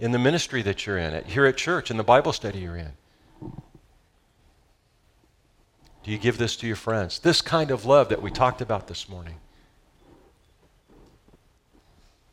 in 0.00 0.10
the 0.12 0.18
ministry 0.18 0.62
that 0.62 0.86
you're 0.86 0.98
in, 0.98 1.14
at, 1.14 1.26
here 1.26 1.46
at 1.46 1.56
church, 1.56 1.90
in 1.90 1.96
the 1.96 2.02
Bible 2.02 2.32
study 2.32 2.58
you're 2.58 2.76
in? 2.76 2.92
Do 6.02 6.10
you 6.10 6.18
give 6.18 6.38
this 6.38 6.56
to 6.56 6.66
your 6.66 6.76
friends? 6.76 7.18
This 7.18 7.42
kind 7.42 7.70
of 7.70 7.84
love 7.84 8.08
that 8.08 8.22
we 8.22 8.30
talked 8.30 8.60
about 8.60 8.88
this 8.88 9.08
morning. 9.08 9.36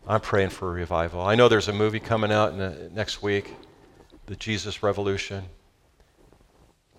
I'm 0.07 0.21
praying 0.21 0.49
for 0.49 0.69
a 0.69 0.71
revival. 0.71 1.21
I 1.21 1.35
know 1.35 1.49
there's 1.49 1.67
a 1.67 1.73
movie 1.73 1.99
coming 1.99 2.31
out 2.31 2.57
the, 2.57 2.89
next 2.93 3.21
week, 3.21 3.53
The 4.27 4.37
Jesus 4.37 4.81
Revolution. 4.81 5.43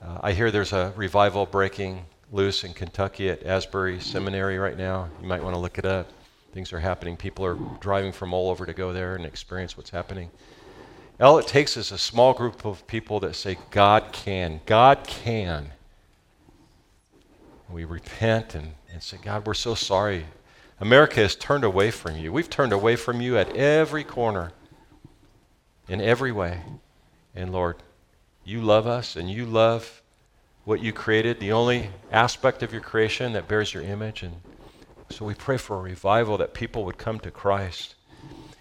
Uh, 0.00 0.18
I 0.22 0.32
hear 0.32 0.50
there's 0.50 0.72
a 0.72 0.92
revival 0.96 1.44
breaking 1.44 2.04
loose 2.30 2.62
in 2.62 2.72
Kentucky 2.72 3.30
at 3.30 3.44
Asbury 3.44 3.98
Seminary 4.00 4.58
right 4.58 4.76
now. 4.76 5.08
You 5.20 5.26
might 5.26 5.42
want 5.42 5.54
to 5.54 5.60
look 5.60 5.78
it 5.78 5.84
up. 5.84 6.08
Things 6.52 6.72
are 6.72 6.78
happening. 6.78 7.16
People 7.16 7.44
are 7.44 7.58
driving 7.80 8.12
from 8.12 8.32
all 8.32 8.50
over 8.50 8.64
to 8.64 8.72
go 8.72 8.92
there 8.92 9.16
and 9.16 9.26
experience 9.26 9.76
what's 9.76 9.90
happening. 9.90 10.30
All 11.20 11.38
it 11.38 11.48
takes 11.48 11.76
is 11.76 11.90
a 11.90 11.98
small 11.98 12.32
group 12.32 12.64
of 12.64 12.86
people 12.86 13.18
that 13.20 13.34
say, 13.34 13.58
God 13.72 14.12
can. 14.12 14.60
God 14.66 15.04
can. 15.04 15.72
We 17.68 17.84
repent 17.84 18.54
and, 18.54 18.74
and 18.92 19.02
say, 19.02 19.18
God, 19.20 19.46
we're 19.46 19.54
so 19.54 19.74
sorry. 19.74 20.26
America 20.80 21.16
has 21.16 21.34
turned 21.34 21.64
away 21.64 21.90
from 21.90 22.16
you. 22.16 22.32
We've 22.32 22.48
turned 22.48 22.72
away 22.72 22.94
from 22.94 23.20
you 23.20 23.36
at 23.36 23.54
every 23.56 24.04
corner, 24.04 24.52
in 25.88 26.00
every 26.00 26.30
way. 26.30 26.60
And 27.34 27.50
Lord, 27.52 27.76
you 28.48 28.62
love 28.62 28.86
us 28.86 29.14
and 29.14 29.30
you 29.30 29.44
love 29.44 30.00
what 30.64 30.80
you 30.80 30.90
created, 30.90 31.38
the 31.38 31.52
only 31.52 31.90
aspect 32.10 32.62
of 32.62 32.72
your 32.72 32.80
creation 32.80 33.34
that 33.34 33.46
bears 33.46 33.74
your 33.74 33.82
image. 33.82 34.22
And 34.22 34.36
so 35.10 35.26
we 35.26 35.34
pray 35.34 35.58
for 35.58 35.76
a 35.76 35.82
revival 35.82 36.38
that 36.38 36.54
people 36.54 36.84
would 36.86 36.96
come 36.96 37.20
to 37.20 37.30
Christ. 37.30 37.94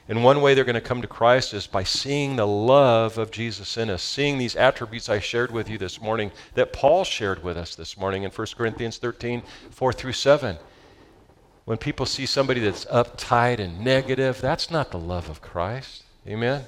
And 0.10 0.26
one 0.26 0.42
way 0.42 0.54
they're 0.54 0.66
going 0.66 0.76
to 0.76 0.82
come 0.82 1.02
to 1.02 1.08
Christ 1.08 1.54
is 1.54 1.68
by 1.68 1.84
seeing 1.84 2.36
the 2.36 2.46
love 2.48 3.18
of 3.18 3.32
Jesus 3.32 3.78
in 3.78 3.90
us, 3.90 4.04
seeing 4.04 4.38
these 4.38 4.58
attributes 4.58 5.08
I 5.08 5.20
shared 5.20 5.52
with 5.52 5.70
you 5.70 5.78
this 5.78 6.02
morning 6.02 6.32
that 6.56 6.74
Paul 6.74 7.06
shared 7.06 7.42
with 7.42 7.56
us 7.56 7.74
this 7.74 7.98
morning 7.98 8.24
in 8.24 8.32
1 8.32 8.48
Corinthians 8.58 8.98
13, 8.98 9.42
4 9.72 9.94
through 9.94 10.14
7. 10.14 10.58
When 11.64 11.78
people 11.78 12.06
see 12.06 12.26
somebody 12.26 12.60
that's 12.60 12.86
uptight 12.86 13.60
and 13.60 13.80
negative, 13.80 14.42
that's 14.42 14.70
not 14.70 14.92
the 14.92 15.00
love 15.00 15.30
of 15.30 15.42
Christ. 15.42 16.04
Amen? 16.28 16.66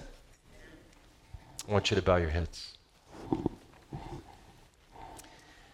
I 1.67 1.72
want 1.72 1.91
you 1.91 1.95
to 1.95 2.01
bow 2.01 2.15
your 2.15 2.30
heads. 2.30 2.78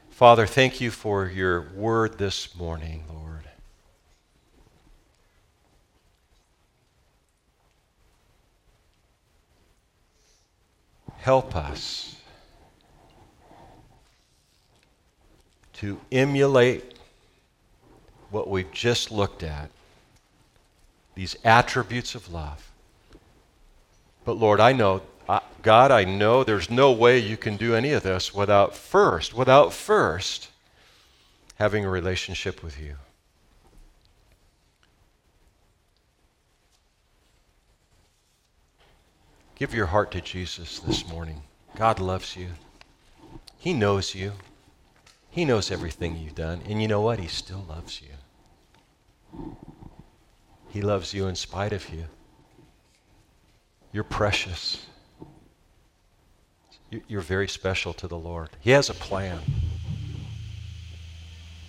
Father, 0.10 0.46
thank 0.48 0.80
you 0.80 0.92
for 0.92 1.28
your 1.28 1.70
word 1.74 2.18
this 2.18 2.56
morning, 2.56 3.04
Lord. 3.10 3.44
Help 11.18 11.56
us 11.56 12.16
to 15.74 16.00
emulate 16.12 16.94
what 18.32 18.50
we've 18.50 18.72
just 18.72 19.12
looked 19.12 19.44
at 19.44 19.70
these 21.16 21.36
attributes 21.44 22.16
of 22.16 22.32
love. 22.32 22.72
But 24.24 24.34
Lord, 24.34 24.60
I 24.60 24.72
know 24.72 25.02
God, 25.66 25.90
I 25.90 26.04
know 26.04 26.44
there's 26.44 26.70
no 26.70 26.92
way 26.92 27.18
you 27.18 27.38
can 27.38 27.58
do 27.58 27.74
any 27.74 27.92
of 27.92 28.04
this 28.04 28.36
without 28.36 28.76
first, 28.76 29.34
without 29.34 29.74
first 29.74 30.50
having 31.56 31.84
a 31.84 31.90
relationship 31.90 32.62
with 32.62 32.80
you. 32.80 32.98
Give 39.56 39.74
your 39.74 39.88
heart 39.88 40.12
to 40.12 40.22
Jesus 40.22 40.80
this 40.80 41.08
morning. 41.08 41.42
God 41.76 42.00
loves 42.00 42.36
you. 42.36 42.50
He 43.58 43.74
knows 43.74 44.14
you. 44.14 44.34
He 45.32 45.46
knows 45.46 45.72
everything 45.72 46.16
you've 46.16 46.36
done. 46.36 46.62
And 46.70 46.80
you 46.80 46.88
know 46.88 47.02
what? 47.02 47.20
He 47.20 47.28
still 47.28 47.66
loves 47.68 48.02
you. 48.04 48.10
He 50.70 50.82
loves 50.82 51.14
you 51.14 51.26
in 51.28 51.36
spite 51.36 51.74
of 51.74 51.90
you. 51.90 52.04
You're 53.92 54.04
precious. 54.04 54.86
You're 56.90 57.22
very 57.22 57.48
special 57.48 57.94
to 57.94 58.08
the 58.08 58.18
Lord. 58.18 58.50
He 58.60 58.72
has 58.72 58.90
a 58.90 58.94
plan. 58.94 59.40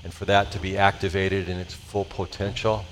And 0.05 0.13
for 0.13 0.25
that 0.27 0.53
to 0.53 0.61
be 0.61 0.77
activated 0.77 1.49
in 1.49 1.59
its 1.59 1.75
full 1.75 2.05
potential, 2.05 2.85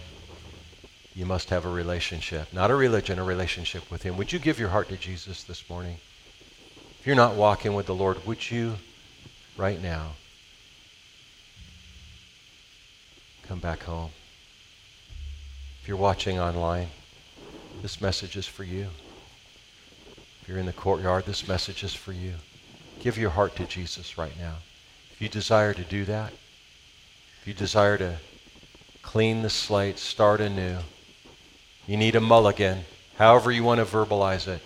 you 1.14 1.26
must 1.26 1.50
have 1.50 1.64
a 1.64 1.68
relationship. 1.68 2.52
Not 2.52 2.70
a 2.70 2.74
religion, 2.74 3.18
a 3.18 3.24
relationship 3.24 3.88
with 3.90 4.02
Him. 4.02 4.16
Would 4.16 4.32
you 4.32 4.38
give 4.38 4.58
your 4.58 4.70
heart 4.70 4.88
to 4.88 4.96
Jesus 4.96 5.44
this 5.44 5.68
morning? 5.70 5.98
If 6.98 7.06
you're 7.06 7.14
not 7.14 7.36
walking 7.36 7.74
with 7.74 7.86
the 7.86 7.94
Lord, 7.94 8.26
would 8.26 8.50
you 8.50 8.74
right 9.56 9.80
now 9.80 10.12
come 13.44 13.60
back 13.60 13.82
home? 13.82 14.10
If 15.82 15.88
you're 15.88 15.96
watching 15.96 16.40
online, 16.40 16.88
this 17.82 18.00
message 18.00 18.36
is 18.36 18.46
for 18.46 18.64
you. 18.64 18.88
If 20.44 20.48
you're 20.50 20.58
in 20.58 20.66
the 20.66 20.74
courtyard, 20.74 21.24
this 21.24 21.48
message 21.48 21.82
is 21.82 21.94
for 21.94 22.12
you. 22.12 22.34
Give 23.00 23.16
your 23.16 23.30
heart 23.30 23.56
to 23.56 23.64
Jesus 23.64 24.18
right 24.18 24.38
now. 24.38 24.56
If 25.10 25.22
you 25.22 25.30
desire 25.30 25.72
to 25.72 25.82
do 25.82 26.04
that, 26.04 26.34
if 27.40 27.48
you 27.48 27.54
desire 27.54 27.96
to 27.96 28.16
clean 29.00 29.40
the 29.40 29.48
slate, 29.48 29.98
start 29.98 30.42
anew, 30.42 30.80
you 31.86 31.96
need 31.96 32.14
a 32.14 32.20
mulligan, 32.20 32.80
however 33.16 33.50
you 33.50 33.64
want 33.64 33.78
to 33.78 33.86
verbalize 33.86 34.46
it. 34.46 34.60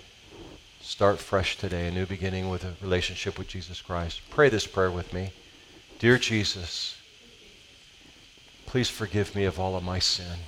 Start 0.80 1.20
fresh 1.20 1.56
today, 1.56 1.86
a 1.86 1.92
new 1.92 2.06
beginning 2.06 2.50
with 2.50 2.64
a 2.64 2.74
relationship 2.82 3.38
with 3.38 3.46
Jesus 3.46 3.80
Christ. 3.80 4.20
Pray 4.30 4.48
this 4.48 4.66
prayer 4.66 4.90
with 4.90 5.12
me. 5.12 5.30
Dear 6.00 6.18
Jesus, 6.18 6.96
please 8.66 8.90
forgive 8.90 9.36
me 9.36 9.44
of 9.44 9.60
all 9.60 9.76
of 9.76 9.84
my 9.84 10.00
sin. 10.00 10.38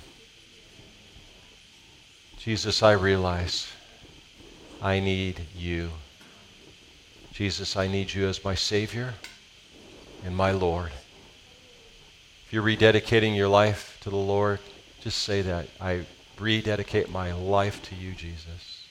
Jesus, 2.37 2.83
I 2.83 2.91
realize 2.91 3.71
I 4.81 4.99
need 4.99 5.41
you. 5.55 5.91
Jesus, 7.33 7.75
I 7.77 7.87
need 7.87 8.13
you 8.13 8.27
as 8.27 8.43
my 8.43 8.55
Savior 8.55 9.13
and 10.25 10.35
my 10.35 10.51
Lord. 10.51 10.91
If 12.45 12.53
you're 12.53 12.63
rededicating 12.63 13.35
your 13.35 13.47
life 13.47 13.97
to 14.01 14.09
the 14.09 14.15
Lord, 14.15 14.59
just 15.01 15.19
say 15.19 15.41
that. 15.43 15.67
I 15.79 16.05
rededicate 16.39 17.09
my 17.09 17.31
life 17.31 17.81
to 17.83 17.95
you, 17.95 18.13
Jesus. 18.13 18.87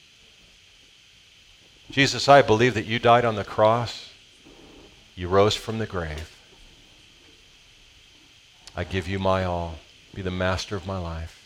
Jesus, 1.91 2.29
I 2.29 2.41
believe 2.41 2.73
that 2.73 2.85
you 2.85 2.97
died 2.99 3.25
on 3.25 3.35
the 3.35 3.43
cross. 3.43 4.11
You 5.15 5.27
rose 5.27 5.55
from 5.55 5.77
the 5.77 5.85
grave. 5.85 6.37
I 8.75 8.85
give 8.85 9.07
you 9.09 9.19
my 9.19 9.43
all. 9.43 9.75
Be 10.15 10.21
the 10.21 10.31
master 10.31 10.77
of 10.77 10.87
my 10.87 10.97
life. 10.97 11.37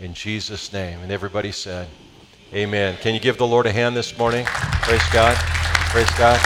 In 0.00 0.12
Jesus' 0.14 0.72
name. 0.72 0.98
And 1.00 1.12
everybody 1.12 1.52
said, 1.52 1.86
Amen. 2.54 2.98
Can 3.00 3.14
you 3.14 3.20
give 3.20 3.38
the 3.38 3.46
Lord 3.46 3.64
a 3.64 3.72
hand 3.72 3.96
this 3.96 4.18
morning? 4.18 4.44
Praise 4.44 5.00
God. 5.10 5.34
Praise 5.88 6.10
God. 6.18 6.38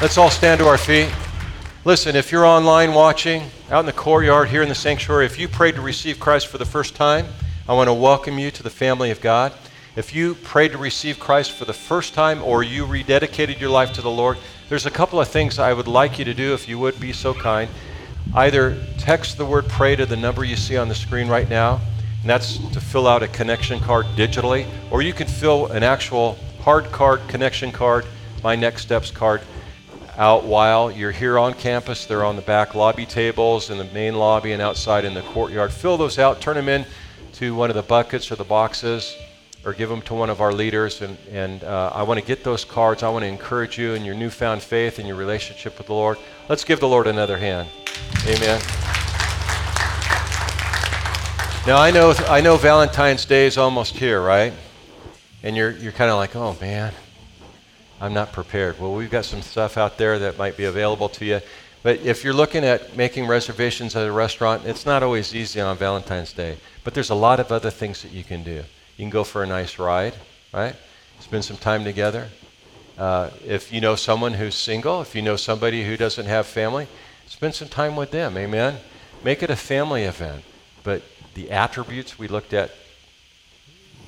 Let's 0.00 0.16
all 0.16 0.30
stand 0.30 0.60
to 0.60 0.68
our 0.68 0.78
feet. 0.78 1.12
Listen, 1.84 2.14
if 2.14 2.30
you're 2.30 2.46
online 2.46 2.94
watching, 2.94 3.50
out 3.72 3.80
in 3.80 3.86
the 3.86 3.92
courtyard 3.92 4.50
here 4.50 4.62
in 4.62 4.68
the 4.68 4.76
sanctuary, 4.76 5.26
if 5.26 5.36
you 5.36 5.48
prayed 5.48 5.74
to 5.74 5.80
receive 5.80 6.20
Christ 6.20 6.46
for 6.46 6.58
the 6.58 6.64
first 6.64 6.94
time, 6.94 7.26
I 7.68 7.72
want 7.72 7.88
to 7.88 7.92
welcome 7.92 8.38
you 8.38 8.52
to 8.52 8.62
the 8.62 8.70
family 8.70 9.10
of 9.10 9.20
God. 9.20 9.52
If 9.96 10.14
you 10.14 10.36
prayed 10.36 10.70
to 10.70 10.78
receive 10.78 11.18
Christ 11.18 11.50
for 11.50 11.64
the 11.64 11.72
first 11.72 12.14
time 12.14 12.40
or 12.44 12.62
you 12.62 12.86
rededicated 12.86 13.58
your 13.58 13.70
life 13.70 13.92
to 13.94 14.00
the 14.00 14.12
Lord, 14.12 14.38
there's 14.68 14.86
a 14.86 14.92
couple 14.92 15.20
of 15.20 15.26
things 15.26 15.58
I 15.58 15.72
would 15.72 15.88
like 15.88 16.20
you 16.20 16.24
to 16.24 16.34
do 16.34 16.54
if 16.54 16.68
you 16.68 16.78
would 16.78 17.00
be 17.00 17.12
so 17.12 17.34
kind. 17.34 17.68
Either 18.32 18.80
text 18.96 19.38
the 19.38 19.44
word 19.44 19.66
pray 19.66 19.96
to 19.96 20.06
the 20.06 20.16
number 20.16 20.44
you 20.44 20.54
see 20.54 20.76
on 20.76 20.88
the 20.88 20.94
screen 20.94 21.26
right 21.26 21.50
now 21.50 21.80
and 22.20 22.30
that's 22.30 22.58
to 22.72 22.80
fill 22.80 23.06
out 23.06 23.22
a 23.22 23.28
connection 23.28 23.80
card 23.80 24.06
digitally, 24.16 24.66
or 24.90 25.02
you 25.02 25.12
can 25.12 25.26
fill 25.26 25.66
an 25.66 25.82
actual 25.82 26.36
hard 26.60 26.86
card 26.86 27.20
connection 27.28 27.72
card, 27.72 28.04
my 28.42 28.56
next 28.56 28.82
steps 28.82 29.10
card, 29.10 29.40
out 30.16 30.44
while 30.44 30.90
you're 30.90 31.12
here 31.12 31.38
on 31.38 31.54
campus. 31.54 32.04
They're 32.04 32.24
on 32.24 32.36
the 32.36 32.42
back 32.42 32.74
lobby 32.74 33.06
tables 33.06 33.70
in 33.70 33.78
the 33.78 33.84
main 33.84 34.16
lobby 34.16 34.52
and 34.52 34.60
outside 34.60 35.04
in 35.04 35.14
the 35.14 35.22
courtyard. 35.22 35.72
Fill 35.72 35.96
those 35.96 36.18
out, 36.18 36.40
turn 36.40 36.56
them 36.56 36.68
in 36.68 36.84
to 37.34 37.54
one 37.54 37.70
of 37.70 37.76
the 37.76 37.82
buckets 37.82 38.30
or 38.32 38.36
the 38.36 38.44
boxes, 38.44 39.16
or 39.64 39.72
give 39.72 39.88
them 39.88 40.02
to 40.02 40.14
one 40.14 40.28
of 40.28 40.40
our 40.40 40.52
leaders. 40.52 41.02
And, 41.02 41.16
and 41.30 41.62
uh, 41.62 41.92
I 41.94 42.02
want 42.02 42.18
to 42.18 42.26
get 42.26 42.42
those 42.42 42.64
cards. 42.64 43.02
I 43.02 43.08
want 43.10 43.22
to 43.22 43.28
encourage 43.28 43.78
you 43.78 43.94
in 43.94 44.04
your 44.04 44.14
newfound 44.16 44.60
faith 44.60 44.98
and 44.98 45.06
your 45.06 45.16
relationship 45.16 45.78
with 45.78 45.86
the 45.86 45.94
Lord. 45.94 46.18
Let's 46.48 46.64
give 46.64 46.80
the 46.80 46.88
Lord 46.88 47.06
another 47.06 47.38
hand. 47.38 47.68
Amen. 48.26 48.60
Now 51.68 51.76
I 51.76 51.90
know 51.90 52.12
I 52.28 52.40
know 52.40 52.56
Valentine's 52.56 53.26
Day 53.26 53.46
is 53.46 53.58
almost 53.58 53.94
here, 53.94 54.22
right? 54.22 54.54
And 55.42 55.54
you're 55.54 55.72
you're 55.72 55.92
kind 55.92 56.10
of 56.10 56.16
like, 56.16 56.34
oh 56.34 56.56
man, 56.62 56.94
I'm 58.00 58.14
not 58.14 58.32
prepared. 58.32 58.80
Well, 58.80 58.94
we've 58.94 59.10
got 59.10 59.26
some 59.26 59.42
stuff 59.42 59.76
out 59.76 59.98
there 59.98 60.18
that 60.18 60.38
might 60.38 60.56
be 60.56 60.64
available 60.64 61.10
to 61.10 61.26
you. 61.26 61.40
But 61.82 62.00
if 62.00 62.24
you're 62.24 62.32
looking 62.32 62.64
at 62.64 62.96
making 62.96 63.26
reservations 63.26 63.94
at 63.96 64.06
a 64.06 64.10
restaurant, 64.10 64.64
it's 64.64 64.86
not 64.86 65.02
always 65.02 65.34
easy 65.34 65.60
on 65.60 65.76
Valentine's 65.76 66.32
Day. 66.32 66.56
But 66.84 66.94
there's 66.94 67.10
a 67.10 67.14
lot 67.14 67.38
of 67.38 67.52
other 67.52 67.68
things 67.68 68.00
that 68.00 68.12
you 68.12 68.24
can 68.24 68.42
do. 68.42 68.64
You 68.96 69.04
can 69.04 69.10
go 69.10 69.22
for 69.22 69.42
a 69.42 69.46
nice 69.46 69.78
ride, 69.78 70.14
right? 70.54 70.74
Spend 71.20 71.44
some 71.44 71.58
time 71.58 71.84
together. 71.84 72.28
Uh, 72.96 73.28
if 73.44 73.70
you 73.70 73.82
know 73.82 73.94
someone 73.94 74.32
who's 74.32 74.54
single, 74.54 75.02
if 75.02 75.14
you 75.14 75.20
know 75.20 75.36
somebody 75.36 75.84
who 75.84 75.98
doesn't 75.98 76.24
have 76.24 76.46
family, 76.46 76.88
spend 77.26 77.54
some 77.54 77.68
time 77.68 77.94
with 77.94 78.10
them. 78.10 78.38
Amen. 78.38 78.78
Make 79.22 79.42
it 79.42 79.50
a 79.50 79.56
family 79.56 80.04
event. 80.04 80.44
But 80.82 81.02
the 81.38 81.52
attributes 81.52 82.18
we 82.18 82.26
looked 82.26 82.52
at 82.52 82.72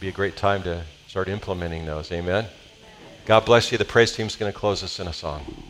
be 0.01 0.09
a 0.09 0.12
great 0.12 0.37
time 0.37 0.64
to 0.64 0.83
start 1.07 1.28
implementing 1.28 1.87
those. 1.87 2.11
Amen. 2.11 2.45
God 3.24 3.45
bless 3.45 3.70
you. 3.70 3.78
The 3.78 3.85
praise 3.85 4.11
team's 4.11 4.35
going 4.35 4.53
to 4.53 4.59
close 4.59 4.83
us 4.83 4.99
in 4.99 5.07
a 5.07 5.12
song. 5.12 5.55